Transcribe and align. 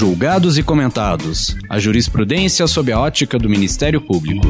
Julgados 0.00 0.56
e 0.56 0.62
comentados. 0.62 1.54
A 1.68 1.78
jurisprudência 1.78 2.66
sob 2.66 2.90
a 2.90 2.98
ótica 2.98 3.38
do 3.38 3.50
Ministério 3.50 4.00
Público. 4.00 4.46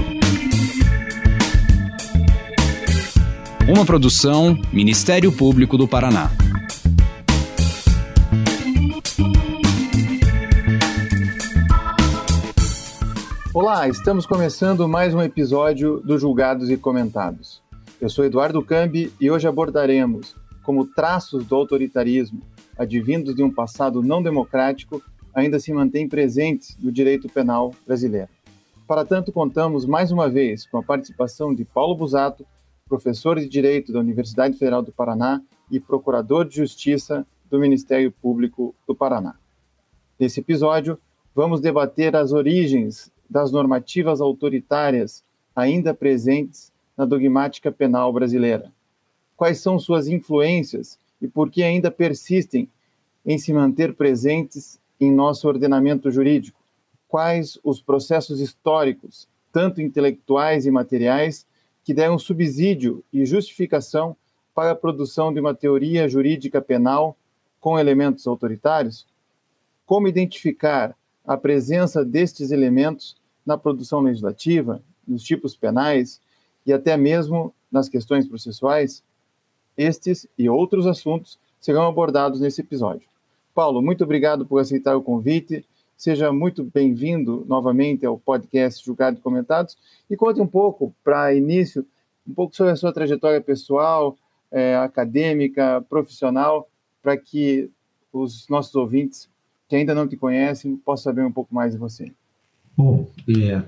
Uma 3.69 3.85
produção 3.85 4.56
Ministério 4.72 5.33
Público 5.33 5.76
do 5.76 5.88
Paraná. 5.88 6.31
Olá, 13.53 13.88
estamos 13.88 14.24
começando 14.26 14.88
mais 14.88 15.12
um 15.12 15.21
episódio 15.21 16.01
do 16.05 16.16
Julgados 16.16 16.70
e 16.70 16.77
Comentados. 16.77 17.60
Eu 18.01 18.09
sou 18.09 18.24
Eduardo 18.24 18.62
Cambi 18.62 19.12
e 19.20 19.28
hoje 19.28 19.48
abordaremos 19.48 20.37
como 20.62 20.87
traços 20.87 21.45
do 21.45 21.56
autoritarismo, 21.56 22.41
advindos 22.78 23.34
de 23.34 23.42
um 23.42 23.52
passado 23.52 24.01
não 24.01 24.23
democrático, 24.23 25.03
ainda 25.34 25.59
se 25.59 25.73
mantêm 25.73 26.09
presentes 26.09 26.77
no 26.79 26.91
direito 26.91 27.29
penal 27.29 27.75
brasileiro. 27.87 28.29
Para 28.87 29.05
tanto, 29.05 29.30
contamos 29.30 29.87
mais 29.87 30.11
uma 30.11 30.29
vez 30.29 30.66
com 30.66 30.79
a 30.79 30.83
participação 30.83 31.55
de 31.55 31.65
Paulo 31.65 31.95
Busato, 31.95 32.45
professor 32.89 33.39
de 33.39 33.48
Direito 33.48 33.93
da 33.93 34.01
Universidade 34.01 34.59
Federal 34.59 34.83
do 34.83 34.91
Paraná 34.91 35.41
e 35.70 35.79
procurador 35.79 36.45
de 36.45 36.56
Justiça 36.56 37.25
do 37.48 37.59
Ministério 37.59 38.11
Público 38.11 38.75
do 38.87 38.95
Paraná. 38.95 39.37
Nesse 40.19 40.41
episódio, 40.41 40.98
vamos 41.34 41.61
debater 41.61 42.17
as 42.17 42.33
origens 42.33 43.12
das 43.28 43.53
normativas 43.53 44.20
autoritárias 44.20 45.23
ainda 45.55 45.95
presentes 45.95 46.73
na 46.97 47.05
dogmática 47.05 47.70
penal 47.70 48.12
brasileira. 48.12 48.73
Quais 49.37 49.61
são 49.61 49.78
suas 49.78 50.09
influências 50.09 50.98
e 51.23 51.28
por 51.28 51.48
que 51.48 51.62
ainda 51.62 51.92
persistem 51.92 52.69
em 53.25 53.39
se 53.39 53.53
manter 53.53 53.95
presentes 53.95 54.80
em 55.01 55.11
nosso 55.11 55.49
ordenamento 55.49 56.11
jurídico? 56.11 56.61
Quais 57.09 57.59
os 57.65 57.81
processos 57.81 58.41
históricos, 58.41 59.27
tanto 59.51 59.81
intelectuais 59.81 60.67
e 60.67 60.70
materiais, 60.70 61.47
que 61.83 61.95
deram 61.95 62.19
subsídio 62.19 63.03
e 63.12 63.25
justificação 63.25 64.17
para 64.55 64.73
a 64.73 64.77
produção 64.77 65.33
de 65.33 65.41
uma 65.41 65.55
teoria 65.55 66.09
jurídica 66.09 66.61
penal 66.61 67.17
com 67.59 67.79
elementos 67.79 68.27
autoritários? 68.27 69.07
Como 69.87 70.07
identificar 70.07 70.95
a 71.27 71.37
presença 71.37 72.05
destes 72.05 72.51
elementos 72.51 73.17
na 73.45 73.57
produção 73.57 74.01
legislativa, 74.01 74.83
nos 75.09 75.23
tipos 75.23 75.57
penais 75.57 76.20
e 76.64 76.73
até 76.73 76.97
mesmo 76.97 77.53
nas 77.73 77.89
questões 77.89 78.29
processuais? 78.29 79.03
Estes 79.77 80.29
e 80.39 80.48
outros 80.48 80.87
assuntos 80.87 81.39
serão 81.59 81.87
abordados 81.87 82.41
nesse 82.41 82.61
episódio. 82.61 83.09
Paulo, 83.55 83.83
muito 83.83 84.05
obrigado 84.05 84.47
por 84.47 84.61
aceitar 84.61 84.97
o 84.97 85.03
convite. 85.03 85.65
Seja 85.97 86.33
muito 86.33 86.65
bem-vindo 86.65 87.45
novamente 87.48 88.07
ao 88.07 88.19
podcast 88.19 88.84
Julgado 88.84 89.19
e 89.19 89.20
Comentados 89.20 89.77
e 90.09 90.17
conte 90.17 90.41
um 90.41 90.47
pouco, 90.47 90.95
para 91.05 91.34
início, 91.34 91.84
um 92.27 92.33
pouco 92.33 92.57
sobre 92.57 92.73
a 92.73 92.77
sua 92.77 92.92
trajetória 92.92 93.41
pessoal, 93.41 94.17
é, 94.51 94.77
acadêmica, 94.77 95.84
profissional, 95.89 96.69
para 97.03 97.17
que 97.17 97.70
os 98.12 98.48
nossos 98.48 98.75
ouvintes 98.75 99.29
que 99.69 99.77
ainda 99.77 99.95
não 99.95 100.09
te 100.09 100.17
conhecem 100.17 100.77
possam 100.77 101.12
saber 101.12 101.25
um 101.25 101.33
pouco 101.33 101.55
mais 101.55 101.73
de 101.73 101.79
você. 101.79 102.12
Bom, 102.77 103.11
é, 103.29 103.62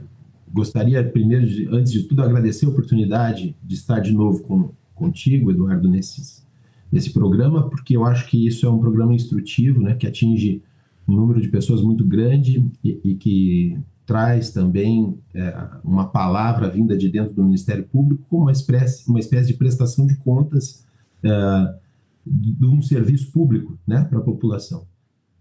gostaria 0.53 1.05
primeiro, 1.09 1.47
de, 1.47 1.69
antes 1.69 1.93
de 1.93 2.05
tudo, 2.05 2.23
agradecer 2.23 2.67
a 2.67 2.71
oportunidade 2.71 3.55
de 3.63 3.75
estar 3.75 4.01
de 4.01 4.13
novo 4.13 4.43
com, 4.43 4.71
contigo, 4.95 5.51
Eduardo, 5.51 5.89
nesse, 5.89 6.43
nesse 6.93 7.13
programa, 7.13 7.69
porque 7.69 7.97
eu 7.97 8.05
acho 8.05 8.29
que 8.29 8.47
isso 8.47 8.67
é 8.67 8.71
um 8.71 8.79
programa 8.79 9.15
instrutivo, 9.15 9.81
né, 9.81 9.95
que 9.95 10.07
atinge 10.07 10.63
um 11.09 11.17
número 11.17 11.41
de 11.41 11.49
pessoas 11.49 11.83
muito 11.83 12.05
grande 12.05 12.65
e, 12.85 13.01
e 13.03 13.15
que 13.15 13.79
traz 14.07 14.51
também 14.51 15.19
é, 15.35 15.69
uma 15.83 16.07
palavra 16.09 16.69
vinda 16.69 16.97
de 16.97 17.09
dentro 17.09 17.35
do 17.35 17.43
Ministério 17.43 17.85
Público 17.85 18.25
como 18.29 18.43
uma 18.43 18.53
espécie, 18.53 19.09
uma 19.09 19.19
espécie 19.19 19.49
de 19.49 19.55
prestação 19.55 20.07
de 20.07 20.15
contas 20.17 20.87
é, 21.23 21.75
de 22.27 22.65
um 22.65 22.83
serviço 22.83 23.33
público 23.33 23.79
né, 23.87 24.05
para 24.05 24.19
a 24.19 24.23
população 24.23 24.85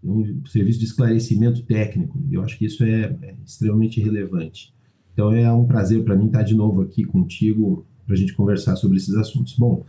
um 0.02 0.44
serviço 0.46 0.80
de 0.80 0.86
esclarecimento 0.86 1.62
técnico. 1.62 2.18
Eu 2.30 2.42
acho 2.42 2.58
que 2.58 2.64
isso 2.64 2.82
é, 2.82 3.16
é 3.22 3.34
extremamente 3.46 4.00
relevante. 4.00 4.74
Então 5.12 5.32
é 5.32 5.50
um 5.52 5.64
prazer 5.64 6.02
para 6.02 6.16
mim 6.16 6.26
estar 6.26 6.42
de 6.42 6.54
novo 6.54 6.82
aqui 6.82 7.04
contigo 7.04 7.86
para 8.04 8.14
a 8.14 8.18
gente 8.18 8.34
conversar 8.34 8.76
sobre 8.76 8.96
esses 8.96 9.14
assuntos. 9.14 9.56
Bom, 9.56 9.84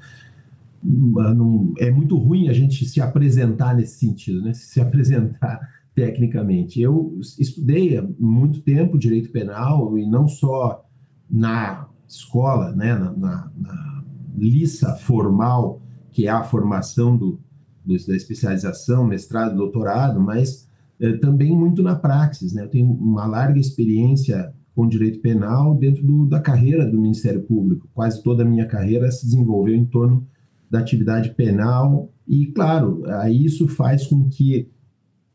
é 1.79 1.89
muito 1.91 2.17
ruim 2.17 2.49
a 2.49 2.53
gente 2.53 2.85
se 2.85 2.99
apresentar 2.99 3.75
nesse 3.75 3.99
sentido, 3.99 4.41
né? 4.41 4.53
Se 4.53 4.81
apresentar 4.81 5.59
tecnicamente. 5.95 6.81
Eu 6.81 7.17
estudei 7.39 7.97
há 7.97 8.05
muito 8.19 8.61
tempo 8.61 8.97
direito 8.97 9.31
penal 9.31 9.97
e 9.97 10.05
não 10.05 10.27
só 10.27 10.83
na 11.29 11.87
escola, 12.07 12.71
né? 12.71 12.95
na, 12.95 13.11
na, 13.11 13.51
na 13.57 14.03
liça 14.35 14.95
formal 14.95 15.81
que 16.11 16.27
é 16.27 16.29
a 16.29 16.43
formação 16.43 17.17
do, 17.17 17.39
da 17.85 18.15
especialização, 18.15 19.03
mestrado, 19.05 19.55
doutorado, 19.55 20.19
mas 20.19 20.69
é, 20.99 21.13
também 21.13 21.57
muito 21.57 21.81
na 21.81 21.95
praxis. 21.95 22.53
Né? 22.53 22.63
Eu 22.63 22.69
tenho 22.69 22.91
uma 22.91 23.25
larga 23.25 23.59
experiência 23.59 24.53
com 24.75 24.87
direito 24.87 25.19
penal 25.21 25.75
dentro 25.75 26.05
do, 26.05 26.25
da 26.27 26.39
carreira 26.39 26.85
do 26.85 26.99
Ministério 26.99 27.41
Público. 27.43 27.89
Quase 27.93 28.21
toda 28.23 28.43
a 28.43 28.45
minha 28.45 28.67
carreira 28.67 29.11
se 29.11 29.25
desenvolveu 29.25 29.75
em 29.75 29.85
torno 29.85 30.27
da 30.73 30.79
atividade 30.79 31.29
penal 31.35 32.11
e, 32.27 32.47
claro, 32.47 33.03
isso 33.29 33.67
faz 33.67 34.07
com 34.07 34.27
que 34.27 34.67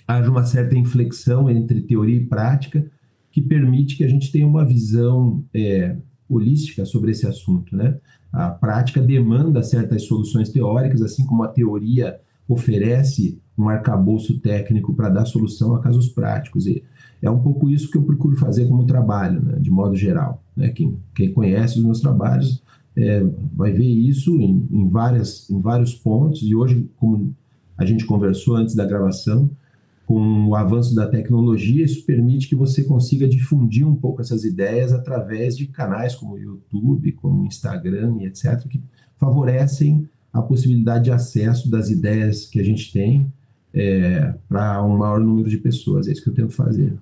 haja 0.05 0.29
uma 0.29 0.43
certa 0.43 0.77
inflexão 0.77 1.49
entre 1.49 1.81
teoria 1.83 2.17
e 2.17 2.27
prática 2.27 2.85
que 3.31 3.41
permite 3.41 3.97
que 3.97 4.03
a 4.03 4.09
gente 4.09 4.33
tenha 4.33 4.49
uma 4.49 4.65
visão 4.65 5.45
é, 5.55 5.97
holística 6.29 6.85
sobre 6.85 7.13
esse 7.13 7.25
assunto, 7.25 7.77
né? 7.77 7.99
A 8.33 8.51
prática 8.51 9.01
demanda 9.01 9.63
certas 9.63 10.03
soluções 10.07 10.49
teóricas, 10.49 11.03
assim 11.03 11.25
como 11.25 11.45
a 11.45 11.49
teoria 11.49 12.19
oferece 12.49 13.41
um 13.57 13.69
arcabouço 13.69 14.41
técnico 14.41 14.93
para 14.93 15.09
dar 15.09 15.25
solução 15.25 15.73
a 15.77 15.81
casos 15.81 16.09
práticos. 16.09 16.67
E 16.67 16.83
é 17.23 17.31
um 17.31 17.39
pouco 17.39 17.71
isso 17.71 17.89
que 17.89 17.97
eu 17.97 18.03
procuro 18.03 18.37
fazer 18.37 18.67
como 18.67 18.87
trabalho, 18.87 19.41
né, 19.41 19.57
de 19.61 19.71
modo 19.71 19.95
geral. 19.95 20.43
Né? 20.57 20.71
Quem, 20.71 20.99
quem 21.15 21.33
conhece 21.33 21.79
os 21.79 21.85
meus 21.85 22.01
trabalhos 22.01 22.61
é, 22.99 23.25
vai 23.55 23.73
ver 23.73 23.87
isso 23.87 24.37
em, 24.41 24.67
em, 24.71 24.89
várias, 24.89 25.49
em 25.49 25.61
vários 25.61 25.95
pontos, 25.95 26.43
e 26.43 26.55
hoje, 26.55 26.91
como 26.97 27.35
a 27.77 27.85
gente 27.85 28.05
conversou 28.05 28.57
antes 28.57 28.75
da 28.75 28.85
gravação, 28.85 29.49
com 30.05 30.47
o 30.47 30.55
avanço 30.55 30.95
da 30.95 31.07
tecnologia, 31.07 31.85
isso 31.85 32.05
permite 32.05 32.49
que 32.49 32.57
você 32.57 32.83
consiga 32.83 33.29
difundir 33.29 33.87
um 33.87 33.95
pouco 33.95 34.21
essas 34.21 34.43
ideias 34.43 34.93
através 34.93 35.57
de 35.57 35.67
canais 35.67 36.15
como 36.15 36.35
o 36.35 36.39
YouTube, 36.39 37.13
como 37.13 37.43
o 37.43 37.47
Instagram 37.47 38.17
e 38.21 38.27
etc., 38.27 38.67
que 38.67 38.83
favorecem 39.17 40.09
a 40.33 40.43
possibilidade 40.43 41.05
de 41.05 41.11
acesso 41.13 41.71
das 41.71 41.91
ideias 41.91 42.47
que 42.47 42.59
a 42.59 42.65
gente 42.65 42.93
tem 42.93 43.31
é, 43.73 44.35
para 44.49 44.83
um 44.85 44.97
maior 44.97 45.21
número 45.21 45.49
de 45.49 45.59
pessoas. 45.59 46.09
É 46.09 46.13
isso 46.13 46.23
que 46.23 46.31
eu 46.31 46.35
tento 46.35 46.53
fazer. 46.53 46.99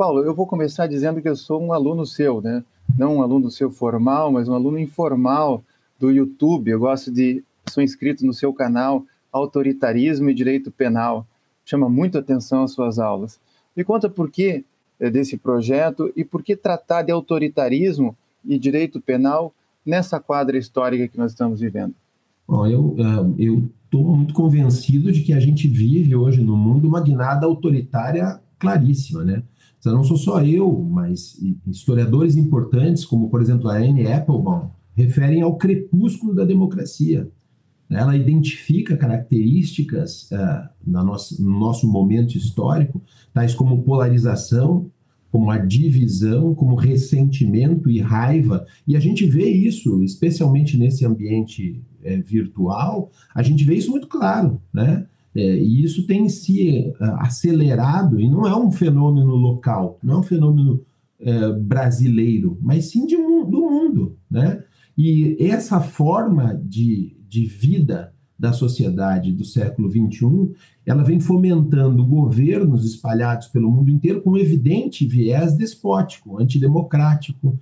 Paulo, 0.00 0.24
eu 0.24 0.34
vou 0.34 0.46
começar 0.46 0.86
dizendo 0.86 1.20
que 1.20 1.28
eu 1.28 1.36
sou 1.36 1.60
um 1.62 1.74
aluno 1.74 2.06
seu, 2.06 2.40
né? 2.40 2.64
Não 2.96 3.16
um 3.16 3.22
aluno 3.22 3.50
seu 3.50 3.70
formal, 3.70 4.32
mas 4.32 4.48
um 4.48 4.54
aluno 4.54 4.78
informal 4.78 5.62
do 5.98 6.10
YouTube. 6.10 6.70
Eu 6.70 6.80
gosto 6.80 7.12
de. 7.12 7.44
Sou 7.68 7.82
inscrito 7.82 8.24
no 8.24 8.32
seu 8.32 8.50
canal 8.50 9.04
Autoritarismo 9.30 10.30
e 10.30 10.34
Direito 10.34 10.70
Penal. 10.70 11.26
Chama 11.66 11.86
muito 11.86 12.16
atenção 12.16 12.62
as 12.62 12.72
suas 12.72 12.98
aulas. 12.98 13.38
Me 13.76 13.84
conta 13.84 14.08
por 14.08 14.30
que 14.30 14.64
é, 14.98 15.10
desse 15.10 15.36
projeto 15.36 16.10
e 16.16 16.24
por 16.24 16.42
que 16.42 16.56
tratar 16.56 17.02
de 17.02 17.12
autoritarismo 17.12 18.16
e 18.42 18.58
direito 18.58 19.02
penal 19.02 19.52
nessa 19.84 20.18
quadra 20.18 20.56
histórica 20.56 21.08
que 21.08 21.18
nós 21.18 21.32
estamos 21.32 21.60
vivendo? 21.60 21.94
Bom, 22.48 22.66
eu 22.66 22.96
é, 22.98 23.42
estou 23.84 24.16
muito 24.16 24.32
convencido 24.32 25.12
de 25.12 25.20
que 25.20 25.34
a 25.34 25.40
gente 25.40 25.68
vive 25.68 26.16
hoje 26.16 26.42
no 26.42 26.56
mundo 26.56 26.88
uma 26.88 27.02
guinada 27.02 27.44
autoritária 27.44 28.40
claríssima, 28.58 29.22
né? 29.22 29.42
Então, 29.80 29.94
não 29.94 30.04
sou 30.04 30.18
só 30.18 30.44
eu, 30.44 30.70
mas 30.90 31.40
historiadores 31.66 32.36
importantes, 32.36 33.04
como 33.04 33.30
por 33.30 33.40
exemplo 33.40 33.68
a 33.68 33.76
Anne 33.76 34.06
Applebaum, 34.06 34.68
referem 34.94 35.40
ao 35.40 35.56
crepúsculo 35.56 36.34
da 36.34 36.44
democracia. 36.44 37.30
Ela 37.88 38.16
identifica 38.16 38.96
características 38.96 40.30
uh, 40.30 40.68
na 40.86 41.02
nossa, 41.02 41.42
no 41.42 41.58
nosso 41.58 41.90
momento 41.90 42.36
histórico, 42.36 43.02
tais 43.32 43.54
como 43.54 43.82
polarização, 43.82 44.90
como 45.32 45.50
a 45.50 45.58
divisão, 45.58 46.54
como 46.54 46.74
ressentimento 46.74 47.90
e 47.90 48.00
raiva. 48.00 48.66
E 48.86 48.96
a 48.96 49.00
gente 49.00 49.24
vê 49.24 49.48
isso, 49.48 50.02
especialmente 50.02 50.76
nesse 50.76 51.06
ambiente 51.06 51.80
é, 52.02 52.16
virtual, 52.18 53.10
a 53.34 53.42
gente 53.42 53.64
vê 53.64 53.74
isso 53.74 53.90
muito 53.90 54.08
claro, 54.08 54.60
né? 54.72 55.06
É, 55.34 55.40
e 55.40 55.84
isso 55.84 56.06
tem 56.06 56.28
se 56.28 56.92
uh, 57.00 57.04
acelerado, 57.18 58.20
e 58.20 58.28
não 58.28 58.46
é 58.46 58.56
um 58.56 58.70
fenômeno 58.70 59.34
local, 59.34 59.98
não 60.02 60.14
é 60.14 60.18
um 60.18 60.22
fenômeno 60.22 60.84
uh, 61.20 61.60
brasileiro, 61.60 62.58
mas 62.60 62.86
sim 62.86 63.06
de, 63.06 63.16
do 63.16 63.70
mundo, 63.70 64.16
né? 64.30 64.62
E 64.98 65.36
essa 65.40 65.80
forma 65.80 66.60
de, 66.64 67.16
de 67.28 67.46
vida 67.46 68.12
da 68.40 68.52
sociedade 68.52 69.32
do 69.32 69.44
século 69.44 69.90
XXI, 69.90 70.52
ela 70.84 71.04
vem 71.04 71.20
fomentando 71.20 72.04
governos 72.06 72.86
espalhados 72.86 73.48
pelo 73.48 73.70
mundo 73.70 73.90
inteiro 73.90 74.22
com 74.22 74.36
evidente 74.36 75.06
viés 75.06 75.54
despótico, 75.54 76.40
antidemocrático. 76.40 77.58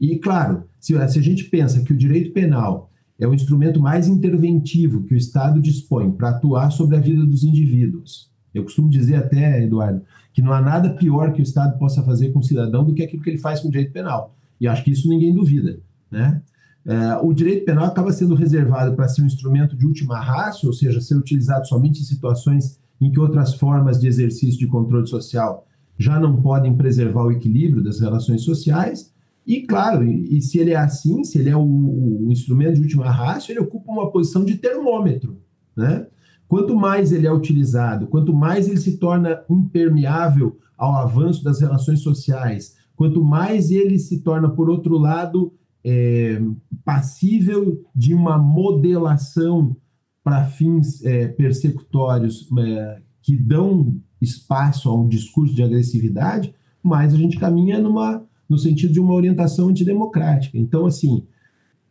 E, 0.00 0.16
claro, 0.18 0.64
se, 0.80 0.94
se 1.08 1.18
a 1.18 1.22
gente 1.22 1.44
pensa 1.44 1.82
que 1.82 1.92
o 1.92 1.96
direito 1.96 2.32
penal 2.32 2.90
é 3.22 3.28
o 3.28 3.34
instrumento 3.34 3.80
mais 3.80 4.08
interventivo 4.08 5.04
que 5.04 5.14
o 5.14 5.16
Estado 5.16 5.60
dispõe 5.60 6.10
para 6.10 6.30
atuar 6.30 6.70
sobre 6.70 6.96
a 6.96 7.00
vida 7.00 7.24
dos 7.24 7.44
indivíduos, 7.44 8.32
eu 8.54 8.64
costumo 8.64 8.90
dizer 8.90 9.16
até, 9.16 9.62
Eduardo, 9.62 10.02
que 10.32 10.42
não 10.42 10.52
há 10.52 10.60
nada 10.60 10.90
pior 10.90 11.32
que 11.32 11.40
o 11.40 11.42
Estado 11.42 11.78
possa 11.78 12.02
fazer 12.02 12.32
com 12.32 12.40
o 12.40 12.42
cidadão 12.42 12.84
do 12.84 12.92
que 12.92 13.02
aquilo 13.02 13.22
que 13.22 13.30
ele 13.30 13.38
faz 13.38 13.60
com 13.60 13.68
o 13.68 13.70
direito 13.70 13.92
penal. 13.92 14.34
E 14.60 14.66
acho 14.66 14.84
que 14.84 14.90
isso 14.90 15.08
ninguém 15.08 15.34
duvida. 15.34 15.78
Né? 16.10 16.42
É, 16.84 17.16
o 17.16 17.32
direito 17.32 17.64
penal 17.64 17.84
acaba 17.84 18.12
sendo 18.12 18.34
reservado 18.34 18.94
para 18.94 19.08
ser 19.08 19.22
um 19.22 19.26
instrumento 19.26 19.76
de 19.76 19.86
última 19.86 20.18
raça, 20.20 20.66
ou 20.66 20.72
seja, 20.72 21.00
ser 21.00 21.16
utilizado 21.16 21.66
somente 21.66 22.00
em 22.00 22.04
situações 22.04 22.78
em 23.00 23.10
que 23.10 23.20
outras 23.20 23.54
formas 23.54 24.00
de 24.00 24.06
exercício 24.06 24.58
de 24.58 24.66
controle 24.66 25.06
social 25.06 25.66
já 25.98 26.18
não 26.18 26.40
podem 26.40 26.74
preservar 26.76 27.24
o 27.24 27.32
equilíbrio 27.32 27.82
das 27.82 28.00
relações 28.00 28.42
sociais. 28.42 29.11
E, 29.46 29.62
claro, 29.62 30.04
e, 30.04 30.38
e 30.38 30.42
se 30.42 30.58
ele 30.58 30.70
é 30.70 30.76
assim, 30.76 31.24
se 31.24 31.38
ele 31.38 31.50
é 31.50 31.56
o, 31.56 31.62
o, 31.62 32.30
instrumento 32.30 32.74
de 32.74 32.80
última 32.80 33.10
raça, 33.10 33.50
ele 33.50 33.60
ocupa 33.60 33.90
uma 33.90 34.10
posição 34.10 34.44
de 34.44 34.56
termômetro. 34.56 35.40
Né? 35.76 36.06
Quanto 36.46 36.76
mais 36.76 37.12
ele 37.12 37.26
é 37.26 37.32
utilizado, 37.32 38.06
quanto 38.06 38.32
mais 38.32 38.68
ele 38.68 38.78
se 38.78 38.98
torna 38.98 39.42
impermeável 39.50 40.58
ao 40.76 40.94
avanço 40.94 41.42
das 41.42 41.60
relações 41.60 42.00
sociais, 42.00 42.76
quanto 42.94 43.24
mais 43.24 43.70
ele 43.70 43.98
se 43.98 44.20
torna, 44.22 44.48
por 44.48 44.70
outro 44.70 44.96
lado, 44.96 45.52
é, 45.84 46.40
passível 46.84 47.84
de 47.94 48.14
uma 48.14 48.38
modelação 48.38 49.76
para 50.22 50.44
fins 50.44 51.04
é, 51.04 51.26
persecutórios 51.26 52.48
é, 52.58 53.02
que 53.20 53.36
dão 53.36 53.96
espaço 54.20 54.88
a 54.88 54.94
um 54.94 55.08
discurso 55.08 55.54
de 55.54 55.62
agressividade, 55.62 56.54
mais 56.82 57.12
a 57.12 57.16
gente 57.16 57.38
caminha 57.38 57.80
numa, 57.80 58.24
no 58.48 58.58
sentido 58.58 58.92
de 58.92 59.00
uma 59.00 59.14
orientação 59.14 59.68
antidemocrática. 59.68 60.58
Então, 60.58 60.86
assim, 60.86 61.24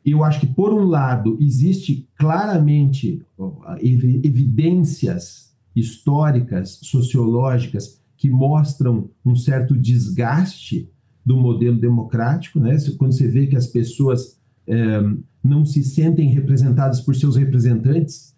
eu 0.06 0.24
acho 0.24 0.40
que, 0.40 0.48
por 0.48 0.74
um 0.74 0.86
lado, 0.86 1.38
existe 1.40 2.08
claramente 2.16 3.22
evidências 3.80 5.52
históricas, 5.76 6.80
sociológicas, 6.82 8.02
que 8.18 8.30
mostram 8.30 9.10
um 9.26 9.36
certo 9.36 9.76
desgaste 9.76 10.90
do 11.26 11.38
modelo 11.38 11.80
democrático, 11.80 12.60
né? 12.60 12.78
quando 12.98 13.14
você 13.14 13.28
vê 13.28 13.48
que 13.48 13.56
as 13.56 13.68
pessoas 13.68 14.40
é, 14.68 15.02
não 15.44 15.66
se 15.66 15.84
sentem 15.84 16.30
representadas 16.30 17.02
por 17.02 17.16
seus 17.16 17.36
representantes 17.36 18.36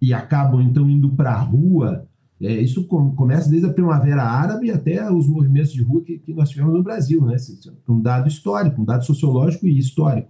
e 0.00 0.12
acabam 0.12 0.60
então 0.60 0.88
indo 0.88 1.10
para 1.10 1.32
a 1.32 1.40
rua. 1.40 2.06
É, 2.44 2.60
isso 2.60 2.84
com, 2.84 3.14
começa 3.14 3.48
desde 3.48 3.66
a 3.66 3.72
Primavera 3.72 4.22
Árabe 4.22 4.70
até 4.70 5.10
os 5.10 5.26
movimentos 5.26 5.72
de 5.72 5.82
rua 5.82 6.02
que, 6.02 6.18
que 6.18 6.34
nós 6.34 6.50
tivemos 6.50 6.74
no 6.74 6.82
Brasil, 6.82 7.24
né? 7.24 7.36
um 7.88 7.98
dado 7.98 8.28
histórico, 8.28 8.82
um 8.82 8.84
dado 8.84 9.02
sociológico 9.02 9.66
e 9.66 9.78
histórico. 9.78 10.28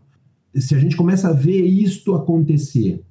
Se 0.55 0.76
a 0.76 0.78
gente 0.78 0.94
começa 0.94 1.28
a 1.28 1.32
ver 1.32 1.66
isto 1.66 2.14
acontecer 2.14 3.02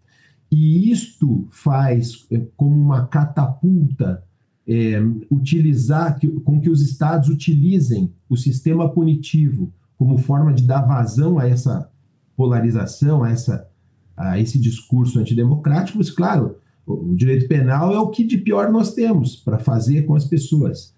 e 0.49 0.89
isto 0.89 1.45
faz 1.51 2.25
é, 2.31 2.41
como 2.55 2.73
uma 2.73 3.05
catapulta 3.05 4.23
é, 4.65 5.01
utilizar, 5.29 6.17
que, 6.17 6.27
com 6.39 6.61
que 6.61 6.69
os 6.69 6.81
estados 6.81 7.27
utilizem 7.27 8.09
o 8.29 8.37
sistema 8.37 8.87
punitivo 8.87 9.73
como 9.97 10.17
forma 10.17 10.53
de 10.53 10.63
dar 10.63 10.81
vazão 10.81 11.37
a 11.37 11.45
essa 11.45 11.89
polarização, 12.37 13.21
a, 13.21 13.31
essa, 13.31 13.67
a 14.15 14.39
esse 14.39 14.57
discurso 14.57 15.19
antidemocrático, 15.19 15.97
mas, 15.97 16.09
claro, 16.09 16.55
o, 16.85 17.15
direito 17.15 17.47
penal 17.47 17.93
é 17.93 17.99
o 17.99 18.09
que 18.09 18.23
de 18.23 18.37
pior 18.37 18.71
nós 18.71 18.93
temos 18.93 19.35
para 19.35 19.59
fazer 19.59 20.03
com 20.03 20.15
as 20.15 20.25
pessoas. 20.25 20.93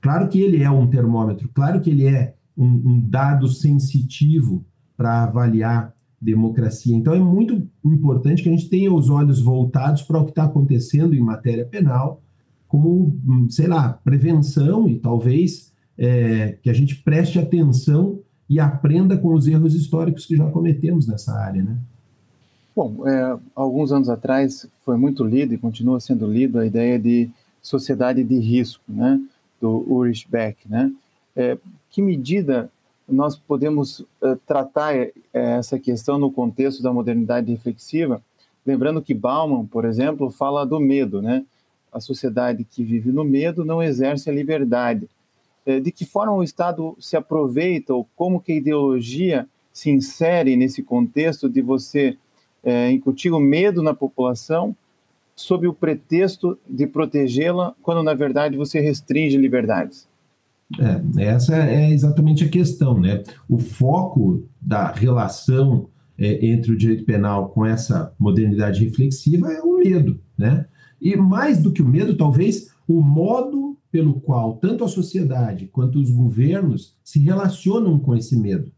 Claro 0.00 0.28
que 0.28 0.40
ele 0.40 0.62
é 0.62 0.70
um 0.70 0.86
termômetro, 0.86 1.48
claro 1.54 1.80
que 1.80 1.90
ele 1.90 2.06
é 2.06 2.34
um, 2.56 2.66
um 2.66 3.00
dado 3.00 3.48
sensitivo 3.48 4.64
para 4.96 5.24
avaliar 5.24 5.94
democracia. 6.20 6.94
Então 6.94 7.14
é 7.14 7.18
muito 7.18 7.66
importante 7.84 8.42
que 8.42 8.48
a 8.48 8.52
gente 8.52 8.68
tenha 8.68 8.92
os 8.92 9.10
olhos 9.10 9.40
voltados 9.40 10.02
para 10.02 10.18
o 10.18 10.24
que 10.24 10.30
está 10.30 10.44
acontecendo 10.44 11.14
em 11.14 11.20
matéria 11.20 11.64
penal 11.64 12.22
como, 12.66 13.16
hum, 13.26 13.46
sei 13.50 13.66
lá, 13.66 13.92
prevenção 13.92 14.88
e 14.88 14.98
talvez 14.98 15.72
é, 15.96 16.58
que 16.62 16.68
a 16.68 16.72
gente 16.72 16.96
preste 16.96 17.38
atenção 17.38 18.20
e 18.48 18.58
aprenda 18.58 19.16
com 19.16 19.32
os 19.32 19.46
erros 19.46 19.74
históricos 19.74 20.26
que 20.26 20.36
já 20.36 20.50
cometemos 20.50 21.06
nessa 21.06 21.32
área, 21.38 21.62
né? 21.62 21.78
Bom, 22.74 23.06
é, 23.06 23.38
alguns 23.54 23.92
anos 23.92 24.08
atrás 24.08 24.68
foi 24.84 24.96
muito 24.96 25.22
lido 25.24 25.54
e 25.54 25.58
continua 25.58 26.00
sendo 26.00 26.26
lido 26.26 26.58
a 26.58 26.66
ideia 26.66 26.98
de 26.98 27.30
sociedade 27.62 28.22
de 28.24 28.38
risco, 28.38 28.82
né, 28.88 29.20
do 29.60 29.84
Ulrich 29.88 30.28
Beck, 30.28 30.68
né? 30.68 30.92
É, 31.36 31.56
que 31.90 32.02
medida 32.02 32.70
nós 33.08 33.36
podemos 33.36 34.04
é, 34.22 34.36
tratar 34.46 34.94
é, 34.94 35.12
essa 35.32 35.78
questão 35.78 36.18
no 36.18 36.30
contexto 36.30 36.82
da 36.82 36.92
modernidade 36.92 37.50
reflexiva? 37.50 38.22
Lembrando 38.66 39.02
que 39.02 39.14
Bauman, 39.14 39.66
por 39.66 39.84
exemplo, 39.84 40.30
fala 40.30 40.64
do 40.64 40.80
medo, 40.80 41.22
né? 41.22 41.44
a 41.94 42.00
sociedade 42.00 42.64
que 42.64 42.82
vive 42.82 43.12
no 43.12 43.22
medo 43.22 43.64
não 43.64 43.80
exerce 43.80 44.28
a 44.28 44.32
liberdade. 44.32 45.08
É, 45.64 45.78
de 45.78 45.92
que 45.92 46.04
forma 46.04 46.34
o 46.34 46.42
Estado 46.42 46.96
se 46.98 47.16
aproveita 47.16 47.94
ou 47.94 48.06
como 48.16 48.40
que 48.40 48.52
a 48.52 48.56
ideologia 48.56 49.48
se 49.72 49.90
insere 49.90 50.56
nesse 50.56 50.82
contexto 50.82 51.48
de 51.48 51.62
você 51.62 52.18
é, 52.64 52.90
incutir 52.90 53.32
o 53.32 53.40
medo 53.40 53.82
na 53.82 53.94
população 53.94 54.74
sob 55.36 55.66
o 55.66 55.74
pretexto 55.74 56.58
de 56.68 56.86
protegê-la, 56.86 57.74
quando 57.82 58.02
na 58.02 58.14
verdade 58.14 58.56
você 58.56 58.80
restringe 58.80 59.36
liberdades? 59.36 60.08
É, 60.78 61.24
essa 61.24 61.56
é 61.56 61.90
exatamente 61.90 62.44
a 62.44 62.48
questão, 62.48 62.98
né? 62.98 63.22
O 63.48 63.58
foco 63.58 64.44
da 64.60 64.90
relação 64.90 65.88
é, 66.18 66.46
entre 66.46 66.72
o 66.72 66.76
direito 66.76 67.04
penal 67.04 67.48
com 67.50 67.66
essa 67.66 68.12
modernidade 68.18 68.84
reflexiva 68.84 69.52
é 69.52 69.60
o 69.60 69.78
medo, 69.78 70.20
né? 70.38 70.66
E 71.00 71.16
mais 71.16 71.60
do 71.60 71.72
que 71.72 71.82
o 71.82 71.88
medo, 71.88 72.16
talvez, 72.16 72.72
o 72.88 73.02
modo 73.02 73.76
pelo 73.90 74.20
qual 74.20 74.56
tanto 74.56 74.84
a 74.84 74.88
sociedade 74.88 75.66
quanto 75.66 76.00
os 76.00 76.10
governos 76.10 76.96
se 77.04 77.18
relacionam 77.20 77.98
com 77.98 78.16
esse 78.16 78.36
medo. 78.36 78.72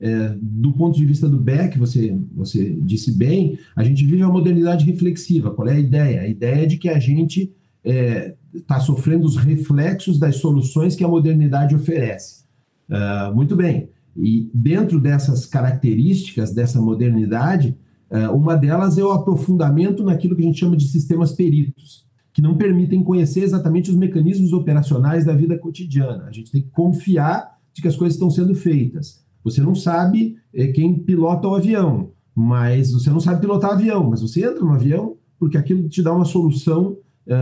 É, 0.00 0.36
do 0.40 0.72
ponto 0.72 0.96
de 0.96 1.04
vista 1.04 1.28
do 1.28 1.40
Beck, 1.40 1.76
você, 1.78 2.16
você 2.32 2.70
disse 2.82 3.12
bem, 3.12 3.58
a 3.74 3.82
gente 3.82 4.04
vive 4.04 4.22
a 4.22 4.28
modernidade 4.28 4.84
reflexiva. 4.84 5.50
Qual 5.50 5.66
é 5.68 5.74
a 5.74 5.80
ideia? 5.80 6.20
A 6.20 6.28
ideia 6.28 6.62
é 6.62 6.66
de 6.66 6.76
que 6.76 6.88
a 6.88 6.98
gente 6.98 7.52
está 7.84 7.92
é, 7.92 8.36
tá 8.66 8.80
sofrendo 8.80 9.26
os 9.26 9.36
reflexos 9.36 10.18
das 10.18 10.36
soluções 10.36 10.94
que 10.94 11.04
a 11.04 11.08
modernidade 11.08 11.74
oferece. 11.74 12.44
Uh, 12.88 13.34
muito 13.34 13.56
bem. 13.56 13.90
E 14.16 14.50
dentro 14.52 15.00
dessas 15.00 15.46
características 15.46 16.52
dessa 16.52 16.80
modernidade, 16.80 17.76
é, 18.10 18.28
uma 18.28 18.56
delas 18.56 18.98
é 18.98 19.04
o 19.04 19.12
aprofundamento 19.12 20.02
naquilo 20.02 20.34
que 20.34 20.42
a 20.42 20.44
gente 20.44 20.58
chama 20.58 20.76
de 20.76 20.88
sistemas 20.88 21.32
peritos, 21.32 22.06
que 22.32 22.42
não 22.42 22.56
permitem 22.56 23.04
conhecer 23.04 23.42
exatamente 23.42 23.90
os 23.90 23.96
mecanismos 23.96 24.52
operacionais 24.52 25.24
da 25.24 25.34
vida 25.34 25.58
cotidiana. 25.58 26.24
A 26.24 26.32
gente 26.32 26.50
tem 26.50 26.62
que 26.62 26.70
confiar 26.70 27.58
de 27.72 27.82
que 27.82 27.88
as 27.88 27.96
coisas 27.96 28.14
estão 28.14 28.30
sendo 28.30 28.54
feitas. 28.54 29.24
Você 29.44 29.60
não 29.60 29.74
sabe 29.74 30.36
é, 30.52 30.68
quem 30.68 30.98
pilota 30.98 31.48
o 31.48 31.54
avião, 31.54 32.10
mas 32.34 32.92
você 32.92 33.10
não 33.10 33.20
sabe 33.20 33.40
pilotar 33.40 33.72
avião, 33.72 34.08
mas 34.08 34.20
você 34.20 34.44
entra 34.44 34.60
no 34.60 34.72
avião 34.72 35.16
porque 35.38 35.56
aquilo 35.56 35.88
te 35.88 36.02
dá 36.02 36.12
uma 36.12 36.24
solução 36.24 36.96
é, 37.26 37.34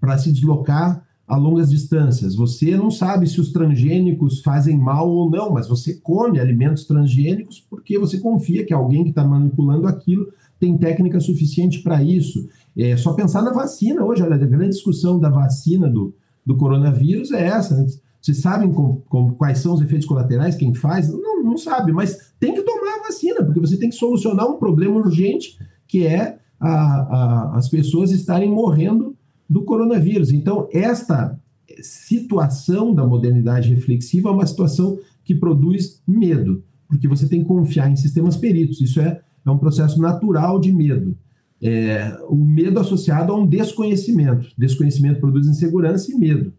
para 0.00 0.18
se 0.18 0.32
deslocar 0.32 1.04
a 1.26 1.36
longas 1.36 1.68
distâncias. 1.68 2.34
Você 2.34 2.74
não 2.74 2.90
sabe 2.90 3.26
se 3.26 3.38
os 3.38 3.52
transgênicos 3.52 4.40
fazem 4.40 4.78
mal 4.78 5.08
ou 5.10 5.30
não, 5.30 5.52
mas 5.52 5.68
você 5.68 5.94
come 5.94 6.40
alimentos 6.40 6.84
transgênicos 6.84 7.60
porque 7.68 7.98
você 7.98 8.18
confia 8.18 8.64
que 8.64 8.72
alguém 8.72 9.04
que 9.04 9.10
está 9.10 9.22
manipulando 9.22 9.86
aquilo 9.86 10.26
tem 10.58 10.76
técnica 10.78 11.20
suficiente 11.20 11.82
para 11.82 12.02
isso. 12.02 12.48
É 12.76 12.96
só 12.96 13.12
pensar 13.12 13.42
na 13.42 13.52
vacina 13.52 14.02
hoje, 14.04 14.22
olha, 14.22 14.36
a 14.36 14.38
grande 14.38 14.70
discussão 14.70 15.20
da 15.20 15.28
vacina 15.28 15.88
do, 15.88 16.14
do 16.44 16.56
coronavírus 16.56 17.30
é 17.30 17.46
essa. 17.46 17.76
Né? 17.76 17.86
Vocês 18.28 18.42
sabem 18.42 18.70
com, 18.70 18.96
com, 19.08 19.30
quais 19.32 19.58
são 19.58 19.72
os 19.72 19.80
efeitos 19.80 20.06
colaterais, 20.06 20.54
quem 20.54 20.74
faz? 20.74 21.10
Não, 21.10 21.42
não 21.42 21.56
sabe, 21.56 21.92
mas 21.92 22.34
tem 22.38 22.52
que 22.52 22.60
tomar 22.60 22.98
a 22.98 23.06
vacina, 23.06 23.42
porque 23.42 23.58
você 23.58 23.78
tem 23.78 23.88
que 23.88 23.94
solucionar 23.94 24.46
um 24.46 24.58
problema 24.58 24.96
urgente 24.96 25.56
que 25.86 26.06
é 26.06 26.38
a, 26.60 26.68
a, 26.68 27.56
as 27.56 27.70
pessoas 27.70 28.10
estarem 28.10 28.50
morrendo 28.50 29.16
do 29.48 29.64
coronavírus. 29.64 30.30
Então, 30.30 30.68
esta 30.70 31.40
situação 31.80 32.94
da 32.94 33.06
modernidade 33.06 33.72
reflexiva 33.72 34.28
é 34.28 34.32
uma 34.32 34.46
situação 34.46 34.98
que 35.24 35.34
produz 35.34 36.02
medo, 36.06 36.62
porque 36.86 37.08
você 37.08 37.26
tem 37.26 37.40
que 37.40 37.48
confiar 37.48 37.90
em 37.90 37.96
sistemas 37.96 38.36
peritos. 38.36 38.82
Isso 38.82 39.00
é, 39.00 39.22
é 39.46 39.50
um 39.50 39.56
processo 39.56 39.98
natural 40.02 40.60
de 40.60 40.70
medo. 40.70 41.16
É, 41.62 42.14
o 42.28 42.36
medo 42.36 42.78
associado 42.78 43.32
a 43.32 43.36
um 43.36 43.46
desconhecimento. 43.46 44.48
Desconhecimento 44.58 45.18
produz 45.18 45.46
insegurança 45.46 46.12
e 46.12 46.14
medo. 46.14 46.52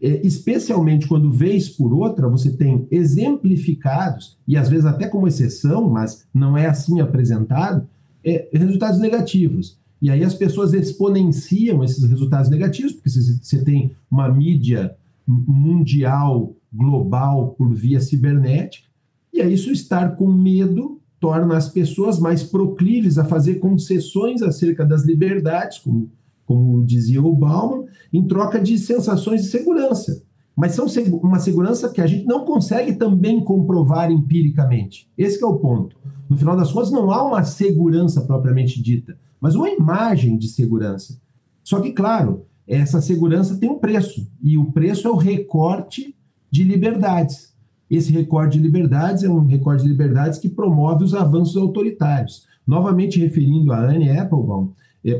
É, 0.00 0.26
especialmente 0.26 1.06
quando, 1.06 1.32
vez 1.32 1.68
por 1.68 1.92
outra, 1.92 2.28
você 2.28 2.50
tem 2.50 2.86
exemplificados, 2.90 4.36
e 4.46 4.56
às 4.56 4.68
vezes 4.68 4.84
até 4.84 5.08
como 5.08 5.26
exceção, 5.26 5.88
mas 5.88 6.26
não 6.34 6.56
é 6.56 6.66
assim 6.66 7.00
apresentado, 7.00 7.86
é, 8.24 8.48
resultados 8.52 9.00
negativos. 9.00 9.78
E 10.00 10.10
aí 10.10 10.22
as 10.22 10.34
pessoas 10.34 10.74
exponenciam 10.74 11.82
esses 11.82 12.04
resultados 12.04 12.50
negativos, 12.50 12.92
porque 12.92 13.08
você 13.08 13.64
tem 13.64 13.92
uma 14.10 14.28
mídia 14.28 14.94
mundial, 15.26 16.54
global, 16.72 17.54
por 17.56 17.72
via 17.72 18.00
cibernética, 18.00 18.86
e 19.32 19.40
aí 19.40 19.54
isso 19.54 19.72
estar 19.72 20.16
com 20.16 20.30
medo 20.30 21.00
torna 21.18 21.56
as 21.56 21.68
pessoas 21.68 22.18
mais 22.18 22.42
proclives 22.42 23.18
a 23.18 23.24
fazer 23.24 23.54
concessões 23.54 24.42
acerca 24.42 24.84
das 24.84 25.04
liberdades, 25.04 25.78
como, 25.78 26.10
como 26.46 26.84
dizia 26.86 27.22
o 27.22 27.34
Bauman, 27.34 27.84
em 28.12 28.26
troca 28.26 28.58
de 28.58 28.78
sensações 28.78 29.42
de 29.42 29.48
segurança. 29.48 30.22
Mas 30.56 30.72
são 30.72 30.86
uma 31.22 31.38
segurança 31.38 31.90
que 31.90 32.00
a 32.00 32.06
gente 32.06 32.24
não 32.24 32.46
consegue 32.46 32.94
também 32.94 33.44
comprovar 33.44 34.10
empiricamente. 34.10 35.10
Esse 35.18 35.42
é 35.42 35.46
o 35.46 35.58
ponto. 35.58 35.96
No 36.30 36.36
final 36.36 36.56
das 36.56 36.72
contas, 36.72 36.90
não 36.90 37.10
há 37.10 37.22
uma 37.22 37.44
segurança 37.44 38.22
propriamente 38.22 38.80
dita 38.80 39.18
mas 39.40 39.54
uma 39.54 39.68
imagem 39.68 40.36
de 40.36 40.48
segurança. 40.48 41.20
Só 41.62 41.80
que, 41.80 41.92
claro, 41.92 42.44
essa 42.66 43.00
segurança 43.00 43.58
tem 43.58 43.70
um 43.70 43.78
preço, 43.78 44.28
e 44.42 44.56
o 44.56 44.72
preço 44.72 45.06
é 45.06 45.10
o 45.10 45.16
recorte 45.16 46.16
de 46.50 46.64
liberdades. 46.64 47.54
Esse 47.88 48.12
recorte 48.12 48.56
de 48.56 48.62
liberdades 48.64 49.22
é 49.22 49.28
um 49.28 49.46
recorte 49.46 49.82
de 49.82 49.88
liberdades 49.88 50.38
que 50.38 50.48
promove 50.48 51.04
os 51.04 51.14
avanços 51.14 51.56
autoritários. 51.56 52.46
Novamente 52.66 53.20
referindo 53.20 53.72
a 53.72 53.78
Anne 53.78 54.10
Applebaum, 54.10 54.72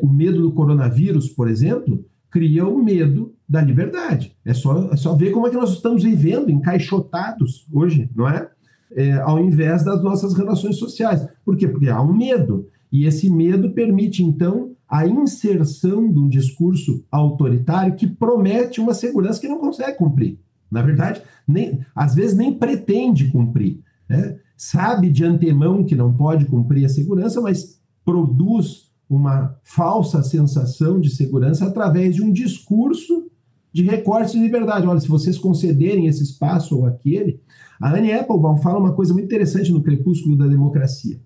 o 0.02 0.08
medo 0.08 0.42
do 0.42 0.52
coronavírus, 0.52 1.28
por 1.28 1.48
exemplo, 1.48 2.04
cria 2.30 2.66
o 2.66 2.82
medo 2.82 3.34
da 3.48 3.60
liberdade. 3.62 4.36
É 4.44 4.52
só, 4.52 4.90
é 4.92 4.96
só 4.96 5.14
ver 5.14 5.30
como 5.30 5.46
é 5.46 5.50
que 5.50 5.56
nós 5.56 5.72
estamos 5.72 6.02
vivendo, 6.02 6.50
encaixotados 6.50 7.66
hoje, 7.72 8.10
não 8.14 8.28
é? 8.28 8.48
é? 8.92 9.12
Ao 9.14 9.38
invés 9.38 9.84
das 9.84 10.02
nossas 10.02 10.34
relações 10.34 10.76
sociais. 10.76 11.26
Por 11.44 11.56
quê? 11.56 11.68
Porque 11.68 11.88
há 11.88 12.00
um 12.02 12.12
medo. 12.12 12.68
E 12.90 13.04
esse 13.04 13.30
medo 13.30 13.70
permite, 13.70 14.22
então, 14.22 14.72
a 14.88 15.06
inserção 15.06 16.10
de 16.12 16.18
um 16.18 16.28
discurso 16.28 17.04
autoritário 17.10 17.94
que 17.96 18.06
promete 18.06 18.80
uma 18.80 18.94
segurança 18.94 19.40
que 19.40 19.48
não 19.48 19.58
consegue 19.58 19.96
cumprir. 19.96 20.38
Na 20.70 20.82
verdade, 20.82 21.22
nem, 21.46 21.80
às 21.94 22.14
vezes 22.14 22.36
nem 22.36 22.52
pretende 22.52 23.28
cumprir. 23.28 23.80
Né? 24.08 24.38
Sabe 24.56 25.10
de 25.10 25.24
antemão 25.24 25.84
que 25.84 25.94
não 25.94 26.12
pode 26.12 26.44
cumprir 26.46 26.84
a 26.84 26.88
segurança, 26.88 27.40
mas 27.40 27.80
produz 28.04 28.85
uma 29.08 29.56
falsa 29.62 30.22
sensação 30.22 31.00
de 31.00 31.10
segurança 31.10 31.66
através 31.66 32.14
de 32.14 32.22
um 32.22 32.32
discurso 32.32 33.30
de 33.72 33.82
recorte 33.82 34.32
de 34.32 34.42
liberdade. 34.42 34.86
Olha, 34.86 35.00
se 35.00 35.08
vocês 35.08 35.38
concederem 35.38 36.06
esse 36.06 36.22
espaço 36.22 36.76
ou 36.76 36.86
aquele. 36.86 37.40
A 37.80 37.92
Anne 37.94 38.12
Applebaum 38.12 38.56
fala 38.56 38.78
uma 38.78 38.94
coisa 38.94 39.12
muito 39.12 39.26
interessante 39.26 39.70
no 39.70 39.82
Crepúsculo 39.82 40.36
da 40.36 40.46
Democracia. 40.46 41.20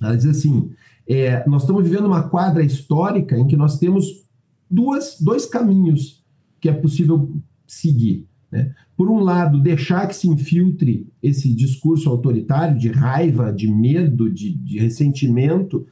Ela 0.00 0.16
diz 0.16 0.26
assim: 0.26 0.70
é, 1.08 1.46
nós 1.48 1.62
estamos 1.62 1.82
vivendo 1.82 2.06
uma 2.06 2.28
quadra 2.28 2.62
histórica 2.62 3.36
em 3.36 3.46
que 3.46 3.56
nós 3.56 3.78
temos 3.78 4.24
duas, 4.70 5.16
dois 5.20 5.44
caminhos 5.44 6.24
que 6.60 6.68
é 6.68 6.72
possível 6.72 7.34
seguir. 7.66 8.28
Né? 8.50 8.72
Por 8.96 9.10
um 9.10 9.18
lado, 9.18 9.60
deixar 9.60 10.06
que 10.06 10.14
se 10.14 10.28
infiltre 10.28 11.08
esse 11.22 11.52
discurso 11.52 12.08
autoritário 12.08 12.78
de 12.78 12.88
raiva, 12.88 13.52
de 13.52 13.66
medo, 13.66 14.30
de, 14.30 14.54
de 14.54 14.78
ressentimento 14.78 15.86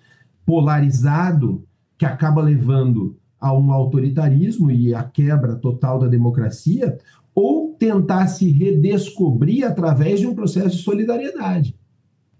polarizado, 0.50 1.64
que 1.96 2.04
acaba 2.04 2.42
levando 2.42 3.16
a 3.38 3.56
um 3.56 3.70
autoritarismo 3.70 4.68
e 4.68 4.92
a 4.92 5.04
quebra 5.04 5.54
total 5.54 6.00
da 6.00 6.08
democracia, 6.08 6.98
ou 7.32 7.76
tentar 7.78 8.26
se 8.26 8.50
redescobrir 8.50 9.64
através 9.64 10.18
de 10.18 10.26
um 10.26 10.34
processo 10.34 10.76
de 10.76 10.82
solidariedade. 10.82 11.76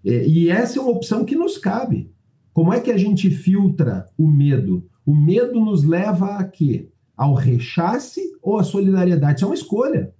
É, 0.03 0.27
e 0.27 0.49
essa 0.49 0.77
é 0.77 0.81
uma 0.81 0.91
opção 0.91 1.23
que 1.23 1.37
nos 1.37 1.57
cabe. 1.57 2.11
Como 2.51 2.73
é 2.73 2.81
que 2.81 2.91
a 2.91 2.97
gente 2.97 3.29
filtra 3.29 4.05
o 4.17 4.27
medo? 4.27 4.85
O 5.05 5.15
medo 5.15 5.61
nos 5.61 5.85
leva 5.85 6.35
a 6.35 6.43
quê? 6.43 6.89
Ao 7.15 7.33
rechace 7.33 8.21
ou 8.41 8.59
à 8.59 8.63
solidariedade? 8.65 9.35
Isso 9.37 9.45
é 9.45 9.47
uma 9.47 9.55
escolha. 9.55 10.13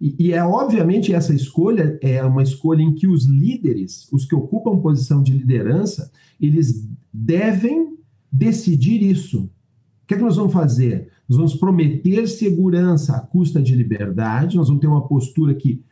E, 0.00 0.14
e, 0.18 0.32
é 0.32 0.44
obviamente 0.44 1.14
essa 1.14 1.32
escolha 1.32 1.98
é 2.02 2.22
uma 2.24 2.42
escolha 2.42 2.82
em 2.82 2.94
que 2.94 3.06
os 3.06 3.24
líderes, 3.26 4.08
os 4.12 4.24
que 4.24 4.34
ocupam 4.34 4.78
posição 4.78 5.22
de 5.22 5.32
liderança, 5.32 6.10
eles 6.40 6.88
devem 7.12 7.96
decidir 8.30 9.02
isso. 9.02 9.44
O 9.44 10.06
que 10.06 10.14
é 10.14 10.16
que 10.16 10.22
nós 10.22 10.36
vamos 10.36 10.52
fazer? 10.52 11.08
Nós 11.28 11.38
vamos 11.38 11.54
prometer 11.54 12.28
segurança 12.28 13.16
à 13.16 13.20
custa 13.20 13.62
de 13.62 13.74
liberdade, 13.74 14.56
nós 14.56 14.68
vamos 14.68 14.80
ter 14.80 14.88
uma 14.88 15.06
postura 15.06 15.54
que 15.54 15.82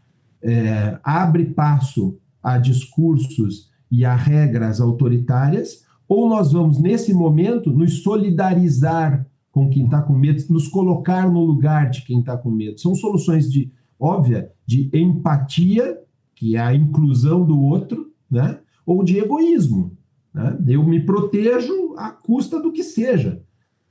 é, 0.42 0.98
abre 1.02 1.46
passo 1.46 2.18
a 2.42 2.58
discursos 2.58 3.70
e 3.90 4.04
a 4.04 4.14
regras 4.14 4.80
autoritárias, 4.80 5.84
ou 6.08 6.28
nós 6.28 6.52
vamos, 6.52 6.78
nesse 6.78 7.14
momento, 7.14 7.70
nos 7.70 8.02
solidarizar 8.02 9.26
com 9.50 9.68
quem 9.68 9.84
está 9.84 10.02
com 10.02 10.14
medo, 10.14 10.42
nos 10.50 10.66
colocar 10.66 11.30
no 11.30 11.44
lugar 11.44 11.90
de 11.90 12.02
quem 12.04 12.20
está 12.20 12.36
com 12.36 12.50
medo. 12.50 12.80
São 12.80 12.94
soluções 12.94 13.50
de, 13.50 13.70
óbvia, 14.02 14.50
de 14.66 14.90
empatia, 14.92 15.98
que 16.34 16.56
é 16.56 16.60
a 16.60 16.74
inclusão 16.74 17.44
do 17.44 17.60
outro, 17.60 18.10
né? 18.28 18.58
ou 18.84 19.04
de 19.04 19.18
egoísmo. 19.18 19.96
Né? 20.34 20.58
Eu 20.66 20.82
me 20.82 21.00
protejo 21.00 21.94
à 21.96 22.10
custa 22.10 22.60
do 22.60 22.72
que 22.72 22.82
seja. 22.82 23.40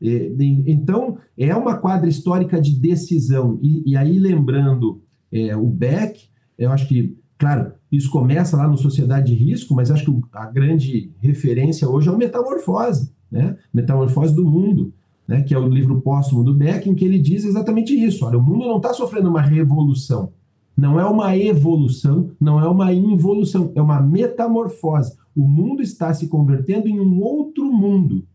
Então, 0.02 1.18
é 1.38 1.56
uma 1.56 1.78
quadra 1.78 2.10
histórica 2.10 2.60
de 2.60 2.78
decisão. 2.78 3.60
E, 3.62 3.92
e 3.92 3.96
aí, 3.96 4.18
lembrando 4.18 5.02
é, 5.32 5.56
o 5.56 5.68
Beck, 5.68 6.28
eu 6.58 6.72
acho 6.72 6.88
que, 6.88 7.16
claro, 7.38 7.74
isso 7.92 8.10
começa 8.10 8.58
lá 8.58 8.68
no 8.68 8.78
Sociedade 8.78 9.34
de 9.34 9.44
Risco, 9.44 9.76
mas 9.76 9.92
acho 9.92 10.06
que 10.06 10.22
a 10.34 10.48
grande 10.48 11.14
referência 11.20 11.88
hoje 11.88 12.10
é 12.10 12.12
o 12.12 12.18
Metamorfose, 12.18 13.14
né? 13.32 13.56
Metamorfose 13.72 14.36
do 14.36 14.44
Mundo, 14.44 14.92
né? 15.28 15.42
que 15.42 15.54
é 15.54 15.58
o 15.58 15.68
livro 15.68 16.02
póstumo 16.02 16.44
do 16.44 16.54
Beck, 16.54 16.90
em 16.90 16.96
que 16.96 17.06
ele 17.06 17.20
diz 17.20 17.46
exatamente 17.46 17.94
isso. 17.94 18.26
Olha, 18.26 18.38
o 18.38 18.44
mundo 18.44 18.68
não 18.68 18.78
está 18.78 18.94
sofrendo 18.94 19.30
uma 19.30 19.42
revolução, 19.42 20.32
não 20.78 21.00
é 21.00 21.06
uma 21.06 21.36
evolução, 21.38 22.32
não 22.40 22.60
é 22.60 22.68
uma 22.68 22.94
involução, 22.94 23.72
é 23.76 23.82
uma 23.82 24.02
metamorfose. 24.02 25.16
O 25.36 25.48
mundo 25.48 25.82
está 25.82 26.14
se 26.14 26.28
convertendo 26.28 26.88
em 26.88 27.00
um 27.00 27.22
outro 27.22 27.72
mundo, 27.72 28.26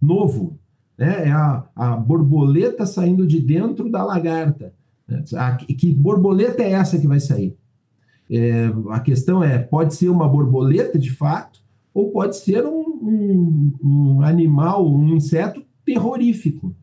novo. 0.00 0.58
Né? 0.96 1.28
É 1.28 1.30
a, 1.30 1.64
a 1.74 1.96
borboleta 1.96 2.86
saindo 2.86 3.26
de 3.26 3.40
dentro 3.40 3.90
da 3.90 4.04
lagarta. 4.04 4.72
Né? 5.06 5.22
A, 5.34 5.56
que 5.56 5.92
borboleta 5.92 6.62
é 6.62 6.72
essa 6.72 6.98
que 6.98 7.06
vai 7.06 7.20
sair? 7.20 7.56
É, 8.30 8.70
a 8.90 9.00
questão 9.00 9.42
é: 9.42 9.58
pode 9.58 9.94
ser 9.94 10.08
uma 10.08 10.28
borboleta 10.28 10.98
de 10.98 11.10
fato, 11.10 11.60
ou 11.92 12.10
pode 12.10 12.36
ser 12.36 12.64
um, 12.66 12.80
um, 12.80 13.72
um 13.82 14.22
animal, 14.22 14.86
um 14.86 15.14
inseto 15.14 15.64
terrorífico. 15.86 16.74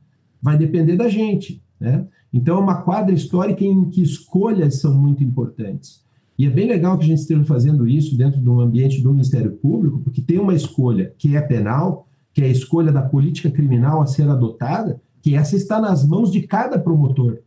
Vai 0.42 0.58
depender 0.58 0.98
da 0.98 1.08
gente. 1.08 1.62
Né? 1.80 2.08
Então, 2.34 2.58
é 2.58 2.60
uma 2.60 2.82
quadra 2.82 3.14
histórica 3.14 3.64
em 3.64 3.90
que 3.90 4.02
escolhas 4.02 4.80
são 4.80 5.00
muito 5.00 5.24
importantes. 5.24 6.02
E 6.40 6.48
é 6.48 6.50
bem 6.50 6.68
legal 6.68 6.98
que 6.98 7.04
a 7.04 7.08
gente 7.08 7.20
esteja 7.20 7.44
fazendo 7.44 7.88
isso 7.88 8.18
dentro 8.18 8.42
de 8.42 8.50
um 8.50 8.60
ambiente 8.60 9.02
do 9.02 9.12
Ministério 9.12 9.52
Público, 9.52 10.00
porque 10.00 10.22
tem 10.22 10.40
uma 10.40 10.56
escolha 10.56 11.14
que 11.20 11.36
é 11.36 11.42
penal, 11.42 12.08
que 12.34 12.42
é 12.42 12.46
a 12.46 12.50
escolha 12.50 12.92
da 12.92 13.04
política 13.04 13.52
criminal 13.52 14.02
a 14.02 14.08
ser 14.08 14.28
adotada, 14.28 15.00
que 15.22 15.36
essa 15.36 15.56
está 15.56 15.80
nas 15.80 16.08
mãos 16.08 16.32
de 16.32 16.42
cada 16.42 16.80
promotor. 16.80 17.38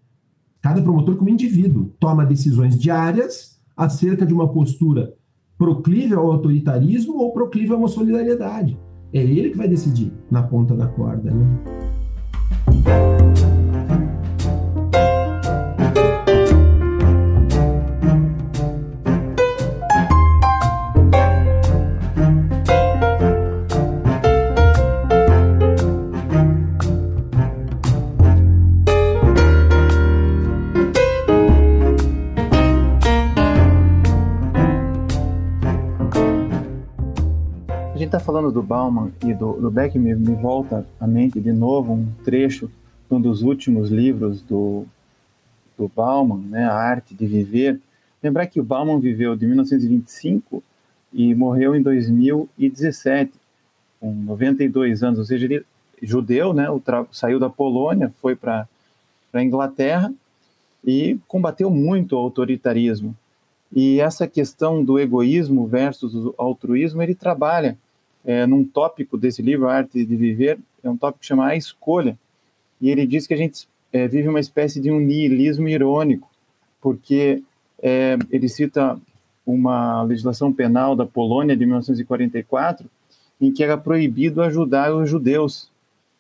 Cada 0.63 0.81
promotor, 0.81 1.17
como 1.17 1.31
indivíduo, 1.31 1.93
toma 1.99 2.25
decisões 2.25 2.79
diárias 2.79 3.59
acerca 3.77 4.25
de 4.25 4.33
uma 4.33 4.49
postura 4.49 5.13
proclive 5.59 6.15
ao 6.15 6.31
autoritarismo 6.31 7.17
ou 7.19 7.33
proclive 7.33 7.73
a 7.73 7.77
uma 7.77 7.89
solidariedade. 7.89 8.79
É 9.13 9.19
ele 9.19 9.51
que 9.51 9.57
vai 9.57 9.69
decidir 9.69 10.13
na 10.31 10.43
ponta 10.43 10.75
da 10.75 10.87
corda, 10.87 11.31
né? 11.31 11.47
Falando 38.21 38.53
do 38.53 38.63
Bauman 38.63 39.13
e 39.25 39.35
do, 39.35 39.55
do 39.55 39.71
Beck, 39.71 39.99
me, 39.99 40.15
me 40.15 40.35
volta 40.35 40.87
à 41.01 41.07
mente 41.07 41.41
de 41.41 41.53
novo 41.53 41.93
um 41.93 42.07
trecho 42.25 42.71
de 43.09 43.15
um 43.15 43.21
dos 43.21 43.43
últimos 43.43 43.91
livros 43.91 44.43
do, 44.43 44.85
do 45.77 45.91
Bauman, 45.95 46.39
né, 46.39 46.65
A 46.65 46.75
Arte 46.75 47.15
de 47.15 47.27
Viver. 47.27 47.81
Lembrar 48.23 48.47
que 48.47 48.61
o 48.61 48.65
Bauman 48.65 48.99
viveu 48.99 49.37
de 49.37 49.47
1925 49.47 50.63
e 51.13 51.35
morreu 51.35 51.75
em 51.75 51.83
2017, 51.83 53.33
com 54.01 54.13
92 54.13 55.03
anos, 55.03 55.19
ou 55.19 55.25
seja, 55.25 55.45
ele 55.45 55.65
judeu, 56.03 56.53
né, 56.53 56.67
saiu 57.11 57.39
da 57.39 57.49
Polônia, 57.49 58.13
foi 58.21 58.37
para 58.37 58.69
a 59.33 59.43
Inglaterra 59.43 60.13
e 60.85 61.19
combateu 61.27 61.71
muito 61.71 62.15
o 62.15 62.19
autoritarismo. 62.19 63.17
E 63.73 64.01
essa 64.01 64.27
questão 64.27 64.85
do 64.85 64.99
egoísmo 64.99 65.67
versus 65.67 66.15
o 66.15 66.35
altruísmo, 66.39 67.03
ele 67.03 67.15
trabalha 67.15 67.77
é, 68.27 68.45
num 68.45 68.65
tópico 68.65 69.17
desse 69.17 69.41
livro, 69.41 69.69
A 69.69 69.77
Arte 69.77 70.05
de 70.05 70.17
Viver, 70.17 70.59
é 70.83 70.91
um 70.91 70.97
tópico 70.97 71.21
que 71.21 71.27
chama 71.27 71.47
A 71.47 71.57
Escolha, 71.57 72.19
e 72.81 72.91
ele 72.91 73.07
diz 73.07 73.27
que 73.27 73.33
a 73.33 73.37
gente 73.37 73.69
é, 73.93 74.07
vive 74.09 74.29
uma 74.29 74.41
espécie 74.41 74.81
de 74.81 74.91
um 74.91 75.01
niilismo 75.01 75.69
irônico, 75.69 76.29
porque 76.81 77.43
é, 77.81 78.19
ele 78.31 78.49
cita 78.49 78.99
uma 79.47 80.03
legislação 80.03 80.53
penal 80.53 80.97
da 80.97 81.07
Polônia 81.07 81.57
de 81.57 81.65
1944, 81.65 82.91
em 83.41 83.53
que 83.53 83.63
era 83.63 83.79
proibido 83.79 84.43
ajudar 84.43 84.93
os 84.93 85.09
judeus 85.09 85.71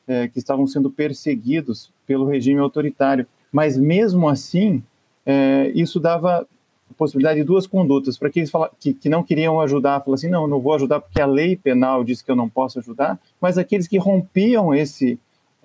é, 0.06 0.28
que 0.28 0.38
estavam 0.38 0.66
sendo 0.66 0.90
perseguidos 0.90 1.90
pelo 2.06 2.26
regime 2.26 2.60
autoritário. 2.60 3.26
Mas 3.50 3.76
mesmo 3.76 4.28
assim, 4.28 4.82
é, 5.24 5.72
isso 5.74 5.98
dava 5.98 6.46
possibilidade 6.96 7.40
de 7.40 7.44
duas 7.44 7.66
condutas. 7.66 8.18
Para 8.18 8.28
aqueles 8.28 8.50
que, 8.80 8.94
que 8.94 9.08
não 9.08 9.22
queriam 9.22 9.60
ajudar, 9.60 10.00
falaram 10.00 10.14
assim: 10.14 10.28
não, 10.28 10.46
não 10.48 10.60
vou 10.60 10.74
ajudar 10.74 11.00
porque 11.00 11.20
a 11.20 11.26
lei 11.26 11.56
penal 11.56 12.02
diz 12.04 12.22
que 12.22 12.30
eu 12.30 12.36
não 12.36 12.48
posso 12.48 12.78
ajudar. 12.78 13.18
Mas 13.40 13.58
aqueles 13.58 13.86
que 13.86 13.98
rompiam 13.98 14.74
esse, 14.74 15.18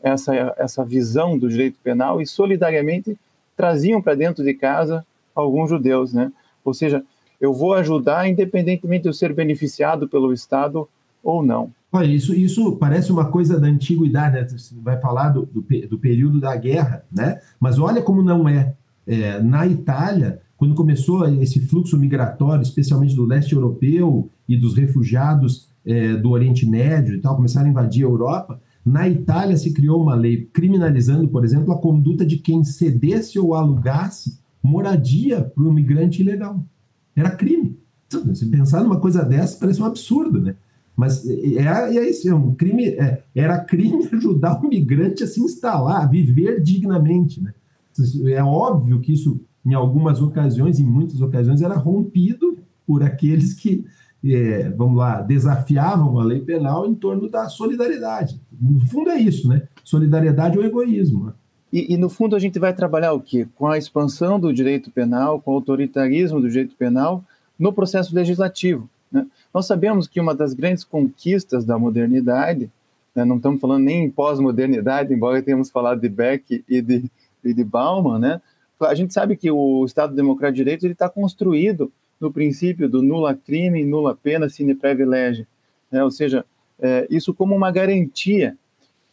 essa, 0.03 0.55
essa 0.57 0.85
visão 0.85 1.37
do 1.37 1.49
direito 1.49 1.77
penal 1.83 2.21
e 2.21 2.25
solidariamente 2.25 3.17
traziam 3.55 4.01
para 4.01 4.15
dentro 4.15 4.43
de 4.43 4.53
casa 4.53 5.05
alguns 5.35 5.69
judeus, 5.69 6.13
né? 6.13 6.31
Ou 6.63 6.73
seja, 6.73 7.03
eu 7.39 7.53
vou 7.53 7.73
ajudar 7.73 8.27
independentemente 8.27 9.03
de 9.03 9.09
eu 9.09 9.13
ser 9.13 9.33
beneficiado 9.33 10.07
pelo 10.07 10.33
Estado 10.33 10.87
ou 11.23 11.43
não. 11.43 11.71
Olha, 11.91 12.07
isso, 12.07 12.33
isso 12.33 12.77
parece 12.77 13.11
uma 13.11 13.25
coisa 13.25 13.59
da 13.59 13.67
antiguidade, 13.67 14.35
né? 14.35 14.47
Você 14.47 14.73
vai 14.81 14.99
falar 14.99 15.29
do, 15.29 15.45
do, 15.45 15.61
do, 15.61 15.99
período 15.99 16.39
da 16.39 16.55
guerra, 16.55 17.03
né? 17.11 17.41
Mas 17.59 17.77
olha 17.79 18.01
como 18.01 18.23
não 18.23 18.47
é. 18.47 18.73
é. 19.05 19.39
Na 19.41 19.67
Itália, 19.67 20.41
quando 20.61 20.75
começou 20.75 21.27
esse 21.41 21.59
fluxo 21.61 21.97
migratório, 21.97 22.61
especialmente 22.61 23.15
do 23.15 23.25
leste 23.25 23.55
europeu 23.55 24.29
e 24.47 24.55
dos 24.55 24.75
refugiados 24.75 25.67
é, 25.83 26.15
do 26.15 26.29
Oriente 26.29 26.67
Médio 26.67 27.15
e 27.15 27.17
tal, 27.19 27.35
começaram 27.35 27.65
a 27.65 27.71
invadir 27.71 28.05
a 28.05 28.07
Europa, 28.07 28.61
na 28.85 29.09
Itália 29.09 29.57
se 29.57 29.73
criou 29.73 29.99
uma 29.99 30.13
lei 30.13 30.45
criminalizando, 30.53 31.27
por 31.29 31.43
exemplo, 31.43 31.73
a 31.73 31.79
conduta 31.79 32.23
de 32.23 32.37
quem 32.37 32.63
cedesse 32.63 33.39
ou 33.39 33.55
alugasse 33.55 34.37
moradia 34.61 35.41
para 35.41 35.63
o 35.63 35.73
migrante 35.73 36.21
ilegal. 36.21 36.63
Era 37.15 37.31
crime. 37.31 37.75
Se 38.35 38.45
pensar 38.45 38.83
numa 38.83 38.99
coisa 38.99 39.25
dessa, 39.25 39.57
parece 39.57 39.81
um 39.81 39.85
absurdo, 39.85 40.39
né? 40.39 40.55
Mas 40.95 41.27
é, 41.27 41.55
é, 41.55 41.97
é 41.97 42.07
isso, 42.07 42.29
é 42.29 42.35
um 42.35 42.53
crime, 42.53 42.85
é, 42.85 43.23
era 43.33 43.57
crime 43.57 44.07
ajudar 44.13 44.63
o 44.63 44.69
migrante 44.69 45.23
a 45.23 45.27
se 45.27 45.41
instalar, 45.41 46.03
a 46.03 46.07
viver 46.07 46.61
dignamente, 46.61 47.41
né? 47.41 47.51
É 48.27 48.43
óbvio 48.43 48.99
que 48.99 49.11
isso, 49.11 49.41
em 49.65 49.73
algumas 49.73 50.21
ocasiões, 50.21 50.79
em 50.79 50.85
muitas 50.85 51.21
ocasiões, 51.21 51.61
era 51.61 51.75
rompido 51.75 52.57
por 52.85 53.03
aqueles 53.03 53.53
que, 53.53 53.85
é, 54.23 54.69
vamos 54.69 54.97
lá, 54.97 55.21
desafiavam 55.21 56.19
a 56.19 56.23
lei 56.23 56.41
penal 56.41 56.85
em 56.87 56.95
torno 56.95 57.29
da 57.29 57.47
solidariedade. 57.47 58.39
No 58.59 58.81
fundo 58.87 59.09
é 59.09 59.19
isso, 59.19 59.47
né? 59.47 59.63
Solidariedade 59.83 60.57
ou 60.57 60.65
egoísmo. 60.65 61.33
E, 61.71 61.93
e, 61.93 61.97
no 61.97 62.09
fundo 62.09 62.35
a 62.35 62.39
gente 62.39 62.59
vai 62.59 62.73
trabalhar 62.73 63.13
o 63.13 63.21
quê? 63.21 63.47
Com 63.55 63.67
a 63.67 63.77
expansão 63.77 64.39
do 64.39 64.53
direito 64.53 64.91
penal, 64.91 65.39
com 65.39 65.51
o 65.51 65.55
autoritarismo 65.55 66.41
do 66.41 66.49
direito 66.49 66.75
penal 66.75 67.23
no 67.57 67.71
processo 67.71 68.13
legislativo. 68.13 68.89
Né? 69.11 69.25
Nós 69.53 69.67
sabemos 69.67 70.07
que 70.07 70.19
uma 70.19 70.35
das 70.35 70.53
grandes 70.53 70.83
conquistas 70.83 71.63
da 71.63 71.79
modernidade, 71.79 72.69
né, 73.15 73.23
não 73.23 73.37
estamos 73.37 73.61
falando 73.61 73.83
nem 73.83 74.05
em 74.05 74.09
pós-modernidade, 74.09 75.13
embora 75.13 75.41
tenhamos 75.41 75.69
falado 75.69 76.01
de 76.01 76.09
Beck 76.09 76.63
e 76.67 76.81
de, 76.81 77.09
e 77.43 77.53
de 77.53 77.63
Bauman, 77.63 78.19
né? 78.19 78.41
A 78.85 78.95
gente 78.95 79.13
sabe 79.13 79.35
que 79.35 79.49
o 79.51 79.85
Estado 79.85 80.15
Democrático 80.15 80.57
de 80.57 80.63
Direito 80.63 80.87
está 80.87 81.09
construído 81.09 81.91
no 82.19 82.31
princípio 82.31 82.87
do 82.87 83.01
nula 83.01 83.35
crime, 83.35 83.83
nula 83.83 84.15
pena, 84.15 84.47
sine 84.49 84.75
privilege, 84.75 85.47
né? 85.91 86.03
ou 86.03 86.11
seja, 86.11 86.45
é, 86.79 87.07
isso 87.09 87.33
como 87.33 87.55
uma 87.55 87.71
garantia 87.71 88.57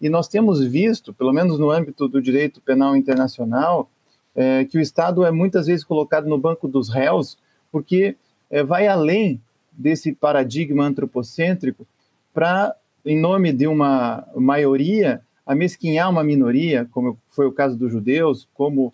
e 0.00 0.08
nós 0.08 0.28
temos 0.28 0.64
visto, 0.64 1.12
pelo 1.12 1.32
menos 1.32 1.58
no 1.58 1.70
âmbito 1.70 2.06
do 2.06 2.22
direito 2.22 2.60
penal 2.60 2.96
internacional, 2.96 3.90
é, 4.34 4.64
que 4.64 4.78
o 4.78 4.80
Estado 4.80 5.24
é 5.24 5.30
muitas 5.30 5.66
vezes 5.66 5.84
colocado 5.84 6.28
no 6.28 6.38
banco 6.38 6.68
dos 6.68 6.88
réus, 6.88 7.36
porque 7.72 8.16
é, 8.48 8.62
vai 8.62 8.86
além 8.86 9.40
desse 9.72 10.12
paradigma 10.12 10.84
antropocêntrico 10.84 11.86
para, 12.32 12.74
em 13.04 13.20
nome 13.20 13.52
de 13.52 13.66
uma 13.66 14.24
maioria, 14.36 15.20
amesquinhar 15.44 16.08
uma 16.10 16.22
minoria, 16.22 16.86
como 16.92 17.18
foi 17.30 17.46
o 17.46 17.52
caso 17.52 17.76
dos 17.76 17.90
judeus, 17.90 18.48
como 18.54 18.92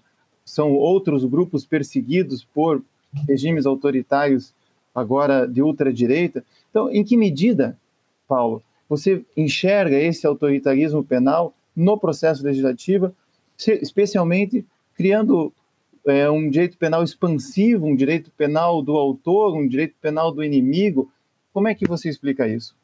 são 0.54 0.72
outros 0.72 1.24
grupos 1.24 1.66
perseguidos 1.66 2.44
por 2.44 2.82
regimes 3.28 3.66
autoritários 3.66 4.54
agora 4.94 5.46
de 5.46 5.60
ultradireita. 5.62 6.44
Então, 6.70 6.90
em 6.90 7.02
que 7.02 7.16
medida, 7.16 7.76
Paulo, 8.28 8.62
você 8.88 9.24
enxerga 9.36 9.96
esse 9.96 10.26
autoritarismo 10.26 11.02
penal 11.02 11.54
no 11.74 11.98
processo 11.98 12.44
legislativo, 12.44 13.12
especialmente 13.58 14.64
criando 14.94 15.52
é, 16.06 16.30
um 16.30 16.48
direito 16.48 16.76
penal 16.78 17.02
expansivo, 17.02 17.86
um 17.86 17.96
direito 17.96 18.30
penal 18.36 18.82
do 18.82 18.92
autor, 18.92 19.56
um 19.56 19.66
direito 19.66 19.94
penal 20.00 20.30
do 20.30 20.44
inimigo. 20.44 21.10
Como 21.52 21.66
é 21.66 21.74
que 21.74 21.88
você 21.88 22.08
explica 22.08 22.46
isso? 22.46 22.76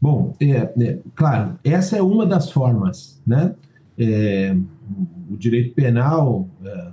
Bom, 0.00 0.34
é, 0.40 0.50
é, 0.84 0.98
claro, 1.14 1.58
essa 1.64 1.96
é 1.96 2.02
uma 2.02 2.26
das 2.26 2.50
formas, 2.50 3.22
né? 3.26 3.54
É, 3.96 4.54
o 5.30 5.36
direito 5.36 5.72
penal, 5.74 6.48
é, 6.64 6.88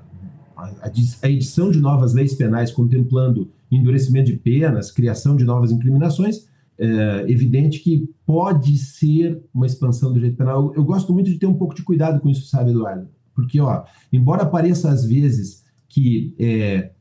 a 1.22 1.30
edição 1.30 1.72
de 1.72 1.80
novas 1.80 2.14
leis 2.14 2.34
penais 2.34 2.72
contemplando 2.72 3.50
endurecimento 3.72 4.32
de 4.32 4.38
penas, 4.38 4.92
criação 4.92 5.36
de 5.36 5.44
novas 5.44 5.72
incriminações, 5.72 6.48
é 6.78 7.32
evidente 7.32 7.80
que 7.80 8.10
pode 8.26 8.76
ser 8.78 9.40
uma 9.54 9.68
expansão 9.68 10.10
do 10.10 10.16
direito 10.16 10.38
penal. 10.38 10.74
Eu, 10.76 10.84
gosto 10.84 11.14
muito 11.14 11.30
de 11.30 11.38
ter 11.38 11.46
um 11.46 11.54
pouco 11.54 11.76
de 11.76 11.84
cuidado 11.84 12.20
com 12.20 12.28
isso, 12.28 12.48
sabe, 12.48 12.72
Eduardo? 12.72 13.08
Porque, 13.36 13.60
ó, 13.60 13.84
embora 14.12 14.46
pareça 14.46 14.90
às 14.90 15.06
vezes 15.06 15.64
que 15.88 16.34
é, 16.40 16.92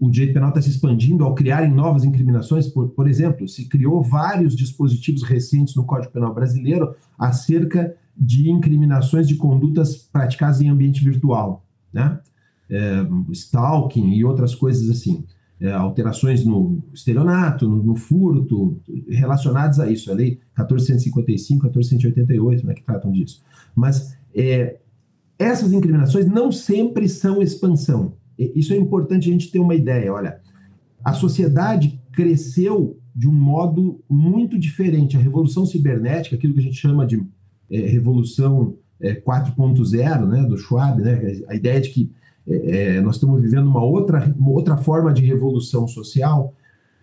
o 0.00 0.10
direito 0.10 0.32
penal 0.32 0.48
está 0.48 0.62
se 0.62 0.70
expandindo 0.70 1.24
ao 1.24 1.34
criarem 1.34 1.70
novas 1.70 2.04
incriminações, 2.04 2.68
por, 2.68 2.88
por 2.88 3.06
exemplo, 3.06 3.46
se 3.46 3.68
criou 3.68 4.02
vários 4.02 4.56
dispositivos 4.56 5.22
recentes 5.22 5.74
no 5.74 5.84
Código 5.84 6.12
Penal 6.12 6.32
brasileiro 6.32 6.94
acerca 7.18 7.94
de 8.16 8.50
incriminações 8.50 9.28
de 9.28 9.36
condutas 9.36 9.96
praticadas 9.96 10.60
em 10.60 10.68
ambiente 10.68 11.04
virtual, 11.04 11.64
né? 11.92 12.18
É, 12.70 13.06
stalking 13.32 14.12
e 14.12 14.24
outras 14.24 14.54
coisas 14.54 14.90
assim 14.90 15.24
é, 15.60 15.72
alterações 15.72 16.44
no 16.44 16.82
estelionato, 16.94 17.68
no, 17.68 17.82
no, 17.82 17.96
furto, 17.96 18.80
relacionadas 19.08 19.80
a 19.80 19.90
isso. 19.90 20.10
A 20.10 20.14
lei 20.14 20.38
1455, 20.56 21.64
1488, 21.64 22.66
né, 22.66 22.74
que 22.74 22.82
tratam 22.82 23.10
disso. 23.10 23.42
Mas 23.74 24.16
é, 24.34 24.78
essas 25.38 25.72
incriminações 25.72 26.26
não 26.26 26.52
sempre 26.52 27.08
são 27.08 27.42
expansão. 27.42 28.14
Isso 28.38 28.72
é 28.72 28.76
importante 28.76 29.28
a 29.28 29.32
gente 29.32 29.50
ter 29.50 29.58
uma 29.58 29.74
ideia. 29.74 30.12
Olha, 30.12 30.40
a 31.04 31.12
sociedade 31.12 32.00
cresceu 32.12 32.98
de 33.14 33.28
um 33.28 33.32
modo 33.32 34.00
muito 34.08 34.56
diferente. 34.56 35.16
A 35.16 35.20
revolução 35.20 35.66
cibernética, 35.66 36.36
aquilo 36.36 36.54
que 36.54 36.60
a 36.60 36.62
gente 36.62 36.76
chama 36.76 37.04
de 37.04 37.20
é, 37.68 37.80
revolução 37.80 38.76
é, 39.00 39.14
4.0, 39.20 40.26
né, 40.28 40.44
do 40.44 40.56
Schwab, 40.56 41.02
né, 41.02 41.40
a 41.48 41.54
ideia 41.56 41.80
de 41.80 41.90
que 41.90 42.12
é, 42.48 42.96
é, 42.96 43.00
nós 43.00 43.16
estamos 43.16 43.40
vivendo 43.40 43.66
uma 43.66 43.84
outra, 43.84 44.34
uma 44.38 44.50
outra 44.50 44.76
forma 44.76 45.12
de 45.12 45.24
revolução 45.24 45.86
social, 45.86 46.54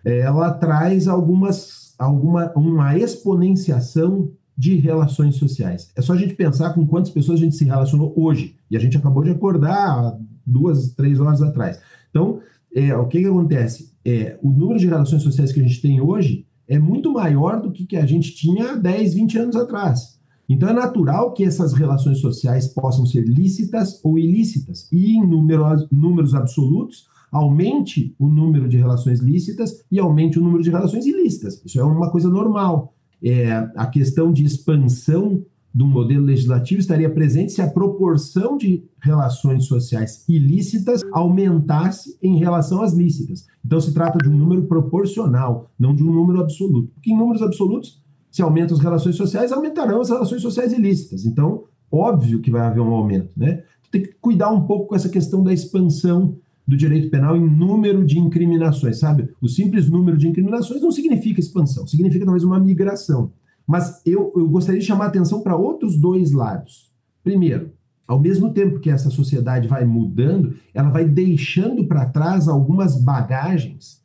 é, 0.04 0.20
ela 0.20 0.52
traz 0.52 1.06
algumas, 1.08 1.94
alguma, 1.98 2.52
uma 2.54 2.96
exponenciação 2.96 4.30
de 4.56 4.76
relações 4.76 5.36
sociais. 5.36 5.90
É 5.94 6.02
só 6.02 6.14
a 6.14 6.16
gente 6.16 6.34
pensar 6.34 6.72
com 6.72 6.86
quantas 6.86 7.10
pessoas 7.10 7.40
a 7.40 7.44
gente 7.44 7.56
se 7.56 7.64
relacionou 7.64 8.12
hoje, 8.16 8.56
e 8.70 8.76
a 8.76 8.80
gente 8.80 8.96
acabou 8.96 9.22
de 9.22 9.30
acordar 9.30 10.18
duas, 10.44 10.94
três 10.94 11.20
horas 11.20 11.42
atrás. 11.42 11.80
Então, 12.10 12.40
é, 12.74 12.94
o 12.96 13.06
que, 13.06 13.20
que 13.20 13.26
acontece? 13.26 13.92
É, 14.04 14.38
o 14.42 14.50
número 14.50 14.78
de 14.78 14.86
relações 14.86 15.22
sociais 15.22 15.52
que 15.52 15.60
a 15.60 15.62
gente 15.62 15.80
tem 15.80 16.00
hoje 16.00 16.46
é 16.68 16.78
muito 16.78 17.12
maior 17.12 17.60
do 17.60 17.70
que, 17.70 17.86
que 17.86 17.96
a 17.96 18.06
gente 18.06 18.34
tinha 18.34 18.76
10, 18.76 19.14
20 19.14 19.38
anos 19.38 19.56
atrás. 19.56 20.15
Então 20.48 20.68
é 20.68 20.72
natural 20.72 21.32
que 21.32 21.44
essas 21.44 21.72
relações 21.72 22.18
sociais 22.18 22.68
possam 22.68 23.04
ser 23.04 23.22
lícitas 23.22 24.00
ou 24.04 24.18
ilícitas, 24.18 24.88
e 24.92 25.16
em 25.16 25.26
número, 25.26 25.64
números 25.90 26.34
absolutos, 26.34 27.06
aumente 27.30 28.14
o 28.18 28.28
número 28.28 28.68
de 28.68 28.76
relações 28.76 29.20
lícitas 29.20 29.84
e 29.90 29.98
aumente 29.98 30.38
o 30.38 30.42
número 30.42 30.62
de 30.62 30.70
relações 30.70 31.06
ilícitas. 31.06 31.60
Isso 31.64 31.80
é 31.80 31.84
uma 31.84 32.10
coisa 32.10 32.28
normal. 32.28 32.94
É, 33.22 33.50
a 33.76 33.86
questão 33.86 34.32
de 34.32 34.44
expansão 34.44 35.42
do 35.76 35.86
modelo 35.86 36.24
legislativo 36.24 36.80
estaria 36.80 37.10
presente 37.10 37.52
se 37.52 37.60
a 37.60 37.68
proporção 37.68 38.56
de 38.56 38.82
relações 38.98 39.66
sociais 39.66 40.24
ilícitas 40.26 41.02
aumentasse 41.12 42.16
em 42.22 42.38
relação 42.38 42.80
às 42.80 42.94
lícitas. 42.94 43.46
Então 43.62 43.78
se 43.78 43.92
trata 43.92 44.16
de 44.16 44.28
um 44.28 44.36
número 44.38 44.62
proporcional, 44.62 45.70
não 45.78 45.94
de 45.94 46.02
um 46.02 46.10
número 46.10 46.40
absoluto. 46.40 46.90
Porque 46.94 47.12
em 47.12 47.18
números 47.18 47.42
absolutos 47.42 48.02
se 48.36 48.42
aumentam 48.42 48.76
as 48.76 48.82
relações 48.82 49.16
sociais, 49.16 49.50
aumentarão 49.50 49.98
as 49.98 50.10
relações 50.10 50.42
sociais 50.42 50.70
ilícitas. 50.70 51.24
Então, 51.24 51.64
óbvio 51.90 52.38
que 52.38 52.50
vai 52.50 52.60
haver 52.60 52.82
um 52.82 52.92
aumento, 52.92 53.30
né? 53.34 53.62
Tem 53.90 54.02
que 54.02 54.12
cuidar 54.20 54.50
um 54.50 54.66
pouco 54.66 54.88
com 54.88 54.94
essa 54.94 55.08
questão 55.08 55.42
da 55.42 55.54
expansão 55.54 56.36
do 56.68 56.76
direito 56.76 57.08
penal 57.08 57.34
em 57.34 57.48
número 57.48 58.04
de 58.04 58.18
incriminações, 58.18 58.98
sabe? 58.98 59.30
O 59.40 59.48
simples 59.48 59.88
número 59.88 60.18
de 60.18 60.28
incriminações 60.28 60.82
não 60.82 60.92
significa 60.92 61.40
expansão, 61.40 61.86
significa 61.86 62.26
talvez 62.26 62.44
uma 62.44 62.60
migração. 62.60 63.32
Mas 63.66 64.02
eu, 64.04 64.30
eu 64.36 64.46
gostaria 64.46 64.82
de 64.82 64.86
chamar 64.86 65.06
a 65.06 65.08
atenção 65.08 65.40
para 65.40 65.56
outros 65.56 65.98
dois 65.98 66.30
lados. 66.30 66.92
Primeiro, 67.24 67.72
ao 68.06 68.20
mesmo 68.20 68.52
tempo 68.52 68.80
que 68.80 68.90
essa 68.90 69.08
sociedade 69.08 69.66
vai 69.66 69.86
mudando, 69.86 70.56
ela 70.74 70.90
vai 70.90 71.06
deixando 71.06 71.86
para 71.86 72.04
trás 72.04 72.48
algumas 72.48 73.02
bagagens 73.02 74.02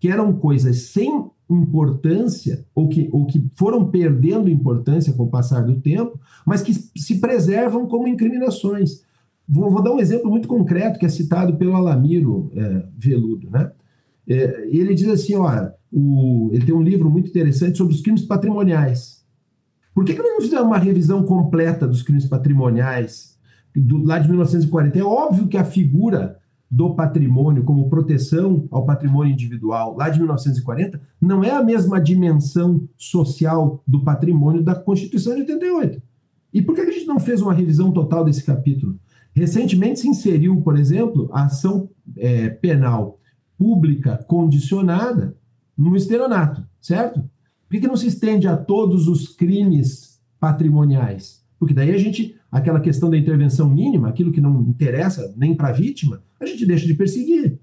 que 0.00 0.08
eram 0.08 0.32
coisas 0.32 0.84
sem 0.84 1.33
importância 1.48 2.64
ou 2.74 2.88
que, 2.88 3.08
ou 3.12 3.26
que 3.26 3.50
foram 3.54 3.90
perdendo 3.90 4.48
importância 4.48 5.12
com 5.12 5.24
o 5.24 5.30
passar 5.30 5.62
do 5.62 5.80
tempo, 5.80 6.18
mas 6.46 6.62
que 6.62 6.72
se 6.72 7.20
preservam 7.20 7.86
como 7.86 8.08
incriminações. 8.08 9.02
Vou, 9.46 9.70
vou 9.70 9.82
dar 9.82 9.92
um 9.92 10.00
exemplo 10.00 10.30
muito 10.30 10.48
concreto 10.48 10.98
que 10.98 11.04
é 11.04 11.08
citado 11.08 11.56
pelo 11.56 11.74
Alamiro 11.74 12.50
é, 12.54 12.86
Veludo. 12.96 13.50
Né? 13.50 13.70
É, 14.26 14.68
ele 14.70 14.94
diz 14.94 15.08
assim: 15.08 15.34
olha, 15.34 15.74
o, 15.92 16.50
ele 16.52 16.64
tem 16.64 16.74
um 16.74 16.82
livro 16.82 17.10
muito 17.10 17.28
interessante 17.28 17.76
sobre 17.76 17.94
os 17.94 18.00
crimes 18.00 18.22
patrimoniais. 18.22 19.22
Por 19.94 20.04
que, 20.04 20.14
que 20.14 20.22
não 20.22 20.40
fizemos 20.40 20.66
uma 20.66 20.78
revisão 20.78 21.22
completa 21.22 21.86
dos 21.86 22.02
crimes 22.02 22.26
patrimoniais 22.26 23.38
do, 23.76 24.02
lá 24.02 24.18
de 24.18 24.28
1940? 24.28 24.98
É 24.98 25.04
óbvio 25.04 25.46
que 25.46 25.56
a 25.56 25.64
figura 25.64 26.38
do 26.70 26.94
patrimônio 26.94 27.62
como 27.62 27.88
proteção 27.88 28.66
ao 28.70 28.84
patrimônio 28.84 29.32
individual 29.32 29.96
lá 29.96 30.08
de 30.08 30.18
1940 30.18 31.00
não 31.20 31.44
é 31.44 31.50
a 31.50 31.62
mesma 31.62 32.00
dimensão 32.00 32.88
social 32.96 33.82
do 33.86 34.02
patrimônio 34.02 34.62
da 34.62 34.74
Constituição 34.74 35.34
de 35.34 35.42
88. 35.42 36.02
E 36.52 36.62
por 36.62 36.74
que 36.74 36.80
a 36.80 36.90
gente 36.90 37.06
não 37.06 37.18
fez 37.18 37.42
uma 37.42 37.52
revisão 37.52 37.92
total 37.92 38.24
desse 38.24 38.44
capítulo? 38.44 38.98
Recentemente 39.34 40.00
se 40.00 40.08
inseriu, 40.08 40.60
por 40.62 40.78
exemplo, 40.78 41.28
a 41.32 41.44
ação 41.44 41.90
é, 42.16 42.48
penal 42.48 43.18
pública 43.58 44.24
condicionada 44.28 45.36
no 45.76 45.96
estelionato, 45.96 46.64
certo? 46.80 47.20
Por 47.68 47.80
que 47.80 47.88
não 47.88 47.96
se 47.96 48.06
estende 48.06 48.46
a 48.46 48.56
todos 48.56 49.08
os 49.08 49.28
crimes 49.28 50.20
patrimoniais? 50.38 51.44
Porque 51.58 51.74
daí 51.74 51.92
a 51.92 51.98
gente, 51.98 52.36
aquela 52.54 52.78
questão 52.78 53.10
da 53.10 53.18
intervenção 53.18 53.68
mínima, 53.68 54.08
aquilo 54.08 54.30
que 54.30 54.40
não 54.40 54.62
interessa 54.62 55.34
nem 55.36 55.56
para 55.56 55.70
a 55.70 55.72
vítima, 55.72 56.22
a 56.40 56.46
gente 56.46 56.64
deixa 56.64 56.86
de 56.86 56.94
perseguir. 56.94 57.58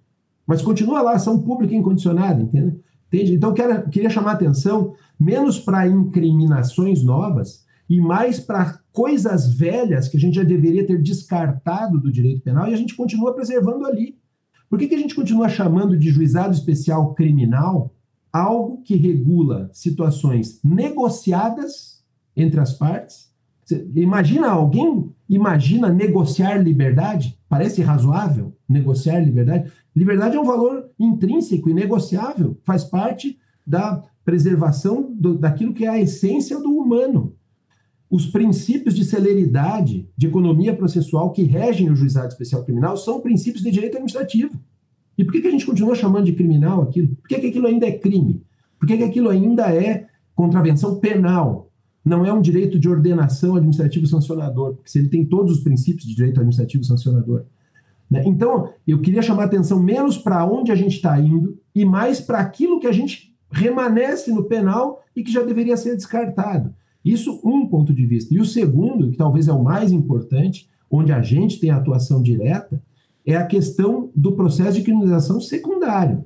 Mas 0.46 0.62
continua 0.62 1.02
lá, 1.02 1.14
ação 1.14 1.42
pública 1.42 1.74
incondicionada, 1.74 2.42
entende? 2.42 2.78
entende? 3.08 3.34
Então, 3.34 3.54
quero, 3.54 3.90
queria 3.90 4.10
chamar 4.10 4.34
atenção 4.34 4.94
menos 5.18 5.58
para 5.58 5.88
incriminações 5.88 7.02
novas 7.04 7.66
e 7.90 8.02
mais 8.02 8.42
para 8.42 8.82
coisas 8.92 9.56
velhas 9.56 10.10
que 10.10 10.18
a 10.18 10.20
gente 10.20 10.36
já 10.36 10.44
deveria 10.44 10.86
ter 10.86 11.02
descartado 11.02 11.98
do 11.98 12.12
direito 12.12 12.42
penal 12.42 12.68
e 12.68 12.74
a 12.74 12.78
gente 12.78 12.94
continua 12.94 13.34
preservando 13.34 13.86
ali. 13.86 14.18
Por 14.70 14.78
que, 14.78 14.90
que 14.90 14.96
a 14.96 15.00
gente 15.00 15.16
continua 15.16 15.48
chamando 15.48 15.98
de 15.98 16.10
juizado 16.10 16.54
especial 16.54 17.14
criminal 17.14 17.96
algo 18.32 18.82
que 18.84 18.98
regula 18.98 19.70
situações 19.72 20.60
negociadas 20.62 22.04
entre 22.36 22.60
as 22.60 22.74
partes? 22.74 23.31
Imagina 23.96 24.50
alguém, 24.50 25.10
imagina 25.30 25.90
negociar 25.90 26.58
liberdade? 26.58 27.38
Parece 27.48 27.82
razoável 27.82 28.56
negociar 28.68 29.20
liberdade? 29.20 29.72
Liberdade 29.96 30.38
é 30.38 30.40
um 30.40 30.46
valor 30.46 30.90
intrínseco 31.00 31.70
e 31.70 31.74
negociável, 31.74 32.58
faz 32.64 32.84
parte 32.84 33.38
da 33.66 34.04
preservação 34.24 35.12
do, 35.14 35.38
daquilo 35.38 35.74
que 35.74 35.86
é 35.86 35.90
a 35.90 36.00
essência 36.00 36.60
do 36.60 36.72
humano 36.72 37.36
os 38.12 38.26
princípios 38.26 38.94
de 38.94 39.06
celeridade, 39.06 40.10
de 40.18 40.28
economia 40.28 40.76
processual 40.76 41.32
que 41.32 41.44
regem 41.44 41.90
o 41.90 41.96
juizado 41.96 42.28
especial 42.28 42.66
criminal 42.66 42.98
são 42.98 43.22
princípios 43.22 43.64
de 43.64 43.72
direito 43.72 43.94
administrativo. 43.96 44.60
E 45.18 45.24
por 45.24 45.32
que, 45.32 45.42
que 45.42 45.48
a 45.48 45.52
gente 45.52 45.66
continua 45.66 45.96
chamando 45.96 46.26
de 46.26 46.34
criminal 46.34 46.82
aquilo? 46.82 47.16
Por 47.16 47.30
que, 47.30 47.40
que 47.40 47.48
aquilo 47.48 47.68
ainda 47.68 47.88
é 47.88 47.98
crime? 47.98 48.44
Por 48.78 48.86
que, 48.86 48.98
que 48.98 49.04
aquilo 49.04 49.30
ainda 49.30 49.74
é 49.74 50.08
contravenção 50.36 51.00
penal? 51.00 51.71
Não 52.04 52.26
é 52.26 52.34
um 52.34 52.42
direito 52.42 52.80
de 52.80 52.90
ordenação 52.90 53.56
administrativo 53.56 54.08
sancionador, 54.08 54.76
porque 54.76 54.90
se 54.90 55.00
ele 55.00 55.10
tem 55.10 55.24
todos 55.26 55.58
os 55.58 55.64
princípios 55.64 56.08
de 56.08 56.16
direito 56.16 56.40
administrativo 56.40 56.84
sancionador. 56.84 57.44
Né? 58.10 58.24
Então, 58.26 58.70
eu 58.88 59.00
queria 59.00 59.22
chamar 59.22 59.44
a 59.44 59.46
atenção 59.46 59.82
menos 59.82 60.18
para 60.18 60.46
onde 60.46 60.72
a 60.72 60.76
gente 60.76 60.96
está 60.96 61.20
indo 61.20 61.58
e 61.74 61.86
mais 61.86 62.20
para 62.20 62.40
aquilo 62.40 62.80
que 62.80 62.88
a 62.88 62.92
gente 62.92 63.34
remanesce 63.52 64.32
no 64.32 64.44
penal 64.44 65.02
e 65.16 65.24
que 65.24 65.32
já 65.32 65.44
deveria 65.44 65.78
ser 65.78 65.96
descartado. 65.96 66.74
Isso 67.04 67.42
um 67.44 67.68
ponto 67.68 67.94
de 67.94 68.06
vista. 68.06 68.34
E 68.34 68.40
o 68.40 68.46
segundo, 68.46 69.10
que 69.10 69.18
talvez 69.18 69.48
é 69.48 69.54
o 69.54 69.64
mais 69.64 69.92
importante, 69.92 70.70
onde 70.90 71.12
a 71.12 71.22
gente 71.22 71.60
tem 71.60 71.70
atuação 71.70 72.22
direta, 72.22 72.82
é 73.26 73.36
a 73.36 73.46
questão 73.46 74.12
do 74.16 74.34
processo 74.34 74.78
de 74.78 74.84
criminalização 74.84 75.40
secundário. 75.40 76.26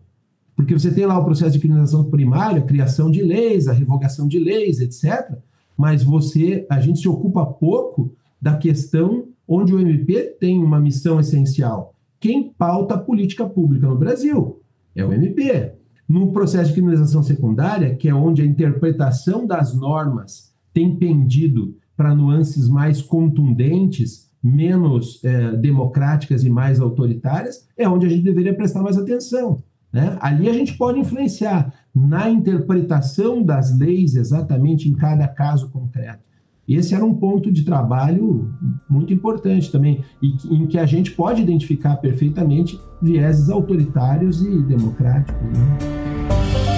Porque 0.56 0.74
você 0.74 0.92
tem 0.92 1.06
lá 1.06 1.20
o 1.20 1.26
processo 1.26 1.52
de 1.52 1.60
criminalização 1.60 2.10
primário, 2.10 2.64
a 2.64 2.66
criação 2.66 3.12
de 3.12 3.22
leis, 3.22 3.68
a 3.68 3.74
revogação 3.74 4.28
de 4.28 4.40
leis, 4.40 4.80
etc. 4.80 5.38
Mas 5.78 6.04
você, 6.04 6.66
a 6.70 6.80
gente 6.80 7.00
se 7.00 7.08
ocupa 7.08 7.46
pouco 7.46 8.14
da 8.42 8.58
questão 8.58 9.26
onde 9.48 9.74
o 9.74 9.80
MP 9.80 10.36
tem 10.40 10.64
uma 10.64 10.80
missão 10.80 11.20
essencial. 11.20 11.94
Quem 12.20 12.52
pauta 12.58 12.96
a 12.96 13.00
política 13.00 13.46
pública 13.46 13.88
no 13.88 13.98
Brasil 13.98 14.62
é 14.96 15.06
o 15.06 15.14
MP. 15.14 15.74
No 16.08 16.32
processo 16.32 16.70
de 16.70 16.74
criminalização 16.74 17.24
secundária, 17.24 17.96
que 17.96 18.08
é 18.08 18.14
onde 18.14 18.42
a 18.42 18.46
interpretação 18.46 19.46
das 19.46 19.76
normas 19.76 20.54
tem 20.74 20.96
pendido 20.96 21.76
para 21.98 22.16
nuances 22.16 22.68
mais 22.68 23.02
contundentes, 23.02 24.30
menos 24.44 25.24
é, 25.24 25.56
democráticas 25.56 26.44
e 26.44 26.50
mais 26.50 26.80
autoritárias, 26.80 27.68
é 27.78 27.88
onde 27.88 28.06
a 28.06 28.10
gente 28.10 28.24
deveria 28.24 28.54
prestar 28.54 28.84
mais 28.84 28.98
atenção. 28.98 29.64
Né? 29.96 30.18
Ali 30.20 30.50
a 30.50 30.54
gente 30.54 30.74
pode 30.74 31.00
influenciar 31.00 31.74
na 31.96 32.30
interpretação 32.30 33.42
das 33.42 33.80
leis 33.80 34.18
exatamente 34.18 34.90
em 34.90 34.94
cada 34.94 35.26
caso 35.26 35.70
concreto. 35.70 36.20
Esse 36.68 36.94
era 36.94 37.06
um 37.06 37.14
ponto 37.14 37.50
de 37.50 37.64
trabalho 37.64 38.54
muito 38.90 39.14
importante 39.14 39.72
também, 39.72 40.04
e 40.22 40.36
em 40.54 40.68
que 40.68 40.78
a 40.78 40.86
gente 40.86 41.12
pode 41.12 41.42
identificar 41.42 41.96
perfeitamente 41.96 42.78
vieses 43.02 43.50
autoritários 43.50 44.42
e 44.42 44.64
democráticos. 44.64 45.42
Né? 45.42 46.75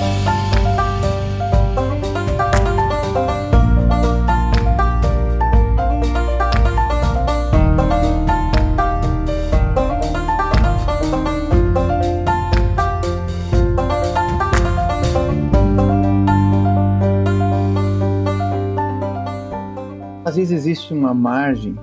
Vezes 20.37 20.51
existe 20.51 20.93
uma 20.93 21.15
margem 21.15 21.75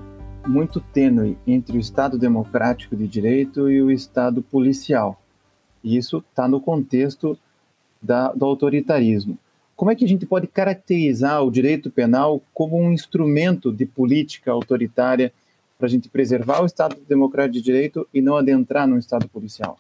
muito 0.47 0.81
tênue 0.81 1.37
entre 1.45 1.77
o 1.77 1.81
Estado 1.81 2.17
democrático 2.17 2.95
de 2.95 3.09
direito 3.09 3.69
e 3.69 3.83
o 3.83 3.91
Estado 3.91 4.43
policial. 4.43 5.21
E 5.83 5.97
isso 5.97 6.19
está 6.31 6.47
no 6.47 6.61
contexto 6.61 7.37
da, 8.01 8.33
do 8.33 8.45
autoritarismo. 8.45 9.37
Como 9.75 9.91
é 9.91 9.97
que 9.97 10.05
a 10.05 10.09
gente 10.09 10.25
pode 10.25 10.47
caracterizar 10.47 11.43
o 11.43 11.51
direito 11.51 11.91
penal 11.91 12.41
como 12.55 12.79
um 12.79 12.93
instrumento 12.93 13.73
de 13.73 13.87
política 13.87 14.53
autoritária 14.53 15.33
para 15.77 15.89
a 15.89 15.91
gente 15.91 16.09
preservar 16.09 16.63
o 16.63 16.67
Estado 16.67 16.97
democrático 17.09 17.55
de 17.55 17.63
direito 17.63 18.07
e 18.15 18.23
não 18.23 18.37
adentrar 18.37 18.87
no 18.87 18.99
Estado 18.99 19.29
policial? 19.29 19.79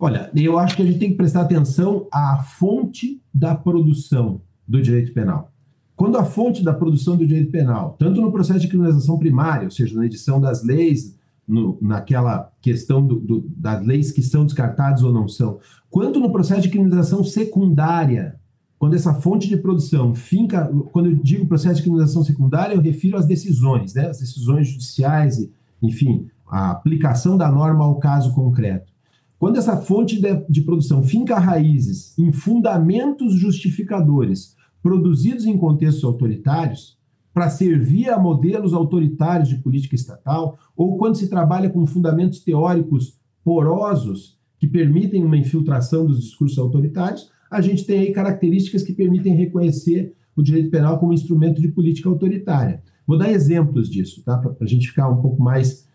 Olha, 0.00 0.32
eu 0.34 0.58
acho 0.58 0.74
que 0.74 0.82
a 0.82 0.84
gente 0.84 0.98
tem 0.98 1.10
que 1.10 1.16
prestar 1.16 1.42
atenção 1.42 2.08
à 2.12 2.42
fonte 2.42 3.20
da 3.32 3.54
produção 3.54 4.40
do 4.66 4.82
direito 4.82 5.12
penal. 5.14 5.52
Quando 5.96 6.18
a 6.18 6.24
fonte 6.24 6.62
da 6.62 6.74
produção 6.74 7.16
do 7.16 7.26
direito 7.26 7.50
penal, 7.50 7.96
tanto 7.98 8.20
no 8.20 8.30
processo 8.30 8.60
de 8.60 8.68
criminalização 8.68 9.18
primária, 9.18 9.64
ou 9.64 9.70
seja, 9.70 9.96
na 9.96 10.04
edição 10.04 10.38
das 10.38 10.62
leis, 10.62 11.16
no, 11.48 11.78
naquela 11.80 12.52
questão 12.60 13.04
do, 13.04 13.18
do, 13.18 13.46
das 13.56 13.84
leis 13.84 14.12
que 14.12 14.22
são 14.22 14.44
descartadas 14.44 15.02
ou 15.02 15.10
não 15.10 15.26
são, 15.26 15.58
quanto 15.88 16.20
no 16.20 16.30
processo 16.30 16.60
de 16.60 16.68
criminalização 16.68 17.24
secundária, 17.24 18.38
quando 18.78 18.94
essa 18.94 19.14
fonte 19.14 19.48
de 19.48 19.56
produção 19.56 20.14
finca, 20.14 20.70
quando 20.92 21.06
eu 21.06 21.14
digo 21.14 21.46
processo 21.46 21.76
de 21.76 21.82
criminalização 21.82 22.22
secundária, 22.22 22.74
eu 22.74 22.80
refiro 22.82 23.16
às 23.16 23.26
decisões, 23.26 23.94
né, 23.94 24.08
as 24.08 24.18
decisões 24.18 24.68
judiciais, 24.68 25.38
e, 25.38 25.50
enfim, 25.80 26.28
a 26.46 26.72
aplicação 26.72 27.38
da 27.38 27.50
norma 27.50 27.84
ao 27.84 27.98
caso 27.98 28.34
concreto. 28.34 28.92
Quando 29.38 29.56
essa 29.56 29.78
fonte 29.78 30.20
de, 30.20 30.44
de 30.48 30.60
produção 30.60 31.02
finca 31.02 31.38
raízes 31.38 32.18
em 32.18 32.32
fundamentos 32.32 33.34
justificadores 33.34 34.56
produzidos 34.86 35.46
em 35.46 35.58
contextos 35.58 36.04
autoritários 36.04 36.96
para 37.34 37.50
servir 37.50 38.08
a 38.08 38.20
modelos 38.20 38.72
autoritários 38.72 39.48
de 39.48 39.56
política 39.56 39.96
estatal, 39.96 40.56
ou 40.76 40.96
quando 40.96 41.16
se 41.16 41.28
trabalha 41.28 41.68
com 41.68 41.84
fundamentos 41.84 42.38
teóricos 42.38 43.18
porosos 43.42 44.38
que 44.60 44.68
permitem 44.68 45.24
uma 45.24 45.36
infiltração 45.36 46.06
dos 46.06 46.20
discursos 46.20 46.56
autoritários, 46.56 47.28
a 47.50 47.60
gente 47.60 47.84
tem 47.84 47.98
aí 47.98 48.12
características 48.12 48.84
que 48.84 48.92
permitem 48.92 49.34
reconhecer 49.34 50.14
o 50.36 50.42
direito 50.42 50.70
penal 50.70 51.00
como 51.00 51.12
instrumento 51.12 51.60
de 51.60 51.66
política 51.66 52.08
autoritária. 52.08 52.80
Vou 53.04 53.18
dar 53.18 53.32
exemplos 53.32 53.90
disso, 53.90 54.22
tá? 54.22 54.38
para 54.38 54.54
a 54.60 54.66
gente 54.66 54.86
ficar 54.86 55.08
um 55.08 55.20
pouco 55.20 55.42
mais, 55.42 55.88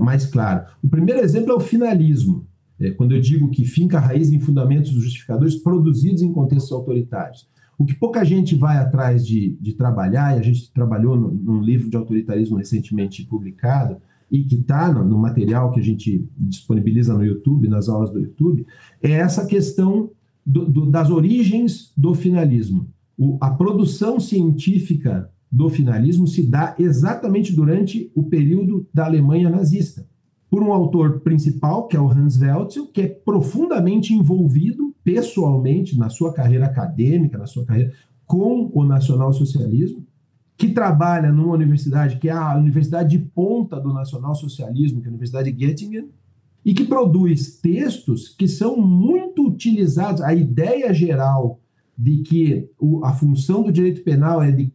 mais 0.00 0.26
claro. 0.26 0.66
O 0.82 0.88
primeiro 0.88 1.20
exemplo 1.20 1.52
é 1.52 1.54
o 1.54 1.60
finalismo. 1.60 2.48
É, 2.80 2.90
quando 2.90 3.12
eu 3.12 3.20
digo 3.20 3.48
que 3.50 3.64
finca 3.64 3.98
a 3.98 4.00
raiz 4.00 4.32
em 4.32 4.40
fundamentos 4.40 4.90
justificadores 4.90 5.54
produzidos 5.54 6.20
em 6.20 6.32
contextos 6.32 6.72
autoritários. 6.72 7.48
O 7.78 7.84
que 7.84 7.94
pouca 7.94 8.24
gente 8.24 8.54
vai 8.54 8.78
atrás 8.78 9.26
de, 9.26 9.56
de 9.60 9.72
trabalhar, 9.74 10.36
e 10.36 10.40
a 10.40 10.42
gente 10.42 10.72
trabalhou 10.72 11.16
no, 11.16 11.30
num 11.30 11.60
livro 11.60 11.90
de 11.90 11.96
autoritarismo 11.96 12.56
recentemente 12.56 13.24
publicado, 13.24 13.96
e 14.30 14.44
que 14.44 14.56
está 14.56 14.92
no, 14.92 15.04
no, 15.04 15.18
material 15.18 15.70
que 15.70 15.80
a 15.80 15.82
gente 15.82 16.26
disponibiliza 16.36 17.14
no 17.14 17.24
YouTube, 17.24 17.68
nas 17.68 17.88
aulas 17.88 18.10
do 18.10 18.20
YouTube, 18.20 18.66
é 19.02 19.12
essa 19.12 19.46
questão 19.46 20.10
do, 20.44 20.66
do, 20.66 20.86
das 20.86 21.10
origens 21.10 21.92
do 21.96 22.14
finalismo. 22.14 22.88
O, 23.16 23.38
a 23.40 23.50
produção 23.50 24.18
científica 24.18 25.30
do 25.50 25.68
finalismo 25.70 26.26
se 26.26 26.42
dá 26.42 26.74
exatamente 26.78 27.52
durante 27.52 28.10
o 28.14 28.24
período 28.24 28.88
da 28.92 29.04
Alemanha 29.04 29.48
nazista, 29.48 30.06
por 30.54 30.62
um 30.62 30.72
autor 30.72 31.18
principal, 31.18 31.88
que 31.88 31.96
é 31.96 32.00
o 32.00 32.08
Hans 32.08 32.40
Welzel, 32.40 32.86
que 32.86 33.00
é 33.00 33.08
profundamente 33.08 34.14
envolvido 34.14 34.94
pessoalmente 35.02 35.98
na 35.98 36.08
sua 36.08 36.32
carreira 36.32 36.66
acadêmica, 36.66 37.36
na 37.36 37.44
sua 37.48 37.64
carreira 37.64 37.92
com 38.24 38.70
o 38.72 38.84
nacionalsocialismo, 38.84 40.06
que 40.56 40.68
trabalha 40.68 41.32
numa 41.32 41.54
universidade 41.54 42.20
que 42.20 42.28
é 42.28 42.32
a 42.32 42.56
universidade 42.56 43.18
de 43.18 43.24
ponta 43.24 43.80
do 43.80 43.92
nacionalsocialismo, 43.92 45.00
que 45.00 45.06
é 45.06 45.08
a 45.08 45.10
Universidade 45.10 45.50
de 45.50 45.66
Göttingen, 45.66 46.08
e 46.64 46.72
que 46.72 46.84
produz 46.84 47.56
textos 47.56 48.28
que 48.28 48.46
são 48.46 48.76
muito 48.76 49.48
utilizados. 49.48 50.20
A 50.20 50.32
ideia 50.32 50.94
geral 50.94 51.58
de 51.98 52.18
que 52.18 52.70
a 53.02 53.12
função 53.12 53.64
do 53.64 53.72
direito 53.72 54.04
penal 54.04 54.40
é 54.40 54.52
de 54.52 54.72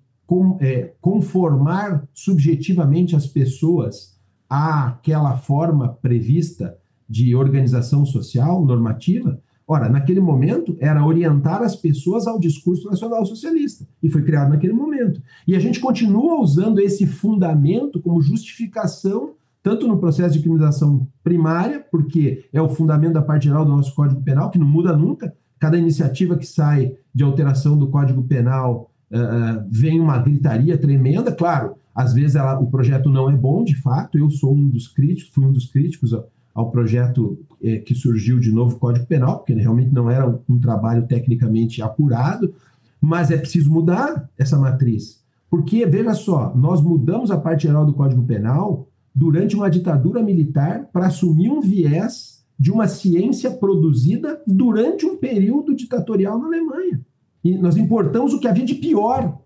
é, 0.60 0.94
conformar 1.00 2.06
subjetivamente 2.14 3.16
as 3.16 3.26
pessoas 3.26 4.19
àquela 4.50 5.38
forma 5.38 5.90
prevista 5.90 6.78
de 7.08 7.36
organização 7.36 8.06
social 8.06 8.66
normativa, 8.66 9.40
Ora, 9.72 9.88
naquele 9.88 10.20
momento 10.20 10.76
era 10.80 11.06
orientar 11.06 11.62
as 11.62 11.76
pessoas 11.76 12.26
ao 12.26 12.40
discurso 12.40 12.90
nacional 12.90 13.24
socialista 13.24 13.86
e 14.02 14.10
foi 14.10 14.24
criado 14.24 14.50
naquele 14.50 14.74
momento. 14.74 15.22
E 15.48 15.56
a 15.56 15.60
gente 15.60 15.80
continua 15.80 16.42
usando 16.42 16.80
esse 16.80 17.06
fundamento 17.06 18.02
como 18.02 18.20
justificação 18.20 19.36
tanto 19.62 19.88
no 19.88 20.00
processo 20.00 20.34
de 20.34 20.40
criminalização 20.40 21.08
primária, 21.24 21.86
porque 21.92 22.46
é 22.52 22.60
o 22.60 22.70
fundamento 22.70 23.14
da 23.14 23.22
parte 23.22 23.44
geral 23.44 23.64
do 23.64 23.72
nosso 23.72 23.94
Código 23.94 24.24
Penal, 24.24 24.50
que 24.50 24.58
não 24.58 24.66
muda 24.66 24.98
nunca. 24.98 25.32
Cada 25.60 25.78
iniciativa 25.78 26.36
que 26.36 26.48
sai 26.48 26.96
de 27.14 27.24
alteração 27.24 27.78
do 27.78 27.90
Código 27.90 28.24
Penal 28.24 28.90
uh, 29.12 29.64
vem 29.70 30.00
uma 30.00 30.18
gritaria 30.18 30.78
tremenda. 30.80 31.32
Claro, 31.32 31.76
às 32.00 32.14
vezes 32.14 32.38
ela, 32.38 32.58
o 32.58 32.68
projeto 32.68 33.10
não 33.10 33.30
é 33.30 33.36
bom, 33.36 33.62
de 33.62 33.76
fato. 33.76 34.18
Eu 34.18 34.30
sou 34.30 34.54
um 34.56 34.70
dos 34.70 34.88
críticos, 34.88 35.34
fui 35.34 35.44
um 35.44 35.52
dos 35.52 35.66
críticos 35.66 36.16
ao 36.56 36.72
projeto 36.72 37.38
é, 37.62 37.80
que 37.80 37.94
surgiu 37.94 38.40
de 38.40 38.54
novo 38.54 38.78
Código 38.78 39.06
Penal, 39.06 39.40
porque 39.40 39.54
realmente 39.54 39.94
não 39.94 40.10
era 40.10 40.26
um, 40.26 40.40
um 40.48 40.58
trabalho 40.58 41.06
tecnicamente 41.08 41.82
apurado, 41.82 42.54
mas 43.02 43.32
é 43.32 43.38
preciso 43.38 43.70
mudar 43.70 44.30
essa 44.38 44.58
matriz. 44.58 45.22
Porque, 45.50 45.86
veja 45.86 46.14
só, 46.14 46.56
nós 46.56 46.82
mudamos 46.82 47.32
a 47.32 47.38
parte 47.38 47.64
geral 47.64 47.86
do 47.86 47.92
Código 47.92 48.24
Penal 48.24 48.88
durante 49.14 49.58
uma 49.58 49.70
ditadura 49.70 50.24
militar 50.24 50.88
para 50.94 51.08
assumir 51.08 51.50
um 51.50 51.60
viés 51.60 52.46
de 52.58 52.72
uma 52.72 52.88
ciência 52.88 53.52
produzida 53.52 54.42
durante 54.48 55.06
um 55.06 55.18
período 55.18 55.76
ditatorial 55.76 56.40
na 56.40 56.48
Alemanha. 56.48 57.02
E 57.44 57.58
nós 57.58 57.76
importamos 57.76 58.34
o 58.34 58.40
que 58.40 58.48
havia 58.48 58.66
de 58.66 58.76
pior 58.76 59.38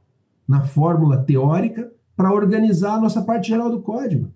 na 0.47 0.61
fórmula 0.61 1.17
teórica 1.17 1.91
para 2.15 2.33
organizar 2.33 2.95
a 2.95 3.01
nossa 3.01 3.21
parte 3.21 3.49
geral 3.49 3.69
do 3.69 3.81
código. 3.81 4.31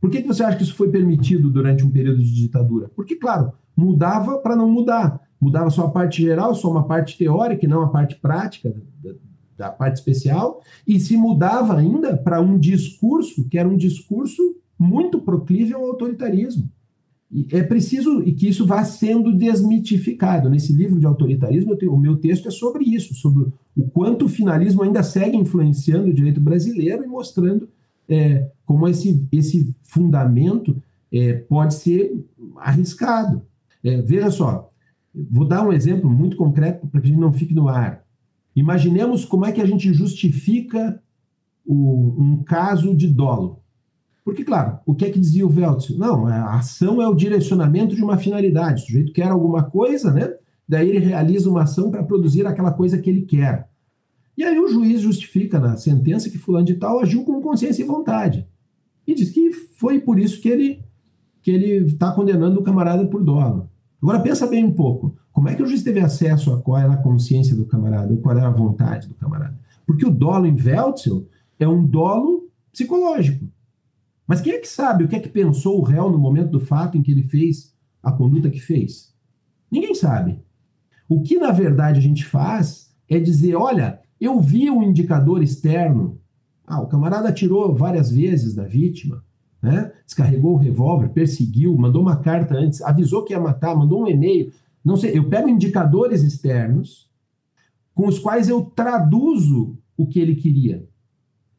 Por 0.00 0.10
que, 0.10 0.20
que 0.20 0.28
você 0.28 0.42
acha 0.42 0.56
que 0.56 0.64
isso 0.64 0.74
foi 0.74 0.90
permitido 0.90 1.48
durante 1.48 1.84
um 1.84 1.90
período 1.90 2.22
de 2.22 2.34
ditadura? 2.34 2.90
Porque, 2.94 3.14
claro, 3.14 3.52
mudava 3.76 4.38
para 4.38 4.56
não 4.56 4.68
mudar. 4.68 5.20
Mudava 5.40 5.70
só 5.70 5.86
a 5.86 5.90
parte 5.90 6.22
geral, 6.22 6.54
só 6.54 6.70
uma 6.70 6.84
parte 6.86 7.16
teórica 7.16 7.64
e 7.64 7.68
não 7.68 7.82
a 7.82 7.88
parte 7.88 8.16
prática 8.16 8.74
da, 9.56 9.70
parte 9.70 9.96
especial, 9.96 10.60
e 10.86 10.98
se 10.98 11.16
mudava 11.16 11.76
ainda 11.76 12.16
para 12.16 12.40
um 12.40 12.58
discurso 12.58 13.48
que 13.48 13.56
era 13.56 13.68
um 13.68 13.76
discurso 13.76 14.42
muito 14.78 15.20
proclível 15.20 15.78
ao 15.78 15.90
autoritarismo. 15.90 16.68
E 17.30 17.46
é 17.50 17.62
preciso 17.62 18.22
e 18.22 18.32
que 18.32 18.48
isso 18.48 18.66
vá 18.66 18.84
sendo 18.84 19.32
desmitificado. 19.32 20.50
Nesse 20.50 20.72
livro 20.72 20.98
de 20.98 21.06
autoritarismo, 21.06 21.76
tenho, 21.76 21.94
o 21.94 21.98
meu 21.98 22.16
texto 22.16 22.48
é 22.48 22.50
sobre 22.50 22.84
isso, 22.84 23.14
sobre 23.14 23.52
o 23.76 23.88
quanto 23.88 24.26
o 24.26 24.28
finalismo 24.28 24.82
ainda 24.82 25.02
segue 25.02 25.36
influenciando 25.36 26.10
o 26.10 26.14
direito 26.14 26.40
brasileiro 26.40 27.04
e 27.04 27.08
mostrando 27.08 27.68
é, 28.08 28.50
como 28.66 28.86
esse, 28.86 29.26
esse 29.32 29.74
fundamento 29.82 30.80
é, 31.12 31.34
pode 31.34 31.74
ser 31.74 32.24
arriscado. 32.56 33.42
É, 33.82 34.00
veja 34.02 34.30
só, 34.30 34.70
vou 35.30 35.46
dar 35.46 35.66
um 35.66 35.72
exemplo 35.72 36.10
muito 36.10 36.36
concreto 36.36 36.86
para 36.86 37.00
que 37.00 37.06
a 37.06 37.10
gente 37.10 37.20
não 37.20 37.32
fique 37.32 37.54
no 37.54 37.68
ar. 37.68 38.04
Imaginemos 38.54 39.24
como 39.24 39.46
é 39.46 39.52
que 39.52 39.60
a 39.60 39.66
gente 39.66 39.92
justifica 39.92 41.00
o, 41.64 42.14
um 42.18 42.42
caso 42.42 42.94
de 42.94 43.08
dolo. 43.08 43.60
Porque, 44.24 44.44
claro, 44.44 44.78
o 44.86 44.94
que 44.94 45.04
é 45.04 45.10
que 45.10 45.18
dizia 45.18 45.44
o 45.44 45.50
Veltz? 45.50 45.96
Não, 45.96 46.26
a 46.26 46.54
ação 46.54 47.02
é 47.02 47.08
o 47.08 47.14
direcionamento 47.14 47.96
de 47.96 48.04
uma 48.04 48.18
finalidade. 48.18 48.82
O 48.82 48.86
sujeito 48.86 49.12
quer 49.12 49.28
alguma 49.28 49.64
coisa, 49.64 50.12
né? 50.12 50.32
Daí 50.68 50.88
ele 50.88 50.98
realiza 50.98 51.50
uma 51.50 51.62
ação 51.62 51.90
para 51.90 52.02
produzir 52.02 52.46
aquela 52.46 52.72
coisa 52.72 52.98
que 52.98 53.10
ele 53.10 53.22
quer. 53.22 53.68
E 54.36 54.44
aí 54.44 54.58
o 54.58 54.68
juiz 54.68 55.00
justifica 55.00 55.58
na 55.58 55.76
sentença 55.76 56.30
que 56.30 56.38
fulano 56.38 56.66
de 56.66 56.74
tal 56.74 57.00
agiu 57.00 57.24
com 57.24 57.42
consciência 57.42 57.82
e 57.82 57.86
vontade. 57.86 58.46
E 59.06 59.14
diz 59.14 59.30
que 59.30 59.52
foi 59.52 60.00
por 60.00 60.18
isso 60.18 60.40
que 60.40 60.48
ele 60.48 60.82
que 61.42 61.50
ele 61.50 61.86
está 61.86 62.12
condenando 62.12 62.60
o 62.60 62.62
camarada 62.62 63.04
por 63.06 63.22
dolo. 63.22 63.68
Agora 64.00 64.20
pensa 64.20 64.46
bem 64.46 64.64
um 64.64 64.72
pouco. 64.72 65.16
Como 65.32 65.48
é 65.48 65.56
que 65.56 65.62
o 65.62 65.66
juiz 65.66 65.82
teve 65.82 65.98
acesso 65.98 66.52
a 66.52 66.60
qual 66.60 66.78
era 66.78 66.92
a 66.92 66.96
consciência 66.96 67.56
do 67.56 67.66
camarada, 67.66 68.12
ou 68.12 68.20
qual 68.20 68.36
era 68.36 68.46
a 68.46 68.52
vontade 68.52 69.08
do 69.08 69.14
camarada? 69.14 69.58
Porque 69.84 70.06
o 70.06 70.10
dolo 70.10 70.46
em 70.46 70.54
Weltzel 70.54 71.26
é 71.58 71.66
um 71.66 71.84
dolo 71.84 72.48
psicológico. 72.70 73.44
Mas 74.26 74.40
quem 74.40 74.52
é 74.52 74.58
que 74.58 74.68
sabe 74.68 75.04
o 75.04 75.08
que 75.08 75.16
é 75.16 75.20
que 75.20 75.28
pensou 75.28 75.78
o 75.78 75.82
réu 75.82 76.10
no 76.10 76.18
momento 76.18 76.50
do 76.50 76.60
fato 76.60 76.96
em 76.96 77.02
que 77.02 77.10
ele 77.10 77.24
fez 77.24 77.74
a 78.02 78.12
conduta 78.12 78.50
que 78.50 78.60
fez? 78.60 79.12
Ninguém 79.70 79.94
sabe. 79.94 80.38
O 81.08 81.22
que 81.22 81.38
na 81.38 81.50
verdade 81.50 81.98
a 81.98 82.02
gente 82.02 82.24
faz 82.24 82.92
é 83.08 83.18
dizer, 83.18 83.54
olha, 83.54 84.00
eu 84.20 84.40
vi 84.40 84.70
um 84.70 84.82
indicador 84.82 85.42
externo. 85.42 86.20
Ah, 86.66 86.80
o 86.80 86.86
camarada 86.86 87.28
atirou 87.28 87.74
várias 87.74 88.10
vezes 88.10 88.54
da 88.54 88.64
vítima, 88.64 89.24
né? 89.60 89.92
descarregou 90.06 90.54
o 90.54 90.58
revólver, 90.58 91.08
perseguiu, 91.08 91.76
mandou 91.76 92.00
uma 92.02 92.16
carta 92.16 92.54
antes, 92.54 92.80
avisou 92.82 93.24
que 93.24 93.32
ia 93.32 93.40
matar, 93.40 93.76
mandou 93.76 94.02
um 94.02 94.08
e-mail. 94.08 94.52
Não 94.84 94.96
sei, 94.96 95.16
eu 95.16 95.28
pego 95.28 95.48
indicadores 95.48 96.22
externos 96.22 97.10
com 97.94 98.06
os 98.06 98.18
quais 98.18 98.48
eu 98.48 98.62
traduzo 98.62 99.76
o 99.96 100.06
que 100.06 100.18
ele 100.18 100.34
queria. 100.34 100.86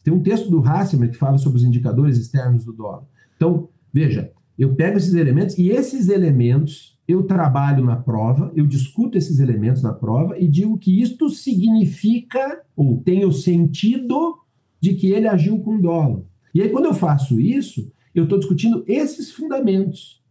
Tem 0.03 0.13
um 0.13 0.21
texto 0.21 0.49
do 0.49 0.61
Hassimer 0.67 1.09
que 1.09 1.17
fala 1.17 1.37
sobre 1.37 1.57
os 1.57 1.63
indicadores 1.63 2.17
externos 2.17 2.65
do 2.65 2.73
dólar. 2.73 3.03
Então, 3.35 3.69
veja, 3.91 4.31
eu 4.57 4.75
pego 4.75 4.97
esses 4.97 5.13
elementos 5.13 5.57
e 5.57 5.69
esses 5.69 6.09
elementos 6.09 6.92
eu 7.07 7.23
trabalho 7.23 7.83
na 7.83 7.95
prova, 7.95 8.51
eu 8.55 8.65
discuto 8.65 9.17
esses 9.17 9.39
elementos 9.39 9.81
na 9.81 9.93
prova 9.93 10.39
e 10.39 10.47
digo 10.47 10.77
que 10.77 11.01
isto 11.01 11.29
significa 11.29 12.61
ou 12.75 13.01
tem 13.01 13.25
o 13.25 13.31
sentido 13.31 14.37
de 14.79 14.93
que 14.95 15.11
ele 15.11 15.27
agiu 15.27 15.59
com 15.59 15.79
dolo. 15.79 16.27
E 16.53 16.61
aí, 16.61 16.69
quando 16.69 16.85
eu 16.85 16.93
faço 16.93 17.39
isso, 17.39 17.91
eu 18.13 18.23
estou 18.23 18.39
discutindo 18.39 18.83
esses 18.87 19.31
fundamentos. 19.31 20.21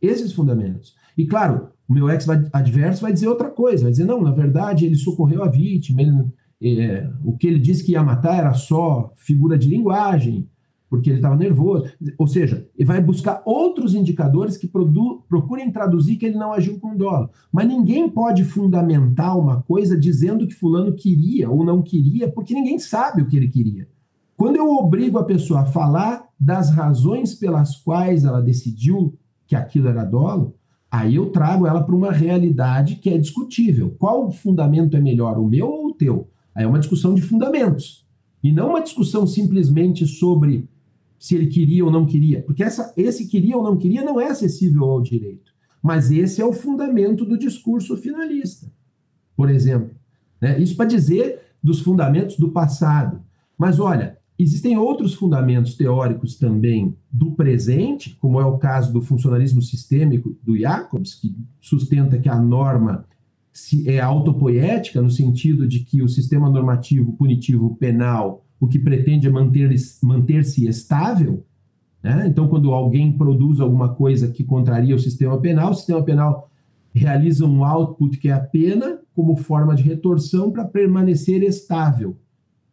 Esses 0.00 0.32
fundamentos. 0.32 0.94
E 1.16 1.26
claro, 1.26 1.70
o 1.88 1.92
meu 1.92 2.08
ex-adverso 2.08 3.02
vai 3.02 3.12
dizer 3.12 3.28
outra 3.28 3.50
coisa, 3.50 3.84
vai 3.84 3.90
dizer, 3.90 4.04
não, 4.04 4.22
na 4.22 4.30
verdade, 4.30 4.86
ele 4.86 4.96
socorreu 4.96 5.42
a 5.42 5.48
vítima, 5.48 6.02
ele, 6.02 6.80
é, 6.80 7.10
o 7.24 7.36
que 7.36 7.46
ele 7.46 7.58
disse 7.58 7.84
que 7.84 7.92
ia 7.92 8.02
matar 8.02 8.38
era 8.38 8.52
só 8.54 9.12
figura 9.16 9.58
de 9.58 9.68
linguagem, 9.68 10.48
porque 10.88 11.10
ele 11.10 11.18
estava 11.18 11.36
nervoso. 11.36 11.90
Ou 12.16 12.26
seja, 12.26 12.66
ele 12.76 12.86
vai 12.86 13.00
buscar 13.00 13.42
outros 13.44 13.94
indicadores 13.94 14.56
que 14.56 14.68
procurem 15.28 15.70
traduzir 15.70 16.16
que 16.16 16.26
ele 16.26 16.38
não 16.38 16.52
agiu 16.52 16.78
com 16.78 16.96
dolo. 16.96 17.30
Mas 17.52 17.68
ninguém 17.68 18.08
pode 18.08 18.44
fundamentar 18.44 19.38
uma 19.38 19.62
coisa 19.62 19.98
dizendo 19.98 20.46
que 20.46 20.54
fulano 20.54 20.94
queria 20.94 21.50
ou 21.50 21.64
não 21.64 21.82
queria, 21.82 22.30
porque 22.30 22.54
ninguém 22.54 22.78
sabe 22.78 23.22
o 23.22 23.26
que 23.26 23.36
ele 23.36 23.48
queria. 23.48 23.88
Quando 24.36 24.56
eu 24.56 24.70
obrigo 24.70 25.18
a 25.18 25.24
pessoa 25.24 25.60
a 25.60 25.66
falar 25.66 26.24
das 26.38 26.70
razões 26.70 27.34
pelas 27.34 27.76
quais 27.76 28.24
ela 28.24 28.40
decidiu 28.40 29.14
que 29.46 29.56
aquilo 29.56 29.88
era 29.88 30.04
dolo, 30.04 30.54
aí 30.90 31.16
eu 31.16 31.30
trago 31.30 31.66
ela 31.66 31.82
para 31.82 31.94
uma 31.94 32.12
realidade 32.12 32.96
que 32.96 33.10
é 33.10 33.18
discutível. 33.18 33.94
Qual 33.98 34.30
fundamento 34.30 34.96
é 34.96 35.00
melhor, 35.00 35.38
o 35.38 35.46
meu 35.46 35.68
ou 35.68 35.88
o 35.88 35.92
teu? 35.92 36.28
Aí 36.54 36.64
é 36.64 36.66
uma 36.68 36.78
discussão 36.78 37.14
de 37.14 37.22
fundamentos. 37.22 38.06
E 38.42 38.52
não 38.52 38.70
uma 38.70 38.80
discussão 38.80 39.26
simplesmente 39.26 40.06
sobre 40.06 40.68
se 41.18 41.34
ele 41.34 41.46
queria 41.46 41.84
ou 41.84 41.90
não 41.90 42.06
queria, 42.06 42.42
porque 42.42 42.62
essa, 42.62 42.92
esse 42.96 43.26
queria 43.26 43.56
ou 43.56 43.62
não 43.62 43.76
queria 43.76 44.04
não 44.04 44.20
é 44.20 44.28
acessível 44.28 44.84
ao 44.84 45.02
direito. 45.02 45.52
Mas 45.82 46.10
esse 46.10 46.40
é 46.40 46.44
o 46.44 46.52
fundamento 46.52 47.24
do 47.24 47.38
discurso 47.38 47.96
finalista, 47.96 48.70
por 49.36 49.50
exemplo. 49.50 49.90
Né? 50.40 50.60
Isso 50.60 50.76
para 50.76 50.86
dizer 50.86 51.40
dos 51.62 51.80
fundamentos 51.80 52.36
do 52.36 52.50
passado. 52.50 53.22
Mas 53.56 53.80
olha, 53.80 54.18
existem 54.38 54.76
outros 54.78 55.14
fundamentos 55.14 55.74
teóricos 55.74 56.36
também 56.36 56.96
do 57.10 57.32
presente, 57.32 58.16
como 58.20 58.40
é 58.40 58.44
o 58.44 58.58
caso 58.58 58.92
do 58.92 59.02
funcionalismo 59.02 59.60
sistêmico 59.60 60.36
do 60.42 60.56
Jacobs, 60.56 61.14
que 61.14 61.34
sustenta 61.60 62.18
que 62.18 62.28
a 62.28 62.38
norma 62.38 63.04
é 63.86 63.98
autopoética, 63.98 65.02
no 65.02 65.10
sentido 65.10 65.66
de 65.66 65.80
que 65.80 66.00
o 66.00 66.08
sistema 66.08 66.48
normativo 66.48 67.12
punitivo 67.14 67.74
penal 67.76 68.44
o 68.60 68.66
que 68.66 68.78
pretende 68.78 69.26
é 69.26 69.30
manter-se 69.30 70.04
manter 70.04 70.40
estável. 70.40 71.44
Né? 72.02 72.26
Então, 72.26 72.48
quando 72.48 72.72
alguém 72.72 73.12
produz 73.12 73.60
alguma 73.60 73.94
coisa 73.94 74.28
que 74.28 74.44
contraria 74.44 74.94
o 74.94 74.98
sistema 74.98 75.38
penal, 75.38 75.70
o 75.70 75.74
sistema 75.74 76.02
penal 76.02 76.50
realiza 76.92 77.44
um 77.44 77.64
output 77.64 78.18
que 78.18 78.28
é 78.28 78.32
a 78.32 78.40
pena 78.40 78.98
como 79.14 79.36
forma 79.36 79.74
de 79.74 79.82
retorção 79.82 80.50
para 80.50 80.64
permanecer 80.64 81.42
estável. 81.42 82.16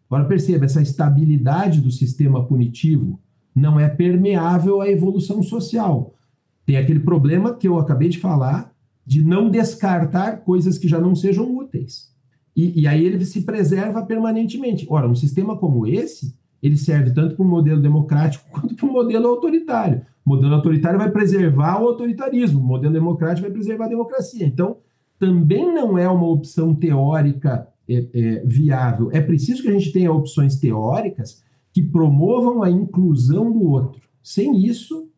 Agora, 0.09 0.27
perceba, 0.27 0.65
essa 0.65 0.81
estabilidade 0.81 1.81
do 1.81 1.91
sistema 1.91 2.45
punitivo 2.45 3.19
não 3.55 3.79
é 3.79 3.87
permeável 3.87 4.81
à 4.81 4.89
evolução 4.89 5.41
social. 5.41 6.13
Tem 6.65 6.77
aquele 6.77 6.99
problema 6.99 7.53
que 7.53 7.67
eu 7.67 7.79
acabei 7.79 8.09
de 8.09 8.19
falar 8.19 8.73
de 9.05 9.23
não 9.23 9.49
descartar 9.49 10.37
coisas 10.37 10.77
que 10.77 10.87
já 10.87 10.99
não 10.99 11.15
sejam 11.15 11.55
úteis. 11.55 12.14
E, 12.55 12.81
e 12.81 12.87
aí 12.87 13.03
ele 13.03 13.23
se 13.25 13.41
preserva 13.41 14.05
permanentemente. 14.05 14.85
Ora, 14.89 15.07
um 15.07 15.15
sistema 15.15 15.57
como 15.57 15.85
esse, 15.85 16.33
ele 16.63 16.77
serve 16.77 17.11
tanto 17.11 17.35
para 17.35 17.45
um 17.45 17.49
modelo 17.49 17.81
democrático 17.81 18.45
quanto 18.51 18.75
para 18.75 18.85
um 18.85 18.91
modelo 18.91 19.27
autoritário. 19.27 20.01
O 20.25 20.29
modelo 20.29 20.55
autoritário 20.55 20.97
vai 20.97 21.11
preservar 21.11 21.81
o 21.81 21.87
autoritarismo, 21.87 22.59
o 22.59 22.63
modelo 22.63 22.93
democrático 22.93 23.41
vai 23.41 23.51
preservar 23.51 23.85
a 23.85 23.89
democracia. 23.89 24.45
Então, 24.45 24.77
também 25.19 25.73
não 25.73 25.97
é 25.97 26.09
uma 26.09 26.27
opção 26.27 26.73
teórica 26.73 27.67
é, 27.87 28.07
é, 28.13 28.43
viável. 28.45 29.09
É 29.11 29.21
preciso 29.21 29.61
que 29.61 29.69
a 29.69 29.71
gente 29.71 29.91
tenha 29.91 30.11
opções 30.11 30.59
teóricas 30.59 31.43
que 31.71 31.81
promovam 31.81 32.63
a 32.63 32.69
inclusão 32.69 33.51
do 33.51 33.63
outro. 33.69 34.01
Sem 34.23 34.65
isso, 34.65 35.09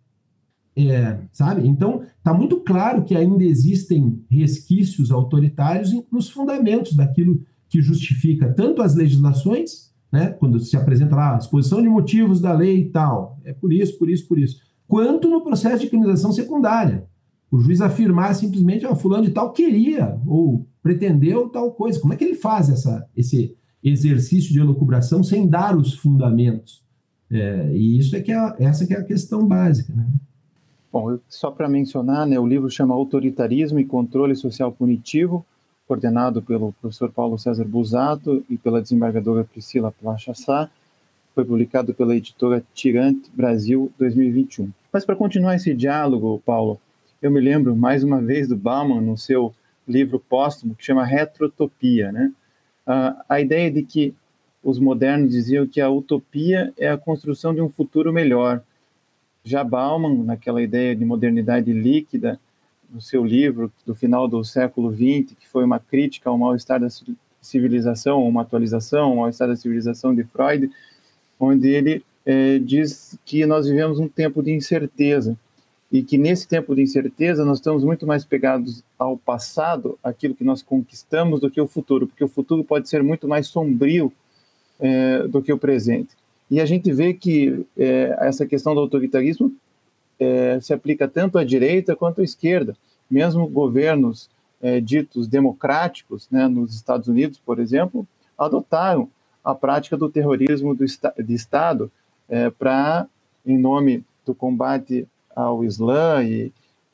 é, 0.78 1.20
sabe? 1.32 1.68
Então, 1.68 2.04
está 2.18 2.34
muito 2.34 2.58
claro 2.58 3.04
que 3.04 3.16
ainda 3.16 3.44
existem 3.44 4.22
resquícios 4.30 5.12
autoritários 5.12 5.92
nos 6.12 6.30
fundamentos 6.30 6.94
daquilo 6.94 7.42
que 7.68 7.82
justifica 7.82 8.54
tanto 8.54 8.82
as 8.82 8.94
legislações, 8.94 9.92
né, 10.12 10.30
quando 10.30 10.60
se 10.60 10.78
apresenta 10.78 11.16
lá 11.16 11.36
a 11.36 11.38
exposição 11.38 11.82
de 11.82 11.90
motivos 11.90 12.40
da 12.40 12.54
lei 12.54 12.82
e 12.82 12.90
tal, 12.90 13.40
é 13.44 13.52
por 13.52 13.74
isso, 13.74 13.98
por 13.98 14.10
isso, 14.10 14.28
por 14.28 14.38
isso, 14.38 14.62
quanto 14.88 15.30
no 15.30 15.42
processo 15.42 15.82
de 15.82 15.88
criminalização 15.88 16.32
secundária. 16.32 17.06
O 17.50 17.60
juiz 17.60 17.82
afirmar 17.82 18.36
simplesmente, 18.36 18.86
ah, 18.86 18.96
fulano 18.96 19.26
de 19.26 19.32
tal 19.32 19.54
queria 19.54 20.20
ou 20.26 20.68
pretendeu 20.84 21.50
tal 21.50 21.72
coisa. 21.72 22.00
Como 22.00 22.14
é 22.14 22.18
que 22.18 22.24
ele 22.24 22.36
faz 22.36 22.70
essa, 22.70 23.06
esse 23.16 23.56
exercício 23.82 24.52
de 24.52 24.60
elucubração 24.60 25.24
sem 25.24 25.48
dar 25.48 25.76
os 25.78 25.94
fundamentos? 25.94 26.86
É, 27.30 27.72
e 27.74 27.98
isso 27.98 28.16
é 28.16 28.22
que 28.22 28.32
é, 28.32 28.56
essa 28.60 28.86
que 28.86 28.94
é 28.94 28.98
a 28.98 29.04
questão 29.04 29.46
básica, 29.48 29.94
né? 29.94 30.08
Bom, 31.00 31.20
só 31.30 31.52
para 31.52 31.70
mencionar, 31.70 32.26
né, 32.26 32.40
o 32.40 32.48
livro 32.48 32.72
chama 32.72 32.96
Autoritarismo 32.96 33.80
e 33.80 33.86
Controle 33.86 34.36
Social 34.36 34.72
Punitivo, 34.72 35.46
coordenado 35.88 36.42
pelo 36.42 36.74
professor 36.82 37.12
Paulo 37.12 37.38
César 37.38 37.66
Busato 37.66 38.44
e 38.50 38.58
pela 38.58 38.82
desembargadora 38.82 39.44
Priscila 39.44 39.92
Plachassá, 39.92 40.72
foi 41.36 41.46
publicado 41.46 41.94
pela 41.94 42.16
editora 42.16 42.64
Tirante 42.74 43.30
Brasil 43.32 43.92
2021. 44.00 44.72
Mas 44.92 45.06
para 45.06 45.16
continuar 45.16 45.54
esse 45.54 45.72
diálogo, 45.76 46.42
Paulo, 46.44 46.82
eu 47.22 47.30
me 47.30 47.40
lembro 47.40 47.76
mais 47.76 48.04
uma 48.04 48.20
vez 48.20 48.48
do 48.48 48.56
Bauman 48.56 49.00
no 49.00 49.16
seu 49.16 49.54
livro 49.88 50.20
póstumo 50.20 50.74
que 50.74 50.84
chama 50.84 51.06
Retrotopia, 51.06 52.12
né? 52.12 52.34
Ah, 52.88 53.24
a 53.30 53.40
ideia 53.40 53.70
de 53.70 53.84
que 53.84 54.16
os 54.64 54.80
modernos 54.80 55.30
diziam 55.30 55.68
que 55.68 55.80
a 55.80 55.92
utopia 55.92 56.74
é 56.76 56.90
a 56.90 56.98
construção 56.98 57.54
de 57.54 57.62
um 57.62 57.70
futuro 57.70 58.12
melhor, 58.12 58.64
já 59.48 59.64
Bauman, 59.64 60.24
naquela 60.24 60.62
ideia 60.62 60.96
de 60.96 61.06
modernidade 61.06 61.72
líquida, 61.72 62.40
no 62.90 63.02
seu 63.02 63.26
livro 63.26 63.72
do 63.86 63.96
final 63.96 64.28
do 64.28 64.44
século 64.44 64.92
XX, 64.92 65.36
que 65.40 65.48
foi 65.48 65.64
uma 65.64 65.80
crítica 65.80 66.30
ao 66.30 66.38
mal-estar 66.38 66.80
da 66.80 66.88
civilização, 67.42 68.28
uma 68.28 68.42
atualização 68.42 69.10
ao 69.10 69.16
mal-estar 69.16 69.48
da 69.48 69.56
civilização 69.56 70.14
de 70.14 70.24
Freud, 70.24 70.70
onde 71.40 71.70
ele 71.70 72.04
é, 72.26 72.60
diz 72.60 73.18
que 73.26 73.46
nós 73.46 73.68
vivemos 73.68 74.00
um 74.00 74.08
tempo 74.08 74.44
de 74.44 74.52
incerteza 74.52 75.38
e 75.90 76.04
que 76.04 76.18
nesse 76.18 76.46
tempo 76.46 76.76
de 76.76 76.82
incerteza 76.82 77.46
nós 77.46 77.60
estamos 77.60 77.84
muito 77.84 78.06
mais 78.06 78.26
pegados 78.26 78.84
ao 79.00 79.18
passado, 79.18 79.98
aquilo 80.04 80.36
que 80.36 80.44
nós 80.44 80.62
conquistamos, 80.62 81.40
do 81.40 81.50
que 81.50 81.62
o 81.62 81.68
futuro, 81.68 82.08
porque 82.08 82.24
o 82.24 82.28
futuro 82.28 82.64
pode 82.64 82.90
ser 82.90 83.02
muito 83.02 83.28
mais 83.28 83.48
sombrio 83.48 84.12
é, 84.80 85.26
do 85.28 85.42
que 85.42 85.54
o 85.54 85.58
presente. 85.58 86.17
E 86.50 86.62
a 86.62 86.66
gente 86.66 86.92
vê 86.92 87.14
que 87.14 87.66
é, 87.78 88.18
essa 88.22 88.46
questão 88.46 88.74
do 88.74 88.80
autoritarismo 88.80 89.54
é, 90.20 90.60
se 90.62 90.74
aplica 90.74 91.08
tanto 91.08 91.38
à 91.38 91.44
direita 91.44 91.96
quanto 91.96 92.22
à 92.22 92.24
esquerda. 92.24 92.76
Mesmo 93.10 93.48
governos 93.48 94.30
é, 94.62 94.80
ditos 94.80 95.28
democráticos, 95.28 96.28
né, 96.32 96.48
nos 96.48 96.74
Estados 96.74 97.08
Unidos, 97.08 97.40
por 97.44 97.60
exemplo, 97.60 98.08
adotaram 98.38 99.10
a 99.44 99.54
prática 99.54 99.96
do 99.96 100.10
terrorismo 100.10 100.76
do, 100.76 100.86
de 100.86 101.34
Estado 101.34 101.92
é, 102.28 102.50
para, 102.50 103.08
em 103.46 103.58
nome 103.58 104.04
do 104.26 104.34
combate 104.34 105.08
ao 105.36 105.64
Islã 105.64 106.24
e, 106.24 106.52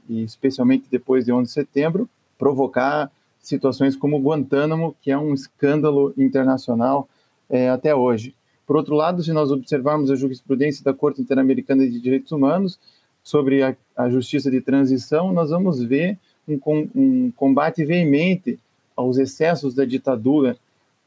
e 0.08 0.24
especialmente 0.24 0.86
depois 0.90 1.26
de 1.26 1.32
11 1.32 1.48
de 1.48 1.52
setembro, 1.52 2.10
provocar 2.38 3.12
situações 3.40 3.96
como 3.96 4.20
Guantánamo, 4.20 4.96
que 5.02 5.12
é 5.12 5.18
um 5.18 5.34
escândalo 5.34 6.14
internacional 6.18 7.08
é, 7.50 7.70
até 7.70 7.96
hoje. 7.96 8.36
Por 8.66 8.76
outro 8.76 8.96
lado, 8.96 9.24
se 9.24 9.34
nós 9.34 9.52
observarmos 9.52 10.10
a 10.10 10.16
jurisprudência 10.16 10.84
da 10.84 10.94
Corte 10.94 11.22
Interamericana 11.22 11.88
de 11.88 12.00
Direitos 12.00 12.32
Humanos 12.32 12.80
sobre 13.24 13.62
a, 13.62 13.76
a 13.96 14.10
justiça 14.10 14.50
de 14.50 14.62
transição, 14.62 15.34
nós 15.34 15.50
vamos 15.50 15.84
ver 15.84 16.18
um, 16.48 16.60
um 16.96 17.32
combate 17.36 17.84
veemente 17.84 18.60
aos 18.96 19.18
excessos 19.18 19.74
da 19.74 19.86
ditadura 19.86 20.58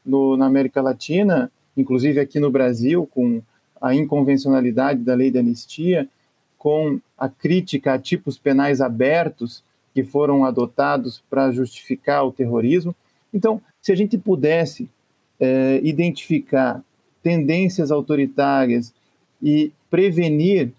no, 0.05 0.37
na 0.37 0.45
América 0.45 0.81
Latina, 0.81 1.51
inclusive 1.75 2.19
aqui 2.19 2.39
no 2.39 2.51
Brasil, 2.51 3.07
com 3.13 3.41
a 3.81 3.93
inconvencionalidade 3.93 5.01
da 5.01 5.13
lei 5.13 5.31
de 5.31 5.37
anistia, 5.37 6.07
com 6.57 6.99
a 7.17 7.29
crítica 7.29 7.93
a 7.93 7.99
tipos 7.99 8.37
penais 8.37 8.81
abertos 8.81 9.63
que 9.93 10.03
foram 10.03 10.45
adotados 10.45 11.23
para 11.29 11.51
justificar 11.51 12.25
o 12.25 12.31
terrorismo. 12.31 12.95
Então, 13.33 13.61
se 13.81 13.91
a 13.91 13.95
gente 13.95 14.17
pudesse 14.17 14.89
é, 15.39 15.79
identificar 15.83 16.83
tendências 17.27 17.91
autoritárias 17.91 18.93
e 19.43 19.73
prevenir 19.89 20.71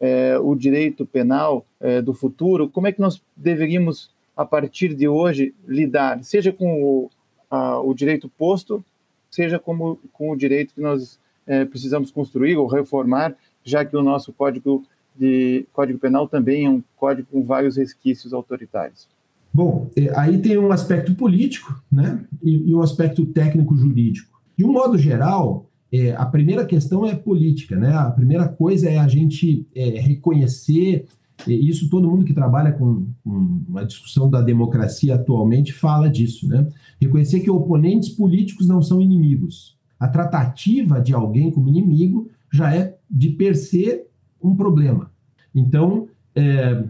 é, 0.00 0.36
o 0.36 0.52
direito 0.56 1.06
penal 1.06 1.64
é, 1.80 2.02
do 2.02 2.12
futuro, 2.12 2.68
como 2.68 2.88
é 2.88 2.92
que 2.92 3.00
nós 3.00 3.22
deveríamos, 3.36 4.10
a 4.36 4.44
partir 4.44 4.94
de 4.94 5.06
hoje, 5.06 5.54
lidar, 5.64 6.24
seja 6.24 6.52
com 6.52 6.82
o, 6.82 7.10
a, 7.48 7.78
o 7.78 7.94
direito 7.94 8.28
posto, 8.28 8.84
seja 9.30 9.60
como, 9.60 9.96
com 10.12 10.32
o 10.32 10.36
direito 10.36 10.74
que 10.74 10.80
nós 10.80 11.20
é, 11.46 11.64
precisamos 11.64 12.10
construir 12.10 12.56
ou 12.56 12.66
reformar, 12.66 13.36
já 13.62 13.84
que 13.84 13.96
o 13.96 14.02
nosso 14.02 14.32
código 14.32 14.82
de 15.14 15.64
código 15.72 16.00
penal 16.00 16.26
também 16.26 16.66
é 16.66 16.68
um 16.68 16.82
código 16.96 17.28
com 17.30 17.44
vários 17.44 17.76
resquícios 17.76 18.34
autoritários. 18.34 19.06
Bom, 19.54 19.88
aí 20.16 20.36
tem 20.38 20.58
um 20.58 20.72
aspecto 20.72 21.14
político, 21.14 21.80
né, 21.92 22.24
e, 22.42 22.70
e 22.70 22.74
um 22.74 22.82
aspecto 22.82 23.24
técnico 23.24 23.76
jurídico. 23.76 24.32
De 24.56 24.64
um 24.64 24.72
modo 24.72 24.98
geral, 24.98 25.66
é, 25.92 26.12
a 26.12 26.24
primeira 26.24 26.64
questão 26.64 27.04
é 27.04 27.14
política, 27.14 27.76
né? 27.76 27.92
A 27.92 28.10
primeira 28.10 28.48
coisa 28.48 28.88
é 28.88 28.98
a 28.98 29.06
gente 29.06 29.66
é, 29.74 30.00
reconhecer, 30.00 31.06
isso 31.46 31.90
todo 31.90 32.08
mundo 32.08 32.24
que 32.24 32.32
trabalha 32.32 32.72
com, 32.72 33.06
com 33.22 33.76
a 33.76 33.84
discussão 33.84 34.30
da 34.30 34.40
democracia 34.40 35.16
atualmente 35.16 35.72
fala 35.72 36.08
disso, 36.08 36.48
né? 36.48 36.66
Reconhecer 36.98 37.40
que 37.40 37.50
oponentes 37.50 38.08
políticos 38.08 38.66
não 38.66 38.80
são 38.80 39.02
inimigos. 39.02 39.76
A 40.00 40.08
tratativa 40.08 41.00
de 41.00 41.12
alguém 41.12 41.50
como 41.50 41.68
inimigo 41.68 42.30
já 42.50 42.74
é 42.74 42.96
de 43.10 43.28
per 43.30 43.54
se 43.54 44.04
um 44.42 44.56
problema. 44.56 45.10
Então, 45.54 46.08
é, 46.34 46.84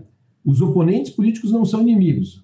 os 0.45 0.61
oponentes 0.61 1.11
políticos 1.11 1.51
não 1.51 1.65
são 1.65 1.83
inimigos. 1.83 2.43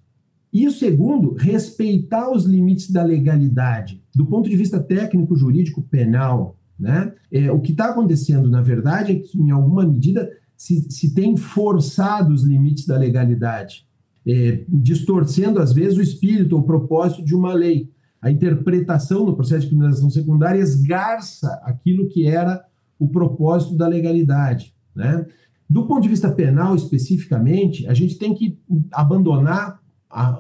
E 0.52 0.66
o 0.66 0.72
segundo, 0.72 1.34
respeitar 1.34 2.30
os 2.30 2.44
limites 2.44 2.90
da 2.90 3.02
legalidade. 3.02 4.02
Do 4.14 4.26
ponto 4.26 4.48
de 4.48 4.56
vista 4.56 4.80
técnico, 4.80 5.36
jurídico, 5.36 5.82
penal, 5.82 6.56
né? 6.78 7.12
É, 7.30 7.50
o 7.50 7.60
que 7.60 7.72
está 7.72 7.90
acontecendo, 7.90 8.48
na 8.48 8.62
verdade, 8.62 9.12
é 9.12 9.14
que, 9.16 9.38
em 9.38 9.50
alguma 9.50 9.86
medida, 9.86 10.30
se, 10.56 10.90
se 10.90 11.14
tem 11.14 11.36
forçado 11.36 12.32
os 12.32 12.44
limites 12.44 12.86
da 12.86 12.96
legalidade, 12.96 13.86
é, 14.26 14.64
distorcendo, 14.68 15.58
às 15.58 15.72
vezes, 15.72 15.98
o 15.98 16.02
espírito 16.02 16.54
ou 16.54 16.62
o 16.62 16.64
propósito 16.64 17.24
de 17.24 17.34
uma 17.34 17.52
lei. 17.52 17.90
A 18.20 18.30
interpretação 18.30 19.24
no 19.24 19.34
processo 19.34 19.62
de 19.62 19.68
criminalização 19.68 20.10
secundária 20.10 20.60
esgarça 20.60 21.60
aquilo 21.62 22.08
que 22.08 22.26
era 22.26 22.64
o 22.98 23.08
propósito 23.08 23.76
da 23.76 23.86
legalidade. 23.86 24.74
Né? 24.94 25.24
Do 25.70 25.86
ponto 25.86 26.02
de 26.02 26.08
vista 26.08 26.30
penal, 26.30 26.74
especificamente, 26.74 27.86
a 27.86 27.94
gente 27.94 28.18
tem 28.18 28.34
que 28.34 28.58
abandonar 28.90 29.80
a, 30.10 30.38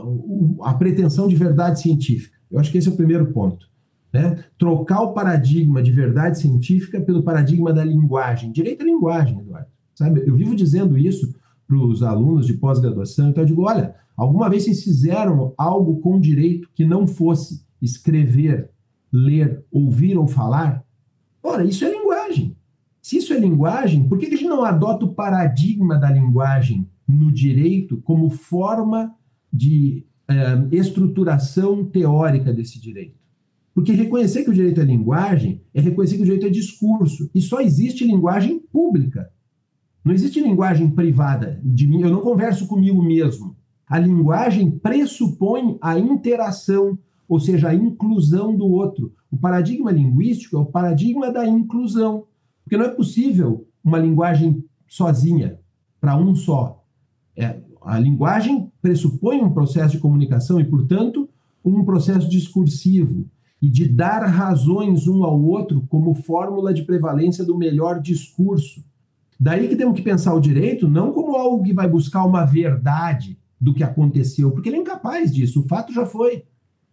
a 0.62 0.74
pretensão 0.74 1.28
de 1.28 1.36
verdade 1.36 1.80
científica. 1.80 2.36
Eu 2.50 2.58
acho 2.58 2.70
que 2.70 2.78
esse 2.78 2.88
é 2.88 2.92
o 2.92 2.96
primeiro 2.96 3.32
ponto. 3.32 3.68
Né? 4.12 4.44
Trocar 4.58 5.02
o 5.02 5.12
paradigma 5.12 5.82
de 5.82 5.92
verdade 5.92 6.38
científica 6.38 7.00
pelo 7.00 7.22
paradigma 7.22 7.72
da 7.72 7.84
linguagem. 7.84 8.50
Direito 8.50 8.82
à 8.82 8.84
linguagem, 8.84 9.38
Eduardo. 9.38 9.68
Sabe? 9.94 10.22
Eu 10.26 10.34
vivo 10.34 10.54
dizendo 10.54 10.96
isso 10.96 11.34
para 11.66 11.76
os 11.76 12.02
alunos 12.02 12.46
de 12.46 12.54
pós-graduação, 12.54 13.28
então 13.28 13.42
eu 13.42 13.46
digo, 13.46 13.62
olha, 13.62 13.94
Alguma 14.18 14.50
vez 14.50 14.64
vocês 14.64 14.82
fizeram 14.82 15.54
algo 15.56 16.00
com 16.00 16.18
direito 16.18 16.68
que 16.74 16.84
não 16.84 17.06
fosse 17.06 17.64
escrever, 17.80 18.68
ler, 19.12 19.64
ouvir 19.70 20.18
ou 20.18 20.26
falar? 20.26 20.84
Ora, 21.40 21.64
isso 21.64 21.84
é 21.84 21.92
linguagem. 21.92 22.56
Se 23.00 23.18
isso 23.18 23.32
é 23.32 23.38
linguagem, 23.38 24.08
por 24.08 24.18
que 24.18 24.26
a 24.26 24.30
gente 24.30 24.42
não 24.42 24.64
adota 24.64 25.04
o 25.04 25.14
paradigma 25.14 25.96
da 25.96 26.10
linguagem 26.10 26.84
no 27.06 27.30
direito 27.30 27.98
como 27.98 28.28
forma 28.28 29.14
de 29.52 30.04
eh, 30.28 30.68
estruturação 30.72 31.84
teórica 31.84 32.52
desse 32.52 32.80
direito? 32.80 33.18
Porque 33.78 33.92
reconhecer 33.92 34.42
que 34.42 34.50
o 34.50 34.54
direito 34.54 34.80
é 34.80 34.84
linguagem 34.84 35.62
é 35.72 35.80
reconhecer 35.80 36.16
que 36.16 36.22
o 36.22 36.24
direito 36.24 36.46
é 36.46 36.50
discurso. 36.50 37.30
E 37.32 37.40
só 37.40 37.60
existe 37.60 38.04
linguagem 38.04 38.58
pública. 38.58 39.30
Não 40.04 40.12
existe 40.12 40.40
linguagem 40.40 40.90
privada 40.90 41.60
de 41.62 41.86
mim. 41.86 42.02
Eu 42.02 42.10
não 42.10 42.20
converso 42.20 42.66
comigo 42.66 43.00
mesmo. 43.00 43.56
A 43.86 43.98
linguagem 43.98 44.70
pressupõe 44.70 45.78
a 45.80 45.98
interação, 45.98 46.98
ou 47.28 47.38
seja, 47.38 47.68
a 47.68 47.74
inclusão 47.74 48.56
do 48.56 48.66
outro. 48.66 49.14
O 49.30 49.36
paradigma 49.36 49.92
linguístico 49.92 50.56
é 50.56 50.60
o 50.60 50.66
paradigma 50.66 51.30
da 51.30 51.46
inclusão. 51.46 52.24
Porque 52.64 52.76
não 52.76 52.84
é 52.84 52.88
possível 52.88 53.66
uma 53.84 53.98
linguagem 53.98 54.64
sozinha, 54.88 55.58
para 56.00 56.16
um 56.16 56.34
só. 56.34 56.84
É, 57.36 57.60
a 57.82 57.98
linguagem 57.98 58.67
pressupõe 58.88 59.42
um 59.42 59.50
processo 59.50 59.92
de 59.92 59.98
comunicação 59.98 60.58
e, 60.58 60.64
portanto, 60.64 61.28
um 61.62 61.84
processo 61.84 62.26
discursivo 62.26 63.26
e 63.60 63.68
de 63.68 63.86
dar 63.86 64.24
razões 64.24 65.06
um 65.06 65.24
ao 65.24 65.38
outro 65.42 65.84
como 65.90 66.14
fórmula 66.14 66.72
de 66.72 66.84
prevalência 66.84 67.44
do 67.44 67.58
melhor 67.58 68.00
discurso. 68.00 68.82
Daí 69.38 69.68
que 69.68 69.76
temos 69.76 69.94
que 69.94 70.02
pensar 70.02 70.32
o 70.32 70.40
direito 70.40 70.88
não 70.88 71.12
como 71.12 71.36
algo 71.36 71.62
que 71.62 71.74
vai 71.74 71.86
buscar 71.86 72.24
uma 72.24 72.46
verdade 72.46 73.38
do 73.60 73.74
que 73.74 73.82
aconteceu, 73.82 74.52
porque 74.52 74.70
ele 74.70 74.76
é 74.76 74.80
incapaz 74.80 75.34
disso, 75.34 75.60
o 75.60 75.68
fato 75.68 75.92
já 75.92 76.06
foi, 76.06 76.44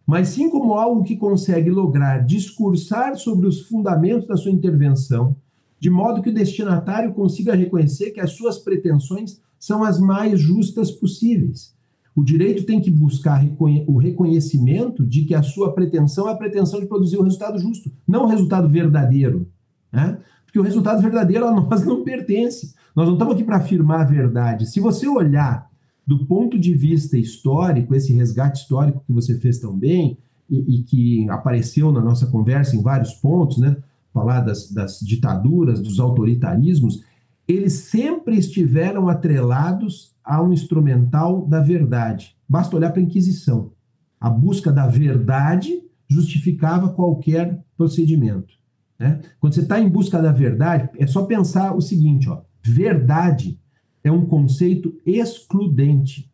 mas 0.06 0.30
sim 0.30 0.50
como 0.50 0.74
algo 0.74 1.04
que 1.04 1.16
consegue 1.16 1.70
lograr 1.70 2.26
discursar 2.26 3.16
sobre 3.16 3.48
os 3.48 3.62
fundamentos 3.62 4.28
da 4.28 4.36
sua 4.36 4.52
intervenção, 4.52 5.34
de 5.80 5.90
modo 5.90 6.22
que 6.22 6.30
o 6.30 6.34
destinatário 6.34 7.14
consiga 7.14 7.56
reconhecer 7.56 8.12
que 8.12 8.20
as 8.20 8.32
suas 8.32 8.58
pretensões 8.58 9.40
são 9.58 9.82
as 9.82 9.98
mais 9.98 10.42
justas 10.42 10.92
possíveis 10.92 11.75
o 12.16 12.24
direito 12.24 12.66
tem 12.66 12.80
que 12.80 12.90
buscar 12.90 13.46
o 13.60 13.98
reconhecimento 13.98 15.06
de 15.06 15.26
que 15.26 15.36
a 15.36 15.44
sua 15.44 15.74
pretensão 15.74 16.30
é 16.30 16.32
a 16.32 16.36
pretensão 16.36 16.80
de 16.80 16.86
produzir 16.86 17.18
um 17.18 17.24
resultado 17.24 17.60
justo, 17.60 17.92
não 18.08 18.24
um 18.24 18.30
resultado 18.30 18.70
verdadeiro. 18.70 19.48
Né? 19.92 20.18
Porque 20.46 20.58
o 20.58 20.64
resultado 20.64 21.02
verdadeiro 21.02 21.46
a 21.46 21.52
nós 21.52 21.86
não 21.86 22.06
pertence. 22.06 22.74
Nós 22.96 23.08
não 23.08 23.16
estamos 23.16 23.34
aqui 23.34 23.44
para 23.44 23.58
afirmar 23.58 24.02
a 24.02 24.06
verdade. 24.06 24.66
Se 24.66 24.80
você 24.80 25.06
olhar 25.06 25.70
do 26.08 26.26
ponto 26.26 26.58
de 26.58 26.74
vista 26.74 27.18
histórico, 27.18 27.94
esse 27.94 28.14
resgate 28.14 28.62
histórico 28.62 29.04
que 29.06 29.12
você 29.12 29.38
fez 29.38 29.60
tão 29.60 29.78
bem 29.78 30.18
e, 30.50 30.78
e 30.78 30.84
que 30.84 31.30
apareceu 31.30 31.92
na 31.92 32.00
nossa 32.00 32.28
conversa 32.28 32.78
em 32.78 32.82
vários 32.82 33.14
pontos, 33.16 33.58
né? 33.58 33.76
falar 34.14 34.40
das, 34.40 34.72
das 34.72 35.02
ditaduras, 35.02 35.82
dos 35.82 36.00
autoritarismos, 36.00 37.04
eles 37.48 37.74
sempre 37.74 38.38
estiveram 38.38 39.08
atrelados 39.08 40.16
a 40.24 40.42
um 40.42 40.52
instrumental 40.52 41.46
da 41.46 41.62
verdade. 41.62 42.36
Basta 42.48 42.76
olhar 42.76 42.92
para 42.92 43.00
a 43.00 43.04
Inquisição. 43.04 43.72
A 44.20 44.30
busca 44.30 44.72
da 44.72 44.88
verdade 44.88 45.84
justificava 46.08 46.90
qualquer 46.90 47.64
procedimento. 47.78 48.56
Né? 48.98 49.22
Quando 49.40 49.54
você 49.54 49.62
está 49.62 49.80
em 49.80 49.90
busca 49.90 50.22
da 50.22 50.32
verdade, 50.32 50.90
é 50.98 51.06
só 51.06 51.26
pensar 51.26 51.76
o 51.76 51.82
seguinte: 51.82 52.30
ó, 52.30 52.42
verdade 52.64 53.60
é 54.04 54.12
um 54.12 54.26
conceito 54.26 55.00
excludente. 55.06 56.32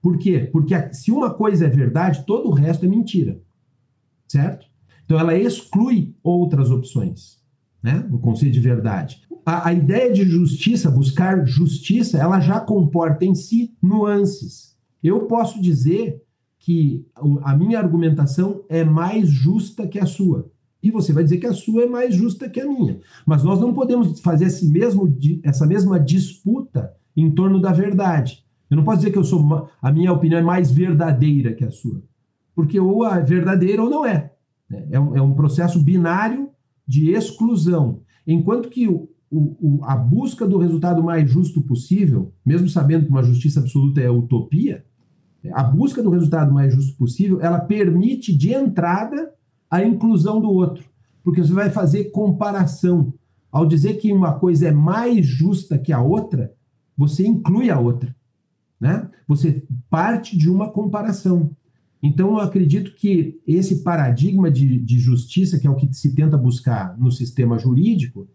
Por 0.00 0.18
quê? 0.18 0.48
Porque 0.52 0.74
se 0.92 1.10
uma 1.10 1.32
coisa 1.32 1.66
é 1.66 1.68
verdade, 1.68 2.24
todo 2.26 2.48
o 2.48 2.52
resto 2.52 2.84
é 2.84 2.88
mentira. 2.88 3.40
Certo? 4.28 4.66
Então 5.04 5.18
ela 5.18 5.36
exclui 5.36 6.14
outras 6.22 6.70
opções, 6.70 7.40
né? 7.82 8.06
O 8.10 8.18
conceito 8.18 8.52
de 8.52 8.60
verdade 8.60 9.22
a, 9.44 9.68
a 9.68 9.72
ideia 9.72 10.12
de 10.12 10.24
justiça, 10.24 10.90
buscar 10.90 11.46
justiça, 11.46 12.18
ela 12.18 12.40
já 12.40 12.60
comporta 12.60 13.24
em 13.24 13.34
si 13.34 13.74
nuances. 13.82 14.76
Eu 15.02 15.26
posso 15.26 15.60
dizer 15.60 16.22
que 16.58 17.04
a 17.42 17.56
minha 17.56 17.78
argumentação 17.78 18.62
é 18.68 18.84
mais 18.84 19.28
justa 19.28 19.86
que 19.86 19.98
a 19.98 20.06
sua. 20.06 20.50
E 20.80 20.90
você 20.90 21.12
vai 21.12 21.24
dizer 21.24 21.38
que 21.38 21.46
a 21.46 21.52
sua 21.52 21.82
é 21.82 21.86
mais 21.86 22.14
justa 22.14 22.48
que 22.48 22.60
a 22.60 22.66
minha. 22.66 23.00
Mas 23.26 23.42
nós 23.42 23.60
não 23.60 23.74
podemos 23.74 24.20
fazer 24.20 24.46
esse 24.46 24.68
mesmo, 24.68 25.12
essa 25.42 25.66
mesma 25.66 25.98
disputa 25.98 26.92
em 27.16 27.30
torno 27.30 27.60
da 27.60 27.72
verdade. 27.72 28.44
Eu 28.70 28.76
não 28.76 28.84
posso 28.84 28.98
dizer 28.98 29.10
que 29.10 29.18
eu 29.18 29.24
sou 29.24 29.68
a 29.80 29.92
minha 29.92 30.12
opinião 30.12 30.38
é 30.38 30.42
mais 30.42 30.70
verdadeira 30.70 31.52
que 31.52 31.64
a 31.64 31.70
sua. 31.70 32.02
Porque 32.54 32.78
ou 32.78 33.04
é 33.06 33.20
verdadeira 33.20 33.82
ou 33.82 33.90
não 33.90 34.06
é. 34.06 34.32
É 34.90 34.98
um, 34.98 35.16
é 35.16 35.22
um 35.22 35.34
processo 35.34 35.80
binário 35.80 36.48
de 36.86 37.10
exclusão. 37.10 38.00
Enquanto 38.26 38.68
que 38.68 38.88
o, 39.32 39.56
o, 39.60 39.84
a 39.84 39.96
busca 39.96 40.46
do 40.46 40.58
resultado 40.58 41.02
mais 41.02 41.28
justo 41.30 41.62
possível, 41.62 42.34
mesmo 42.44 42.68
sabendo 42.68 43.06
que 43.06 43.10
uma 43.10 43.22
justiça 43.22 43.60
absoluta 43.60 43.98
é 43.98 44.10
utopia, 44.10 44.84
a 45.52 45.64
busca 45.64 46.02
do 46.02 46.10
resultado 46.10 46.52
mais 46.52 46.72
justo 46.74 46.96
possível, 46.96 47.40
ela 47.40 47.58
permite 47.58 48.36
de 48.36 48.52
entrada 48.52 49.32
a 49.70 49.82
inclusão 49.82 50.38
do 50.38 50.50
outro, 50.50 50.84
porque 51.24 51.40
você 51.40 51.52
vai 51.52 51.70
fazer 51.70 52.10
comparação. 52.10 53.14
Ao 53.50 53.66
dizer 53.66 53.94
que 53.94 54.12
uma 54.12 54.38
coisa 54.38 54.68
é 54.68 54.72
mais 54.72 55.26
justa 55.26 55.78
que 55.78 55.92
a 55.92 56.00
outra, 56.00 56.52
você 56.96 57.26
inclui 57.26 57.70
a 57.70 57.80
outra, 57.80 58.14
né? 58.78 59.10
Você 59.26 59.64
parte 59.88 60.36
de 60.36 60.50
uma 60.50 60.70
comparação. 60.70 61.50
Então, 62.02 62.32
eu 62.32 62.40
acredito 62.40 62.94
que 62.94 63.40
esse 63.46 63.82
paradigma 63.82 64.50
de, 64.50 64.78
de 64.78 64.98
justiça, 64.98 65.58
que 65.58 65.66
é 65.66 65.70
o 65.70 65.76
que 65.76 65.92
se 65.92 66.14
tenta 66.14 66.36
buscar 66.36 66.98
no 66.98 67.10
sistema 67.10 67.58
jurídico, 67.58 68.28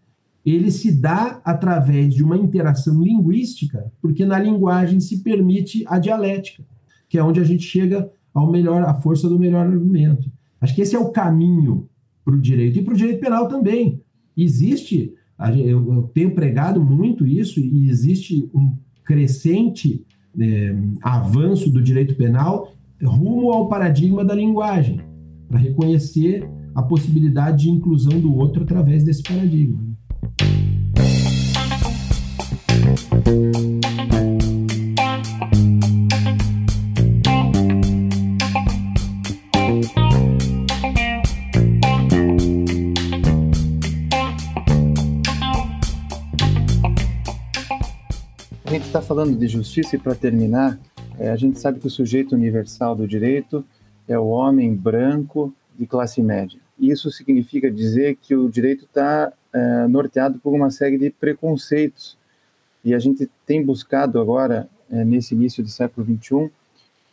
ele 0.50 0.70
se 0.70 0.92
dá 0.92 1.40
através 1.44 2.14
de 2.14 2.22
uma 2.22 2.36
interação 2.36 3.02
linguística, 3.02 3.92
porque 4.00 4.24
na 4.24 4.38
linguagem 4.38 5.00
se 5.00 5.22
permite 5.22 5.84
a 5.86 5.98
dialética, 5.98 6.64
que 7.08 7.18
é 7.18 7.22
onde 7.22 7.40
a 7.40 7.44
gente 7.44 7.64
chega 7.64 8.10
ao 8.32 8.50
melhor, 8.50 8.82
à 8.82 8.94
força 8.94 9.28
do 9.28 9.38
melhor 9.38 9.66
argumento. 9.66 10.30
Acho 10.60 10.74
que 10.74 10.82
esse 10.82 10.94
é 10.94 10.98
o 10.98 11.10
caminho 11.10 11.88
para 12.24 12.34
o 12.34 12.40
direito 12.40 12.78
e 12.78 12.82
para 12.82 12.94
o 12.94 12.96
direito 12.96 13.20
penal 13.20 13.48
também. 13.48 14.00
Existe, 14.36 15.12
eu 15.56 16.10
tenho 16.14 16.34
pregado 16.34 16.80
muito 16.82 17.26
isso 17.26 17.58
e 17.58 17.88
existe 17.88 18.48
um 18.54 18.76
crescente 19.04 20.04
é, 20.38 20.76
avanço 21.02 21.70
do 21.70 21.82
direito 21.82 22.14
penal 22.14 22.72
rumo 23.02 23.52
ao 23.52 23.68
paradigma 23.68 24.24
da 24.24 24.34
linguagem, 24.34 25.00
para 25.48 25.58
reconhecer 25.58 26.48
a 26.74 26.82
possibilidade 26.82 27.64
de 27.64 27.70
inclusão 27.70 28.20
do 28.20 28.34
outro 28.34 28.62
através 28.62 29.04
desse 29.04 29.22
paradigma. 29.22 29.87
A 48.68 48.70
gente 48.70 48.84
está 48.84 49.00
falando 49.00 49.34
de 49.34 49.48
justiça 49.48 49.96
e 49.96 49.98
para 49.98 50.14
terminar, 50.14 50.78
é, 51.18 51.30
a 51.30 51.36
gente 51.36 51.58
sabe 51.58 51.80
que 51.80 51.86
o 51.86 51.90
sujeito 51.90 52.34
universal 52.34 52.94
do 52.94 53.08
direito 53.08 53.64
é 54.06 54.18
o 54.18 54.26
homem 54.26 54.74
branco 54.74 55.54
de 55.78 55.86
classe 55.86 56.22
média. 56.22 56.60
Isso 56.78 57.10
significa 57.10 57.70
dizer 57.70 58.16
que 58.16 58.36
o 58.36 58.46
direito 58.46 58.84
está 58.84 59.32
é, 59.54 59.86
norteado 59.88 60.38
por 60.38 60.52
uma 60.52 60.70
série 60.70 60.98
de 60.98 61.08
preconceitos. 61.08 62.18
E 62.88 62.94
a 62.94 62.98
gente 62.98 63.28
tem 63.46 63.64
buscado 63.64 64.18
agora, 64.18 64.68
é, 64.90 65.04
nesse 65.04 65.34
início 65.34 65.62
do 65.62 65.68
século 65.68 66.06
XXI, 66.06 66.50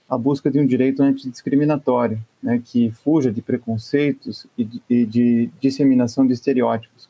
a 0.09 0.17
busca 0.17 0.49
de 0.49 0.59
um 0.59 0.65
direito 0.65 1.01
antidiscriminatório, 1.01 2.19
né, 2.41 2.61
que 2.63 2.91
fuja 2.91 3.32
de 3.32 3.41
preconceitos 3.41 4.45
e 4.57 4.63
de, 4.63 4.82
e 4.89 5.05
de 5.05 5.49
disseminação 5.59 6.26
de 6.26 6.34
estereótipos. 6.34 7.09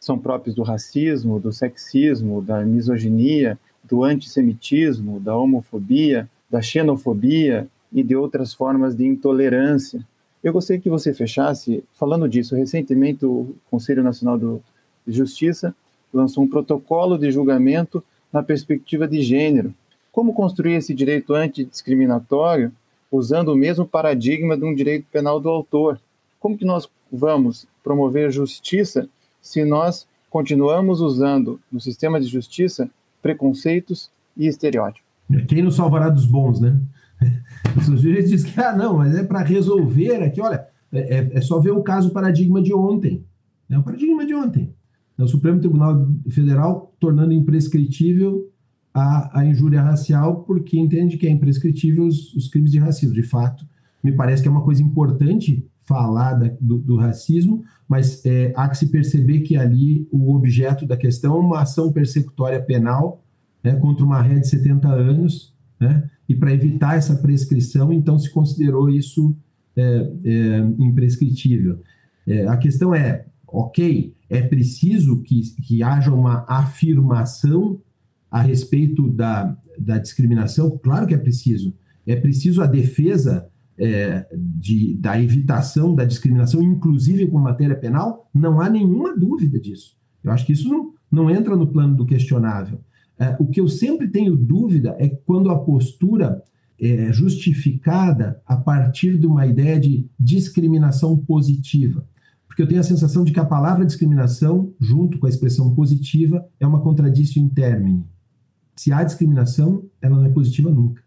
São 0.00 0.18
próprios 0.18 0.54
do 0.54 0.62
racismo, 0.62 1.40
do 1.40 1.52
sexismo, 1.52 2.40
da 2.40 2.64
misoginia, 2.64 3.58
do 3.84 4.04
antissemitismo, 4.04 5.20
da 5.20 5.36
homofobia, 5.36 6.28
da 6.48 6.62
xenofobia 6.62 7.66
e 7.92 8.02
de 8.02 8.14
outras 8.14 8.54
formas 8.54 8.94
de 8.94 9.04
intolerância 9.04 10.04
eu 10.42 10.52
gostaria 10.52 10.80
que 10.80 10.88
você 10.88 11.12
fechasse 11.12 11.82
falando 11.94 12.28
disso. 12.28 12.54
Recentemente, 12.54 13.26
o 13.26 13.56
Conselho 13.70 14.02
Nacional 14.02 14.38
de 14.38 14.60
Justiça 15.06 15.74
lançou 16.12 16.44
um 16.44 16.48
protocolo 16.48 17.18
de 17.18 17.30
julgamento 17.30 18.02
na 18.32 18.42
perspectiva 18.42 19.06
de 19.06 19.22
gênero. 19.22 19.74
Como 20.12 20.34
construir 20.34 20.74
esse 20.74 20.94
direito 20.94 21.34
antidiscriminatório 21.34 22.72
usando 23.10 23.48
o 23.48 23.56
mesmo 23.56 23.86
paradigma 23.86 24.56
de 24.56 24.64
um 24.64 24.74
direito 24.74 25.06
penal 25.12 25.40
do 25.40 25.48
autor? 25.48 26.00
Como 26.40 26.56
que 26.56 26.64
nós 26.64 26.88
vamos 27.10 27.66
promover 27.82 28.30
justiça 28.30 29.08
se 29.40 29.64
nós 29.64 30.06
continuamos 30.30 31.00
usando 31.00 31.60
no 31.70 31.80
sistema 31.80 32.20
de 32.20 32.26
justiça 32.26 32.90
preconceitos 33.22 34.10
e 34.36 34.46
estereótipos? 34.46 35.08
Quem 35.46 35.62
nos 35.62 35.76
salvará 35.76 36.08
dos 36.08 36.26
bons, 36.26 36.60
né? 36.60 36.78
Os 37.76 38.00
juízes 38.00 38.30
dizem 38.30 38.52
que, 38.52 38.60
ah, 38.60 38.74
não, 38.74 38.98
mas 38.98 39.14
é 39.14 39.22
para 39.22 39.42
resolver 39.42 40.22
aqui, 40.22 40.40
olha, 40.40 40.66
é, 40.92 40.98
é, 40.98 41.30
é, 41.34 41.40
só 41.40 41.58
ver 41.58 41.72
o 41.72 41.82
caso 41.82 42.10
paradigma 42.10 42.62
de 42.62 42.72
ontem. 42.72 43.24
É 43.70 43.76
o 43.76 43.82
paradigma 43.82 44.24
de 44.24 44.34
ontem. 44.34 44.72
É 45.18 45.22
o 45.22 45.28
Supremo 45.28 45.58
Tribunal 45.58 46.08
Federal 46.28 46.94
tornando 47.00 47.32
imprescritível 47.32 48.48
a, 48.94 49.40
a 49.40 49.44
injúria 49.44 49.82
racial 49.82 50.44
porque 50.44 50.78
entende 50.78 51.16
que 51.16 51.26
é 51.26 51.30
imprescritível 51.30 52.06
os, 52.06 52.34
os, 52.34 52.48
crimes 52.48 52.70
de 52.70 52.78
racismo. 52.78 53.14
De 53.14 53.22
fato, 53.22 53.66
me 54.02 54.12
parece 54.12 54.42
que 54.42 54.48
é 54.48 54.50
uma 54.50 54.62
coisa 54.62 54.82
importante 54.82 55.66
falar 55.84 56.34
da, 56.34 56.50
do, 56.60 56.78
do, 56.78 56.96
racismo, 56.96 57.64
mas 57.88 58.24
é, 58.24 58.52
há 58.54 58.68
que 58.68 58.78
se 58.78 58.88
perceber 58.88 59.40
que 59.40 59.56
ali 59.56 60.06
o 60.12 60.34
objeto 60.34 60.86
da 60.86 60.96
questão 60.96 61.36
é 61.36 61.40
uma 61.40 61.62
ação 61.62 61.90
persecutória 61.90 62.60
penal 62.62 63.24
né, 63.64 63.74
contra 63.76 64.04
uma 64.04 64.20
ré 64.20 64.38
de 64.38 64.48
70 64.48 64.86
anos, 64.88 65.54
né, 65.80 66.08
e 66.28 66.34
para 66.34 66.52
evitar 66.52 66.96
essa 66.96 67.16
prescrição, 67.16 67.90
então 67.92 68.18
se 68.18 68.30
considerou 68.30 68.90
isso 68.90 69.34
é, 69.74 70.12
é, 70.24 70.58
imprescritível. 70.78 71.80
É, 72.26 72.46
a 72.46 72.56
questão 72.58 72.94
é, 72.94 73.24
ok, 73.48 74.14
é 74.28 74.42
preciso 74.42 75.22
que, 75.22 75.40
que 75.62 75.82
haja 75.82 76.12
uma 76.12 76.44
afirmação 76.48 77.80
a 78.30 78.40
respeito 78.42 79.10
da, 79.10 79.56
da 79.78 79.98
discriminação? 79.98 80.78
Claro 80.78 81.06
que 81.06 81.14
é 81.14 81.18
preciso. 81.18 81.74
É 82.06 82.16
preciso 82.16 82.62
a 82.62 82.66
defesa 82.66 83.48
é, 83.78 84.26
de, 84.36 84.94
da 84.94 85.20
evitação 85.20 85.94
da 85.94 86.04
discriminação, 86.04 86.62
inclusive 86.62 87.26
com 87.26 87.38
matéria 87.38 87.76
penal? 87.76 88.28
Não 88.34 88.60
há 88.60 88.68
nenhuma 88.68 89.16
dúvida 89.16 89.58
disso. 89.58 89.96
Eu 90.22 90.32
acho 90.32 90.44
que 90.44 90.52
isso 90.52 90.68
não, 90.68 90.92
não 91.10 91.30
entra 91.30 91.56
no 91.56 91.68
plano 91.68 91.96
do 91.96 92.04
questionável. 92.04 92.80
É, 93.18 93.36
o 93.38 93.46
que 93.46 93.60
eu 93.60 93.68
sempre 93.68 94.08
tenho 94.08 94.36
dúvida 94.36 94.96
é 94.98 95.08
quando 95.08 95.50
a 95.50 95.58
postura 95.58 96.42
é 96.80 97.12
justificada 97.12 98.40
a 98.46 98.56
partir 98.56 99.18
de 99.18 99.26
uma 99.26 99.46
ideia 99.46 99.80
de 99.80 100.06
discriminação 100.18 101.16
positiva. 101.16 102.06
Porque 102.58 102.64
eu 102.64 102.68
tenho 102.70 102.80
a 102.80 102.84
sensação 102.84 103.22
de 103.22 103.30
que 103.30 103.38
a 103.38 103.44
palavra 103.44 103.86
discriminação, 103.86 104.74
junto 104.80 105.20
com 105.20 105.26
a 105.26 105.28
expressão 105.28 105.72
positiva, 105.76 106.44
é 106.58 106.66
uma 106.66 106.80
contradição 106.80 107.40
in 107.40 107.48
termini. 107.48 108.04
Se 108.74 108.92
há 108.92 109.04
discriminação, 109.04 109.84
ela 110.02 110.16
não 110.16 110.24
é 110.24 110.28
positiva 110.28 110.68
nunca. 110.68 111.00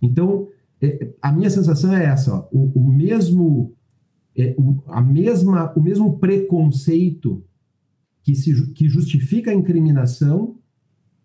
Então, 0.00 0.46
é, 0.80 1.12
a 1.20 1.32
minha 1.32 1.50
sensação 1.50 1.92
é 1.92 2.04
essa: 2.04 2.32
ó, 2.32 2.48
o, 2.52 2.70
o, 2.78 2.86
mesmo, 2.88 3.74
é, 4.36 4.54
o, 4.56 4.80
a 4.86 5.00
mesma, 5.02 5.72
o 5.74 5.82
mesmo 5.82 6.20
preconceito 6.20 7.44
que, 8.22 8.36
se, 8.36 8.70
que 8.70 8.88
justifica 8.88 9.50
a 9.50 9.54
incriminação, 9.54 10.54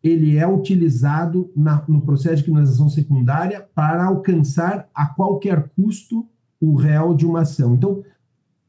ele 0.02 0.38
é 0.38 0.48
utilizado 0.48 1.52
na, 1.56 1.86
no 1.88 2.02
processo 2.02 2.38
de 2.38 2.44
criminalização 2.46 2.90
secundária 2.90 3.62
para 3.76 4.06
alcançar 4.06 4.90
a 4.92 5.06
qualquer 5.06 5.70
custo 5.76 6.28
o 6.60 6.74
réu 6.74 7.14
de 7.14 7.28
uma 7.28 7.42
ação. 7.42 7.76
Então, 7.76 8.02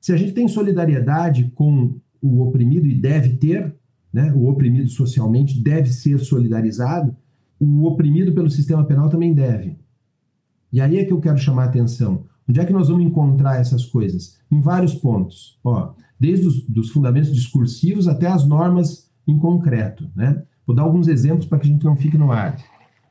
se 0.06 0.12
a 0.12 0.16
gente 0.16 0.34
tem 0.34 0.46
solidariedade 0.46 1.50
com 1.52 1.98
o 2.22 2.40
oprimido 2.40 2.86
e 2.86 2.94
deve 2.94 3.30
ter, 3.30 3.74
né? 4.12 4.32
o 4.32 4.46
oprimido 4.46 4.88
socialmente 4.88 5.60
deve 5.60 5.92
ser 5.92 6.20
solidarizado, 6.20 7.16
o 7.58 7.84
oprimido 7.86 8.32
pelo 8.32 8.48
sistema 8.48 8.84
penal 8.84 9.10
também 9.10 9.34
deve. 9.34 9.76
E 10.72 10.80
aí 10.80 10.98
é 10.98 11.04
que 11.04 11.12
eu 11.12 11.18
quero 11.18 11.38
chamar 11.38 11.64
a 11.64 11.66
atenção. 11.66 12.22
Onde 12.48 12.60
é 12.60 12.64
que 12.64 12.72
nós 12.72 12.86
vamos 12.86 13.04
encontrar 13.04 13.60
essas 13.60 13.84
coisas? 13.84 14.38
Em 14.48 14.60
vários 14.60 14.94
pontos. 14.94 15.58
Ó, 15.64 15.92
desde 16.20 16.46
os 16.46 16.64
dos 16.68 16.90
fundamentos 16.90 17.34
discursivos 17.34 18.06
até 18.06 18.28
as 18.28 18.46
normas 18.46 19.10
em 19.26 19.36
concreto. 19.36 20.08
Né? 20.14 20.40
Vou 20.64 20.76
dar 20.76 20.82
alguns 20.84 21.08
exemplos 21.08 21.46
para 21.46 21.58
que 21.58 21.66
a 21.66 21.72
gente 21.72 21.84
não 21.84 21.96
fique 21.96 22.16
no 22.16 22.30
ar. 22.30 22.56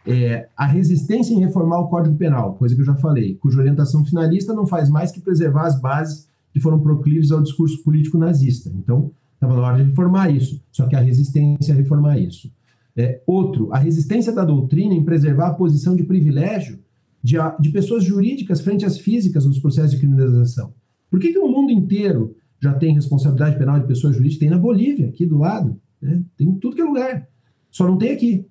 É, 0.08 0.48
a 0.56 0.66
resistência 0.66 1.34
em 1.34 1.42
reformar 1.42 1.80
o 1.80 1.90
Código 1.90 2.16
Penal, 2.16 2.54
coisa 2.54 2.74
que 2.74 2.80
eu 2.80 2.86
já 2.86 2.96
falei, 2.96 3.36
cuja 3.36 3.60
orientação 3.60 4.06
finalista 4.06 4.54
não 4.54 4.66
faz 4.66 4.90
mais 4.90 5.12
que 5.12 5.20
preservar 5.20 5.66
as 5.66 5.82
bases 5.82 6.34
que 6.56 6.60
foram 6.62 6.80
proclives 6.80 7.32
ao 7.32 7.44
discurso 7.44 7.84
político 7.84 8.18
nazista. 8.18 8.72
Então, 8.74 9.12
Estava 9.36 9.62
na 9.62 9.68
hora 9.68 9.84
de 9.84 9.90
reformar 9.90 10.30
isso. 10.30 10.62
Só 10.72 10.88
que 10.88 10.96
a 10.96 11.00
resistência 11.00 11.74
a 11.74 11.78
reformar 11.78 12.18
isso. 12.18 12.52
É, 12.96 13.22
outro, 13.28 13.72
a 13.74 13.78
resistência 13.78 14.32
da 14.32 14.46
doutrina 14.46 14.94
em 14.94 15.04
preservar 15.04 15.48
a 15.48 15.54
posição 15.54 15.96
de 15.96 16.04
privilégio 16.04 16.80
de, 17.22 17.36
de 17.60 17.70
pessoas 17.70 18.04
jurídicas 18.04 18.62
frente 18.62 18.86
às 18.86 18.98
físicas 18.98 19.46
nos 19.46 19.60
processos 19.60 19.92
de 19.92 19.98
criminalização. 19.98 20.74
Por 21.10 21.20
que, 21.20 21.32
que 21.32 21.40
o 21.40 21.48
mundo 21.48 21.72
inteiro 21.72 22.36
já 22.60 22.74
tem 22.74 22.96
responsabilidade 22.96 23.58
penal 23.58 23.80
de 23.80 23.88
pessoas 23.88 24.16
jurídicas? 24.16 24.40
Tem 24.40 24.50
na 24.50 24.58
Bolívia, 24.58 25.10
aqui 25.10 25.26
do 25.26 25.38
lado. 25.38 25.80
Né? 26.02 26.24
Tem 26.38 26.48
em 26.48 26.56
tudo 26.56 26.76
que 26.76 26.82
é 26.82 26.86
lugar. 26.86 27.28
Só 27.70 27.86
não 27.86 27.98
tem 27.98 28.12
aqui. 28.12 28.48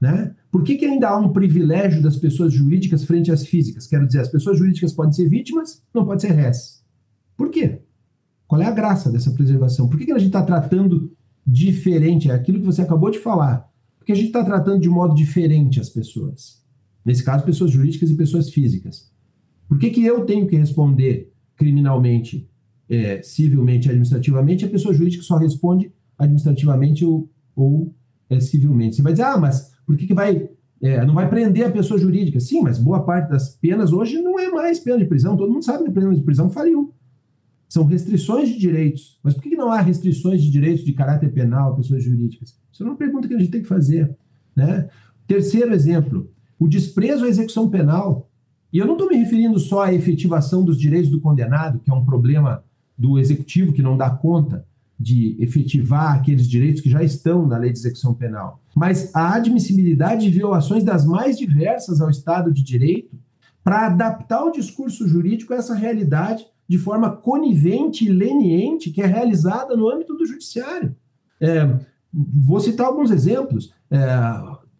Né? 0.00 0.32
Por 0.50 0.62
que, 0.62 0.76
que 0.76 0.86
ainda 0.86 1.08
há 1.08 1.18
um 1.18 1.32
privilégio 1.32 2.00
das 2.00 2.16
pessoas 2.16 2.52
jurídicas 2.52 3.04
frente 3.04 3.32
às 3.32 3.44
físicas? 3.44 3.86
Quero 3.88 4.06
dizer, 4.06 4.20
as 4.20 4.28
pessoas 4.28 4.58
jurídicas 4.58 4.92
podem 4.92 5.12
ser 5.12 5.28
vítimas, 5.28 5.82
não 5.92 6.04
podem 6.04 6.20
ser 6.20 6.34
réis. 6.34 6.77
Por 7.38 7.50
quê? 7.50 7.82
Qual 8.48 8.60
é 8.60 8.66
a 8.66 8.72
graça 8.72 9.10
dessa 9.10 9.30
preservação? 9.30 9.88
Por 9.88 9.96
que, 9.96 10.06
que 10.06 10.12
a 10.12 10.18
gente 10.18 10.26
está 10.26 10.42
tratando 10.42 11.16
diferente? 11.46 12.28
É 12.28 12.34
aquilo 12.34 12.58
que 12.58 12.66
você 12.66 12.82
acabou 12.82 13.10
de 13.10 13.20
falar. 13.20 13.70
Porque 13.96 14.10
a 14.10 14.14
gente 14.14 14.26
está 14.26 14.44
tratando 14.44 14.80
de 14.80 14.88
modo 14.88 15.14
diferente 15.14 15.80
as 15.80 15.88
pessoas. 15.88 16.60
Nesse 17.04 17.22
caso, 17.22 17.44
pessoas 17.44 17.70
jurídicas 17.70 18.10
e 18.10 18.16
pessoas 18.16 18.50
físicas. 18.50 19.12
Por 19.68 19.78
que, 19.78 19.90
que 19.90 20.04
eu 20.04 20.26
tenho 20.26 20.48
que 20.48 20.56
responder 20.56 21.32
criminalmente, 21.54 22.50
é, 22.88 23.22
civilmente, 23.22 23.88
administrativamente, 23.88 24.64
a 24.64 24.68
pessoa 24.68 24.92
jurídica 24.92 25.22
só 25.22 25.36
responde 25.36 25.92
administrativamente 26.18 27.04
ou, 27.04 27.30
ou 27.54 27.94
é, 28.28 28.40
civilmente? 28.40 28.96
Você 28.96 29.02
vai 29.02 29.12
dizer, 29.12 29.24
ah, 29.24 29.38
mas 29.38 29.72
por 29.86 29.96
que, 29.96 30.06
que 30.06 30.14
vai 30.14 30.48
é, 30.80 31.04
não 31.04 31.14
vai 31.14 31.28
prender 31.28 31.66
a 31.66 31.70
pessoa 31.70 31.98
jurídica. 31.98 32.38
Sim, 32.38 32.62
mas 32.62 32.78
boa 32.78 33.02
parte 33.04 33.30
das 33.30 33.56
penas 33.56 33.92
hoje 33.92 34.20
não 34.22 34.38
é 34.38 34.48
mais 34.48 34.78
pena 34.78 34.98
de 34.98 35.04
prisão. 35.04 35.36
Todo 35.36 35.52
mundo 35.52 35.64
sabe 35.64 35.84
que 35.84 35.90
a 35.90 35.92
pena 35.92 36.14
de 36.14 36.22
prisão 36.22 36.48
faliu. 36.48 36.94
São 37.68 37.84
restrições 37.84 38.48
de 38.48 38.58
direitos. 38.58 39.18
Mas 39.22 39.34
por 39.34 39.42
que 39.42 39.56
não 39.56 39.70
há 39.70 39.80
restrições 39.80 40.42
de 40.42 40.50
direitos 40.50 40.84
de 40.84 40.92
caráter 40.92 41.32
penal 41.32 41.72
a 41.72 41.76
pessoas 41.76 42.02
jurídicas? 42.02 42.56
Isso 42.72 42.82
é 42.82 42.86
uma 42.86 42.96
pergunta 42.96 43.28
que 43.28 43.34
a 43.34 43.38
gente 43.38 43.50
tem 43.50 43.62
que 43.62 43.68
fazer. 43.68 44.16
Né? 44.56 44.88
Terceiro 45.26 45.74
exemplo, 45.74 46.30
o 46.58 46.66
desprezo 46.66 47.24
à 47.24 47.28
execução 47.28 47.68
penal. 47.68 48.30
E 48.72 48.78
eu 48.78 48.86
não 48.86 48.94
estou 48.94 49.08
me 49.08 49.16
referindo 49.16 49.58
só 49.58 49.84
à 49.84 49.92
efetivação 49.92 50.64
dos 50.64 50.78
direitos 50.78 51.10
do 51.10 51.20
condenado, 51.20 51.78
que 51.78 51.90
é 51.90 51.94
um 51.94 52.04
problema 52.04 52.64
do 52.96 53.18
executivo 53.18 53.72
que 53.72 53.82
não 53.82 53.96
dá 53.96 54.10
conta 54.10 54.66
de 54.98 55.36
efetivar 55.38 56.16
aqueles 56.16 56.48
direitos 56.48 56.80
que 56.80 56.90
já 56.90 57.02
estão 57.02 57.46
na 57.46 57.56
lei 57.56 57.70
de 57.70 57.78
execução 57.78 58.12
penal, 58.12 58.60
mas 58.74 59.14
a 59.14 59.34
admissibilidade 59.34 60.24
de 60.24 60.30
violações 60.30 60.82
das 60.82 61.06
mais 61.06 61.38
diversas 61.38 62.00
ao 62.00 62.10
Estado 62.10 62.52
de 62.52 62.62
Direito 62.64 63.16
para 63.62 63.86
adaptar 63.86 64.42
o 64.44 64.50
discurso 64.50 65.06
jurídico 65.06 65.54
a 65.54 65.56
essa 65.56 65.74
realidade 65.74 66.44
de 66.68 66.76
forma 66.76 67.10
conivente 67.10 68.04
e 68.04 68.12
leniente 68.12 68.90
que 68.90 69.00
é 69.00 69.06
realizada 69.06 69.74
no 69.76 69.88
âmbito 69.88 70.14
do 70.14 70.26
judiciário. 70.26 70.94
É, 71.40 71.78
vou 72.12 72.60
citar 72.60 72.86
alguns 72.86 73.10
exemplos. 73.10 73.72
É, 73.90 73.98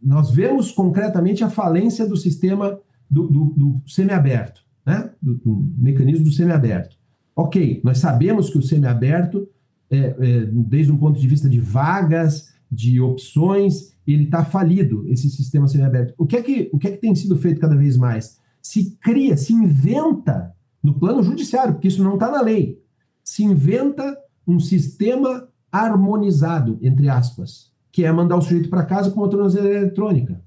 nós 0.03 0.31
vemos 0.31 0.71
concretamente 0.71 1.43
a 1.43 1.51
falência 1.51 2.07
do 2.07 2.17
sistema 2.17 2.79
do, 3.11 3.27
do, 3.27 3.45
do 3.57 3.81
semiaberto, 3.87 4.63
né? 4.85 5.11
Do, 5.21 5.35
do, 5.35 5.73
mecanismo 5.79 6.25
do 6.25 6.33
semiaberto. 6.33 6.97
Ok, 7.35 7.81
nós 7.83 7.99
sabemos 7.99 8.51
que 8.51 8.59
o 8.59 8.63
semiaberto, 8.63 9.49
é, 9.91 9.97
é, 9.99 10.45
desde 10.47 10.93
um 10.93 10.99
ponto 10.99 11.19
de 11.19 11.27
vista 11.27 11.49
de 11.49 11.61
vagas, 11.61 12.53
de 12.71 13.01
opções, 13.01 13.95
ele 14.07 14.25
está 14.25 14.45
falido, 14.45 15.07
esse 15.09 15.31
sistema 15.31 15.67
semiaberto. 15.67 16.13
O 16.19 16.27
que, 16.27 16.37
é 16.37 16.43
que, 16.43 16.69
o 16.73 16.79
que 16.79 16.89
é 16.89 16.91
que 16.91 16.99
tem 16.99 17.15
sido 17.15 17.37
feito 17.37 17.61
cada 17.61 17.77
vez 17.77 17.97
mais? 17.97 18.39
Se 18.61 18.97
cria, 19.01 19.37
se 19.37 19.55
inventa 19.55 20.55
no 20.89 20.95
plano 20.99 21.23
judiciário, 21.23 21.75
porque 21.75 21.89
isso 21.89 22.03
não 22.03 22.15
está 22.15 22.31
na 22.31 22.41
lei. 22.41 22.83
Se 23.23 23.45
inventa 23.45 24.17
um 24.47 24.59
sistema 24.59 25.47
harmonizado, 25.71 26.79
entre 26.81 27.11
aspas, 27.11 27.71
que 27.93 28.05
é 28.05 28.11
mandar 28.11 28.37
o 28.37 28.43
sujeito 28.43 28.71
para 28.71 28.87
casa 28.87 29.11
com 29.11 29.21
uma 29.21 29.29
tornozeleira 29.29 29.81
eletrônica. 29.81 30.41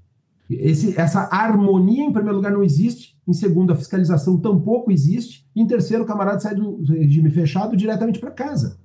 Esse, 0.50 0.98
essa 1.00 1.28
harmonia, 1.30 2.04
em 2.04 2.12
primeiro 2.12 2.36
lugar, 2.36 2.52
não 2.52 2.64
existe. 2.64 3.16
Em 3.26 3.32
segundo, 3.32 3.72
a 3.72 3.76
fiscalização 3.76 4.36
tampouco 4.36 4.90
existe. 4.90 5.46
Em 5.54 5.64
terceiro, 5.64 6.02
o 6.02 6.06
camarada 6.06 6.40
sai 6.40 6.56
do 6.56 6.82
regime 6.82 7.30
fechado 7.30 7.76
diretamente 7.76 8.18
para 8.18 8.32
casa. 8.32 8.76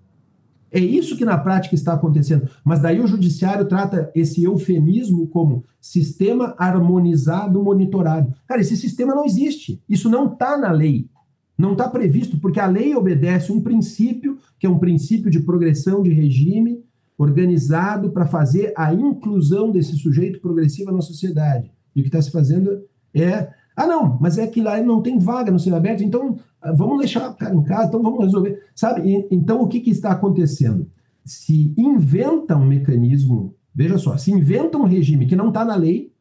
É 0.71 0.79
isso 0.79 1.17
que 1.17 1.25
na 1.25 1.37
prática 1.37 1.73
está 1.73 1.93
acontecendo. 1.93 2.47
Mas 2.63 2.79
daí 2.79 2.99
o 2.99 3.07
judiciário 3.07 3.65
trata 3.65 4.11
esse 4.13 4.43
eufemismo 4.43 5.27
como 5.27 5.63
sistema 5.81 6.53
harmonizado 6.57 7.63
monitorado. 7.63 8.33
Cara, 8.47 8.61
esse 8.61 8.77
sistema 8.77 9.15
não 9.15 9.25
existe. 9.25 9.81
Isso 9.89 10.09
não 10.09 10.31
está 10.31 10.57
na 10.57 10.71
lei. 10.71 11.09
Não 11.57 11.71
está 11.71 11.89
previsto, 11.89 12.37
porque 12.37 12.59
a 12.59 12.67
lei 12.67 12.95
obedece 12.95 13.51
um 13.51 13.61
princípio, 13.61 14.37
que 14.59 14.67
é 14.67 14.69
um 14.69 14.77
princípio 14.77 15.31
de 15.31 15.39
progressão 15.39 16.03
de 16.03 16.11
regime, 16.11 16.83
organizado 17.17 18.11
para 18.11 18.27
fazer 18.27 18.71
a 18.77 18.93
inclusão 18.93 19.71
desse 19.71 19.97
sujeito 19.97 20.39
progressivo 20.39 20.91
na 20.91 21.01
sociedade. 21.01 21.71
E 21.95 21.99
o 21.99 22.03
que 22.03 22.09
está 22.09 22.21
se 22.21 22.31
fazendo 22.31 22.83
é. 23.13 23.49
Ah, 23.75 23.85
não, 23.85 24.17
mas 24.19 24.37
é 24.37 24.47
que 24.47 24.61
lá 24.61 24.81
não 24.81 25.01
tem 25.01 25.19
vaga 25.19 25.51
no 25.51 25.75
aberto, 25.75 26.03
então 26.03 26.39
ah, 26.61 26.71
vamos 26.71 26.99
deixar 26.99 27.29
o 27.29 27.35
cara 27.35 27.53
em 27.53 27.63
casa, 27.63 27.87
então 27.87 28.01
vamos 28.01 28.23
resolver. 28.23 28.63
Sabe? 28.75 29.07
E, 29.07 29.27
então 29.31 29.61
o 29.61 29.67
que, 29.67 29.79
que 29.79 29.91
está 29.91 30.11
acontecendo? 30.11 30.89
Se 31.23 31.73
inventa 31.77 32.55
um 32.55 32.65
mecanismo, 32.65 33.55
veja 33.73 33.97
só, 33.97 34.17
se 34.17 34.31
inventa 34.31 34.77
um 34.77 34.85
regime 34.85 35.27
que 35.27 35.35
não 35.35 35.49
está 35.49 35.63
na 35.63 35.75
lei, 35.75 36.11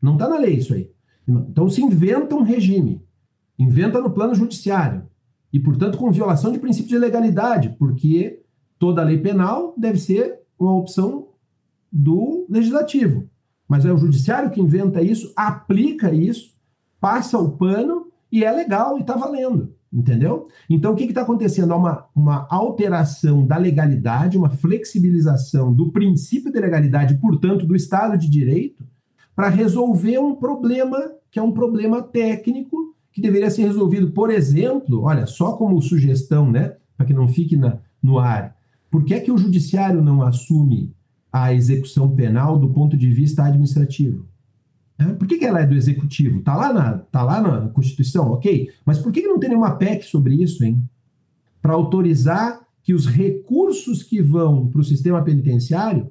não 0.00 0.14
está 0.14 0.28
na 0.28 0.38
lei 0.38 0.54
isso 0.54 0.74
aí, 0.74 0.90
Então 1.26 1.68
se 1.68 1.82
inventa 1.82 2.34
um 2.34 2.42
regime, 2.42 3.00
inventa 3.58 4.00
no 4.00 4.10
plano 4.10 4.34
judiciário, 4.34 5.02
e, 5.52 5.60
portanto, 5.60 5.96
com 5.96 6.10
violação 6.10 6.50
de 6.50 6.58
princípio 6.58 6.88
de 6.88 6.98
legalidade, 6.98 7.76
porque 7.78 8.42
toda 8.76 9.04
lei 9.04 9.18
penal 9.18 9.72
deve 9.76 10.00
ser 10.00 10.40
uma 10.58 10.74
opção 10.76 11.28
do 11.92 12.44
legislativo. 12.50 13.28
Mas 13.68 13.86
é 13.86 13.92
o 13.92 13.96
judiciário 13.96 14.50
que 14.50 14.60
inventa 14.60 15.00
isso, 15.00 15.32
aplica 15.36 16.12
isso, 16.12 16.54
passa 17.00 17.38
o 17.38 17.52
pano 17.52 18.08
e 18.32 18.42
é 18.42 18.50
legal 18.50 18.98
e 18.98 19.02
está 19.02 19.14
valendo. 19.16 19.72
Entendeu? 19.92 20.48
Então, 20.68 20.92
o 20.92 20.96
que 20.96 21.04
está 21.04 21.22
acontecendo? 21.22 21.72
Há 21.72 21.76
uma, 21.76 22.06
uma 22.16 22.48
alteração 22.50 23.46
da 23.46 23.56
legalidade, 23.56 24.36
uma 24.36 24.50
flexibilização 24.50 25.72
do 25.72 25.92
princípio 25.92 26.50
de 26.50 26.58
legalidade, 26.58 27.14
portanto, 27.18 27.64
do 27.64 27.76
Estado 27.76 28.18
de 28.18 28.28
Direito, 28.28 28.84
para 29.36 29.48
resolver 29.48 30.18
um 30.18 30.34
problema 30.34 30.98
que 31.30 31.38
é 31.38 31.42
um 31.42 31.52
problema 31.52 32.02
técnico 32.02 32.83
que 33.14 33.22
deveria 33.22 33.48
ser 33.48 33.62
resolvido, 33.62 34.10
por 34.10 34.28
exemplo, 34.28 35.02
olha, 35.02 35.24
só 35.24 35.52
como 35.52 35.80
sugestão, 35.80 36.50
né, 36.50 36.74
para 36.96 37.06
que 37.06 37.14
não 37.14 37.28
fique 37.28 37.56
na, 37.56 37.78
no 38.02 38.18
ar, 38.18 38.56
por 38.90 39.04
que 39.04 39.14
é 39.14 39.20
que 39.20 39.30
o 39.30 39.38
judiciário 39.38 40.02
não 40.02 40.20
assume 40.20 40.92
a 41.32 41.54
execução 41.54 42.10
penal 42.14 42.58
do 42.58 42.70
ponto 42.70 42.96
de 42.96 43.10
vista 43.12 43.44
administrativo? 43.44 44.26
É, 44.98 45.04
por 45.04 45.28
que, 45.28 45.38
que 45.38 45.44
ela 45.44 45.60
é 45.60 45.66
do 45.66 45.76
executivo? 45.76 46.40
Está 46.40 46.56
lá, 46.56 46.72
na, 46.72 46.98
tá 46.98 47.22
lá 47.22 47.40
na 47.40 47.68
Constituição, 47.68 48.32
ok, 48.32 48.68
mas 48.84 48.98
por 48.98 49.12
que, 49.12 49.22
que 49.22 49.28
não 49.28 49.38
tem 49.38 49.50
nenhuma 49.50 49.76
PEC 49.76 50.04
sobre 50.04 50.34
isso, 50.34 50.64
hein? 50.64 50.82
Para 51.62 51.72
autorizar 51.72 52.66
que 52.82 52.92
os 52.92 53.06
recursos 53.06 54.02
que 54.02 54.20
vão 54.20 54.66
para 54.66 54.80
o 54.80 54.84
sistema 54.84 55.22
penitenciário 55.22 56.10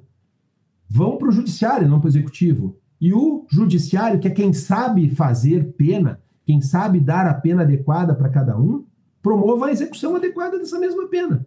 vão 0.88 1.18
para 1.18 1.28
o 1.28 1.32
judiciário, 1.32 1.88
não 1.88 2.00
para 2.00 2.06
o 2.06 2.10
executivo. 2.10 2.78
E 3.00 3.12
o 3.12 3.46
judiciário, 3.50 4.18
que 4.18 4.28
é 4.28 4.30
quem 4.30 4.52
sabe 4.54 5.10
fazer 5.10 5.74
pena, 5.76 6.20
quem 6.44 6.60
sabe 6.60 7.00
dar 7.00 7.26
a 7.26 7.34
pena 7.34 7.62
adequada 7.62 8.14
para 8.14 8.28
cada 8.28 8.58
um, 8.58 8.84
promova 9.22 9.66
a 9.66 9.72
execução 9.72 10.16
adequada 10.16 10.58
dessa 10.58 10.78
mesma 10.78 11.08
pena. 11.08 11.46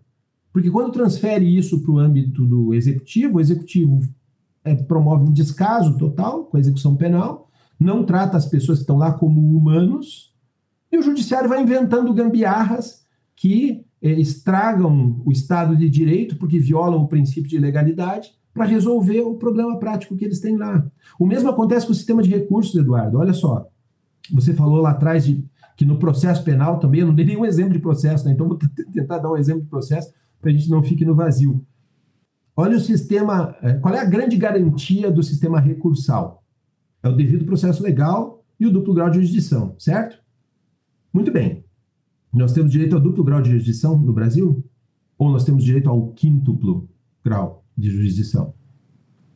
Porque 0.52 0.72
quando 0.72 0.92
transfere 0.92 1.46
isso 1.46 1.82
para 1.82 1.92
o 1.92 2.00
âmbito 2.00 2.46
do 2.46 2.74
executivo, 2.74 3.38
o 3.38 3.40
executivo 3.40 4.02
é, 4.64 4.74
promove 4.74 5.26
um 5.26 5.32
descaso 5.32 5.98
total 5.98 6.46
com 6.46 6.58
a 6.58 6.60
execução 6.60 6.96
penal, 6.96 7.50
não 7.80 8.04
trata 8.04 8.38
as 8.38 8.48
pessoas 8.48 8.80
que 8.80 8.84
estão 8.84 8.98
lá 8.98 9.14
como 9.14 9.56
humanos, 9.56 10.34
e 10.92 10.98
o 10.98 11.04
judiciário 11.04 11.48
vai 11.48 11.62
inventando 11.62 12.14
gambiarras 12.14 13.06
que 13.36 13.86
é, 14.02 14.12
estragam 14.20 15.22
o 15.24 15.32
Estado 15.32 15.76
de 15.76 15.88
Direito, 15.88 16.38
porque 16.38 16.58
violam 16.58 17.04
o 17.04 17.08
princípio 17.08 17.50
de 17.50 17.60
legalidade, 17.60 18.32
para 18.54 18.66
resolver 18.66 19.22
o 19.22 19.36
problema 19.36 19.78
prático 19.78 20.16
que 20.16 20.26
eles 20.26 20.40
têm 20.40 20.58
lá. 20.58 20.84
O 21.20 21.28
mesmo 21.28 21.50
acontece 21.50 21.86
com 21.86 21.92
o 21.92 21.96
sistema 21.96 22.24
de 22.24 22.30
recursos, 22.30 22.76
Eduardo. 22.76 23.20
Olha 23.20 23.34
só. 23.34 23.68
Você 24.34 24.54
falou 24.54 24.82
lá 24.82 24.92
atrás 24.92 25.26
de 25.26 25.44
que 25.76 25.86
no 25.86 26.00
processo 26.00 26.44
penal 26.44 26.80
também, 26.80 27.02
eu 27.02 27.08
não 27.08 27.14
dei 27.14 27.26
nenhum 27.26 27.46
exemplo 27.46 27.74
de 27.74 27.80
processo, 27.80 28.26
né? 28.26 28.32
então 28.32 28.48
vou 28.48 28.58
tentar 28.92 29.20
dar 29.20 29.32
um 29.32 29.38
exemplo 29.38 29.62
de 29.62 29.70
processo 29.70 30.12
para 30.42 30.50
a 30.50 30.54
gente 30.54 30.70
não 30.70 30.84
fique 30.84 31.06
no 31.06 31.16
vazio. 31.16 31.66
Olha 32.56 32.78
o 32.78 32.80
sistema, 32.80 33.56
é, 33.62 33.74
qual 33.74 33.94
é 33.94 34.00
a 34.00 34.06
grande 34.06 34.36
garantia 34.36 35.12
do 35.12 35.22
sistema 35.22 35.60
recursal? 35.60 36.44
É 37.04 37.08
o 37.08 37.16
devido 37.16 37.46
processo 37.46 37.84
legal 37.84 38.44
e 38.60 38.66
o 38.66 38.72
duplo 38.72 38.94
grau 38.94 39.10
de 39.10 39.18
jurisdição, 39.18 39.76
certo? 39.78 40.18
Muito 41.14 41.32
bem. 41.32 41.64
Nós 42.34 42.54
temos 42.54 42.72
direito 42.72 42.96
ao 42.96 43.02
duplo 43.02 43.24
grau 43.24 43.42
de 43.42 43.50
jurisdição 43.52 43.98
no 43.98 44.12
Brasil? 44.12 44.64
Ou 45.18 45.32
nós 45.32 45.44
temos 45.44 45.64
direito 45.64 45.90
ao 45.90 46.08
quíntuplo 46.14 46.90
grau 47.24 47.64
de 47.78 47.92
jurisdição? 47.92 48.54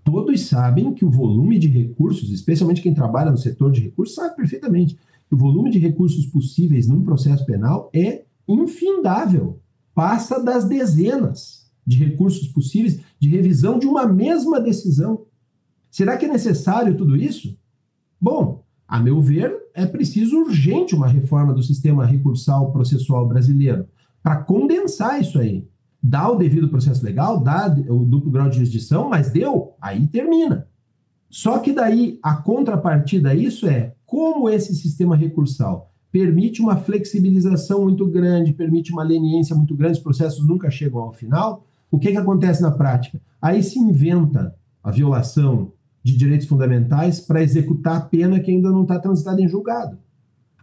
Todos 0.04 0.42
sabem 0.48 0.94
que 0.94 1.06
o 1.06 1.10
volume 1.10 1.58
de 1.58 1.68
recursos, 1.68 2.32
especialmente 2.32 2.82
quem 2.82 2.94
trabalha 2.94 3.32
no 3.32 3.38
setor 3.38 3.72
de 3.72 3.82
recursos, 3.82 4.16
sabe 4.16 4.36
perfeitamente 4.36 4.98
que 5.28 5.36
o 5.36 5.38
volume 5.38 5.72
de 5.72 5.80
recursos 5.80 6.26
possíveis 6.26 6.88
num 6.88 7.04
processo 7.04 7.46
penal 7.46 7.90
é 7.94 8.26
infindável. 8.48 9.60
Passa 9.94 10.44
das 10.44 10.66
dezenas 10.66 11.70
de 11.86 11.98
recursos 11.98 12.48
possíveis 12.48 13.00
de 13.20 13.30
revisão 13.30 13.80
de 13.80 13.88
uma 13.88 14.06
mesma 14.06 14.60
decisão. 14.60 15.26
Será 15.90 16.18
que 16.18 16.26
é 16.26 16.32
necessário 16.32 16.96
tudo 16.96 17.16
isso? 17.16 17.58
Bom, 18.20 18.64
a 18.88 19.00
meu 19.00 19.22
ver, 19.22 19.56
é 19.74 19.86
preciso 19.86 20.38
urgente 20.38 20.96
uma 20.96 21.08
reforma 21.08 21.54
do 21.54 21.64
sistema 21.64 22.06
recursal 22.06 22.72
processual 22.72 23.28
brasileiro 23.28 23.88
para 24.22 24.38
condensar 24.38 25.20
isso 25.20 25.40
aí 25.40 25.68
dá 26.02 26.30
o 26.30 26.36
devido 26.36 26.70
processo 26.70 27.04
legal, 27.04 27.40
dá 27.40 27.68
o 27.90 28.06
duplo 28.06 28.32
grau 28.32 28.50
de 28.50 28.56
jurisdição, 28.56 29.10
mas 29.10 29.32
deu, 29.32 29.74
aí 29.80 30.08
termina. 30.08 30.68
Só 31.30 31.60
que 31.60 31.72
daí 31.72 32.20
a 32.22 32.36
contrapartida 32.36 33.30
a 33.30 33.36
isso 33.36 33.68
é 33.68 33.94
como 34.06 34.50
esse 34.50 34.76
sistema 34.76 35.16
recursal 35.16 35.92
permite 36.12 36.62
uma 36.62 36.76
flexibilização 36.76 37.84
muito 37.84 38.06
grande, 38.06 38.52
permite 38.52 38.92
uma 38.92 39.04
leniência 39.04 39.56
muito 39.56 39.74
grande, 39.76 39.98
os 39.98 40.04
processos 40.04 40.46
nunca 40.46 40.70
chegam 40.70 41.00
ao 41.00 41.14
final. 41.14 41.66
O 41.90 41.98
que, 41.98 42.12
que 42.12 42.18
acontece 42.18 42.62
na 42.62 42.72
prática? 42.72 43.22
Aí 43.42 43.64
se 43.64 43.80
inventa 43.80 44.54
a 44.84 44.92
violação 44.92 45.72
de 46.04 46.18
direitos 46.18 46.48
fundamentais 46.48 47.22
para 47.22 47.42
executar 47.42 47.98
a 47.98 48.02
pena 48.02 48.40
que 48.40 48.52
ainda 48.52 48.70
não 48.70 48.82
está 48.82 49.00
transitada 49.00 49.42
em 49.42 49.48
julgado. 49.48 49.98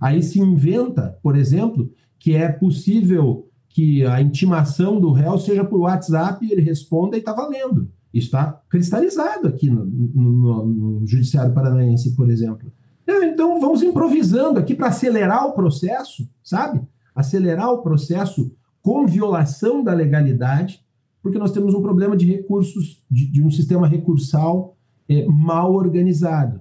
Aí 0.00 0.22
se 0.22 0.38
inventa, 0.38 1.18
por 1.22 1.36
exemplo, 1.36 1.90
que 2.18 2.34
é 2.34 2.48
possível 2.48 3.47
que 3.78 4.04
a 4.04 4.20
intimação 4.20 4.98
do 4.98 5.12
réu 5.12 5.38
seja 5.38 5.64
por 5.64 5.78
WhatsApp, 5.78 6.44
ele 6.50 6.60
responda 6.60 7.14
e 7.14 7.20
está 7.20 7.32
valendo. 7.32 7.88
Isso 8.12 8.26
está 8.26 8.60
cristalizado 8.68 9.46
aqui 9.46 9.70
no, 9.70 9.84
no, 9.84 10.66
no, 10.66 11.06
Judiciário 11.06 11.54
Paranaense, 11.54 12.16
por 12.16 12.28
exemplo. 12.28 12.72
Então 13.06 13.60
vamos 13.60 13.80
improvisando 13.80 14.58
aqui 14.58 14.74
para 14.74 14.88
acelerar 14.88 15.46
o 15.46 15.52
processo, 15.52 16.28
sabe? 16.42 16.82
Acelerar 17.14 17.70
o 17.70 17.78
processo 17.80 18.50
com 18.82 19.06
violação 19.06 19.84
da 19.84 19.94
legalidade, 19.94 20.84
porque 21.22 21.38
nós 21.38 21.52
temos 21.52 21.72
um 21.72 21.80
problema 21.80 22.16
de 22.16 22.26
recursos, 22.26 23.00
de, 23.08 23.28
de 23.28 23.40
um 23.44 23.48
sistema 23.48 23.86
recursal 23.86 24.76
é, 25.08 25.24
mal 25.26 25.72
organizado. 25.72 26.60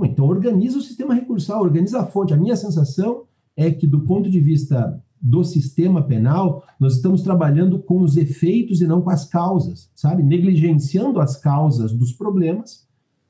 Então 0.00 0.26
organiza 0.26 0.78
o 0.78 0.82
sistema 0.82 1.14
recursal, 1.14 1.62
organiza 1.62 2.00
a 2.00 2.06
fonte. 2.06 2.34
A 2.34 2.36
minha 2.36 2.56
sensação 2.56 3.22
é 3.56 3.70
que, 3.70 3.86
do 3.86 4.00
ponto 4.00 4.28
de 4.28 4.40
vista 4.40 5.00
do 5.20 5.42
sistema 5.42 6.02
penal, 6.02 6.64
nós 6.78 6.96
estamos 6.96 7.22
trabalhando 7.22 7.78
com 7.78 8.00
os 8.02 8.16
efeitos 8.16 8.80
e 8.80 8.86
não 8.86 9.00
com 9.00 9.10
as 9.10 9.24
causas, 9.24 9.90
sabe? 9.94 10.22
Negligenciando 10.22 11.20
as 11.20 11.36
causas 11.36 11.92
dos 11.92 12.12
problemas 12.12 12.86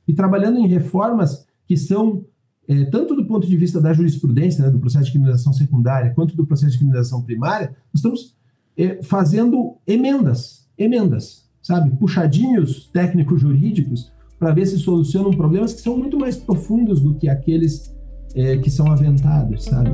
e 0.07 0.13
trabalhando 0.13 0.59
em 0.59 0.67
reformas 0.67 1.47
que 1.67 1.77
são, 1.77 2.25
é, 2.67 2.85
tanto 2.87 3.15
do 3.15 3.27
ponto 3.27 3.47
de 3.47 3.57
vista 3.57 3.81
da 3.81 3.93
jurisprudência, 3.93 4.65
né, 4.65 4.71
do 4.71 4.79
processo 4.79 5.07
de 5.07 5.13
criminalização 5.13 5.53
secundária, 5.53 6.13
quanto 6.15 6.37
do 6.37 6.47
processo 6.47 6.73
de 6.73 6.79
criminalização 6.79 7.23
primária, 7.23 7.69
nós 7.93 7.97
estamos 7.97 8.37
é, 8.77 9.03
fazendo 9.03 9.77
emendas, 9.87 10.69
emendas, 10.79 11.49
sabe? 11.63 11.91
Puxadinhos 11.97 12.89
técnico-jurídicos 12.93 14.13
para 14.39 14.53
ver 14.53 14.67
se 14.67 14.79
solucionam 14.79 15.31
problemas 15.33 15.75
que 15.75 15.81
são 15.81 15.97
muito 15.97 16.19
mais 16.19 16.37
profundos 16.37 17.01
do 17.01 17.15
que 17.15 17.29
aqueles 17.29 17.95
é, 18.35 18.57
que 18.59 18.71
são 18.71 18.91
aventados, 18.91 19.65
sabe? 19.65 19.91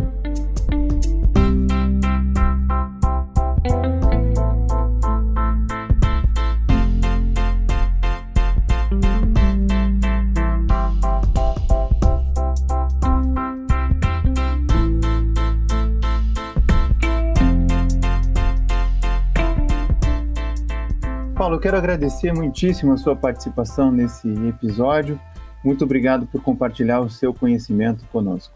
Eu 21.55 21.61
quero 21.61 21.77
agradecer 21.77 22.33
muitíssimo 22.33 22.93
a 22.93 22.97
sua 22.97 23.15
participação 23.15 23.93
nesse 23.93 24.29
episódio. 24.29 25.21
Muito 25.65 25.85
obrigado 25.85 26.27
por 26.27 26.43
compartilhar 26.43 26.99
o 27.01 27.09
seu 27.09 27.33
conhecimento 27.33 28.05
conosco. 28.07 28.53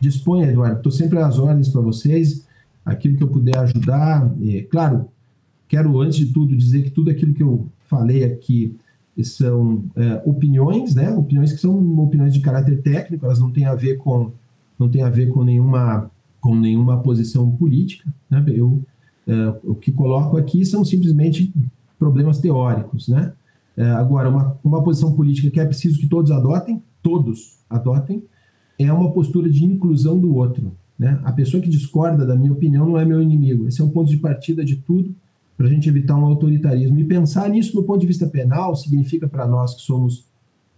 Disponha, 0.00 0.50
Eduardo. 0.50 0.78
Estou 0.78 0.90
sempre 0.90 1.18
às 1.18 1.38
ordens 1.38 1.68
para 1.68 1.82
vocês. 1.82 2.46
Aquilo 2.86 3.18
que 3.18 3.22
eu 3.22 3.28
puder 3.28 3.58
ajudar. 3.58 4.32
Claro, 4.70 5.10
quero, 5.68 6.00
antes 6.00 6.16
de 6.16 6.32
tudo, 6.32 6.56
dizer 6.56 6.84
que 6.84 6.90
tudo 6.90 7.10
aquilo 7.10 7.34
que 7.34 7.42
eu 7.42 7.66
falei 7.80 8.24
aqui 8.24 8.74
são 9.22 9.84
é, 9.94 10.22
opiniões, 10.24 10.94
né? 10.94 11.10
Opiniões 11.10 11.52
que 11.52 11.60
são 11.60 11.98
opiniões 11.98 12.32
de 12.32 12.40
caráter 12.40 12.80
técnico, 12.80 13.26
elas 13.26 13.38
não 13.38 13.50
têm 13.50 13.66
a 13.66 13.74
ver 13.74 13.98
com 13.98 14.32
não 14.78 14.88
tem 14.88 15.02
a 15.02 15.10
ver 15.10 15.28
com 15.28 15.44
nenhuma 15.44 16.10
com 16.40 16.54
nenhuma 16.54 16.96
posição 17.02 17.50
política, 17.50 18.10
né? 18.30 18.42
Eu 18.48 18.82
é, 19.26 19.54
o 19.64 19.74
que 19.74 19.90
coloco 19.92 20.38
aqui 20.38 20.64
são 20.64 20.84
simplesmente 20.84 21.52
problemas 21.98 22.38
teóricos, 22.38 23.08
né? 23.08 23.32
É, 23.76 23.84
agora, 23.90 24.30
uma, 24.30 24.58
uma 24.64 24.82
posição 24.82 25.12
política 25.12 25.50
que 25.50 25.60
é 25.60 25.64
preciso 25.64 25.98
que 25.98 26.08
todos 26.08 26.30
adotem, 26.30 26.82
todos 27.02 27.58
adotem, 27.68 28.24
é 28.78 28.90
uma 28.90 29.12
postura 29.12 29.50
de 29.50 29.64
inclusão 29.64 30.18
do 30.18 30.34
outro. 30.34 30.72
Né? 30.98 31.20
A 31.24 31.32
pessoa 31.32 31.62
que 31.62 31.68
discorda 31.68 32.24
da 32.24 32.34
minha 32.34 32.52
opinião 32.52 32.86
não 32.86 32.98
é 32.98 33.04
meu 33.04 33.20
inimigo. 33.20 33.68
Esse 33.68 33.82
é 33.82 33.84
o 33.84 33.90
ponto 33.90 34.08
de 34.08 34.16
partida 34.16 34.64
de 34.64 34.76
tudo 34.76 35.14
para 35.56 35.66
a 35.66 35.70
gente 35.70 35.88
evitar 35.88 36.16
um 36.16 36.24
autoritarismo. 36.24 36.98
E 36.98 37.04
pensar 37.04 37.48
nisso 37.50 37.76
no 37.76 37.84
ponto 37.84 38.00
de 38.00 38.06
vista 38.06 38.26
penal 38.26 38.74
significa 38.74 39.28
para 39.28 39.46
nós 39.46 39.74
que 39.74 39.82
somos 39.82 40.26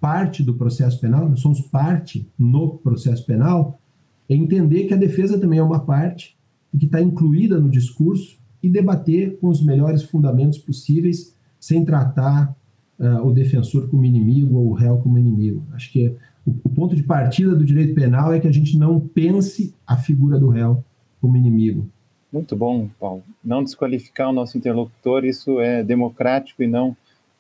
parte 0.01 0.43
do 0.43 0.55
processo 0.55 1.01
penal, 1.01 1.29
nós 1.29 1.41
somos 1.41 1.61
parte 1.61 2.29
no 2.39 2.79
processo 2.79 3.27
penal, 3.27 3.81
é 4.29 4.35
entender 4.35 4.85
que 4.85 4.95
a 4.95 4.97
defesa 4.97 5.39
também 5.39 5.59
é 5.59 5.63
uma 5.63 5.81
parte 5.81 6.37
e 6.73 6.79
que 6.79 6.87
está 6.87 7.01
incluída 7.01 7.59
no 7.59 7.69
discurso 7.69 8.39
e 8.63 8.69
debater 8.69 9.39
com 9.39 9.49
os 9.49 9.65
melhores 9.65 10.03
fundamentos 10.03 10.59
possíveis, 10.59 11.35
sem 11.59 11.85
tratar 11.85 12.55
uh, 12.99 13.27
o 13.27 13.33
defensor 13.33 13.89
como 13.89 14.05
inimigo 14.05 14.57
ou 14.57 14.69
o 14.69 14.75
réu 14.75 14.99
como 14.99 15.19
inimigo. 15.19 15.65
Acho 15.73 15.93
que 15.93 16.09
o, 16.47 16.51
o 16.65 16.69
ponto 16.69 16.97
de 16.97 17.03
partida 17.03 17.55
do 17.55 17.65
direito 17.65 17.95
penal 17.95 18.33
é 18.33 18.41
que 18.41 18.49
a 18.49 18.53
gente 18.53 18.77
não 18.77 19.01
pense 19.01 19.75
a 19.87 19.97
figura 19.97 20.39
do 20.39 20.49
réu 20.49 20.85
como 21.21 21.37
inimigo. 21.37 21.89
Muito 22.33 22.55
bom, 22.55 22.89
Paulo. 23.01 23.23
Não 23.43 23.65
desqualificar 23.65 24.29
o 24.29 24.33
nosso 24.33 24.59
interlocutor, 24.59 25.25
isso 25.25 25.61
é 25.61 25.83
democrático 25.83 26.63
e 26.63 26.67
não 26.67 26.97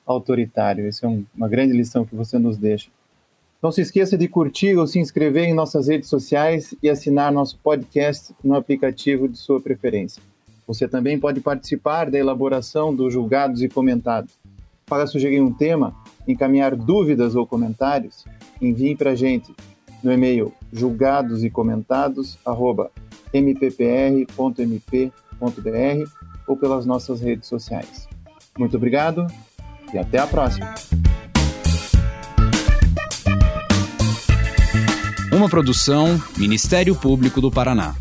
autoritário. 0.06 0.86
Essa 0.86 1.06
é 1.06 1.08
um, 1.08 1.24
uma 1.36 1.48
grande 1.48 1.74
lição 1.74 2.04
que 2.04 2.14
você 2.14 2.38
nos 2.38 2.56
deixa. 2.56 2.90
Não 3.62 3.70
se 3.70 3.82
esqueça 3.82 4.16
de 4.16 4.28
curtir 4.28 4.76
ou 4.76 4.86
se 4.86 4.98
inscrever 4.98 5.44
em 5.44 5.54
nossas 5.54 5.88
redes 5.88 6.08
sociais 6.08 6.74
e 6.82 6.88
assinar 6.88 7.32
nosso 7.32 7.58
podcast 7.58 8.32
no 8.42 8.54
aplicativo 8.54 9.28
de 9.28 9.36
sua 9.36 9.60
preferência. 9.60 10.22
Você 10.68 10.86
também 10.86 11.18
pode 11.18 11.40
participar 11.40 12.10
da 12.10 12.18
elaboração 12.18 12.94
dos 12.94 13.10
julgados 13.10 13.62
e 13.62 13.70
comentados. 13.70 14.34
Para 14.84 15.06
sugerir 15.06 15.40
um 15.40 15.50
tema, 15.50 15.96
encaminhar 16.26 16.76
dúvidas 16.76 17.34
ou 17.34 17.46
comentários, 17.46 18.26
envie 18.60 18.94
para 18.94 19.12
a 19.12 19.14
gente 19.14 19.50
no 20.04 20.12
e-mail 20.12 20.52
julgados 20.70 21.42
e 21.42 21.48
ou 26.46 26.54
pelas 26.54 26.84
nossas 26.84 27.20
redes 27.22 27.48
sociais. 27.48 28.06
Muito 28.58 28.76
obrigado 28.76 29.26
e 29.92 29.96
até 29.96 30.18
a 30.18 30.26
próxima. 30.26 30.74
Uma 35.32 35.48
produção 35.48 36.20
Ministério 36.36 36.94
Público 36.94 37.40
do 37.40 37.50
Paraná. 37.50 37.94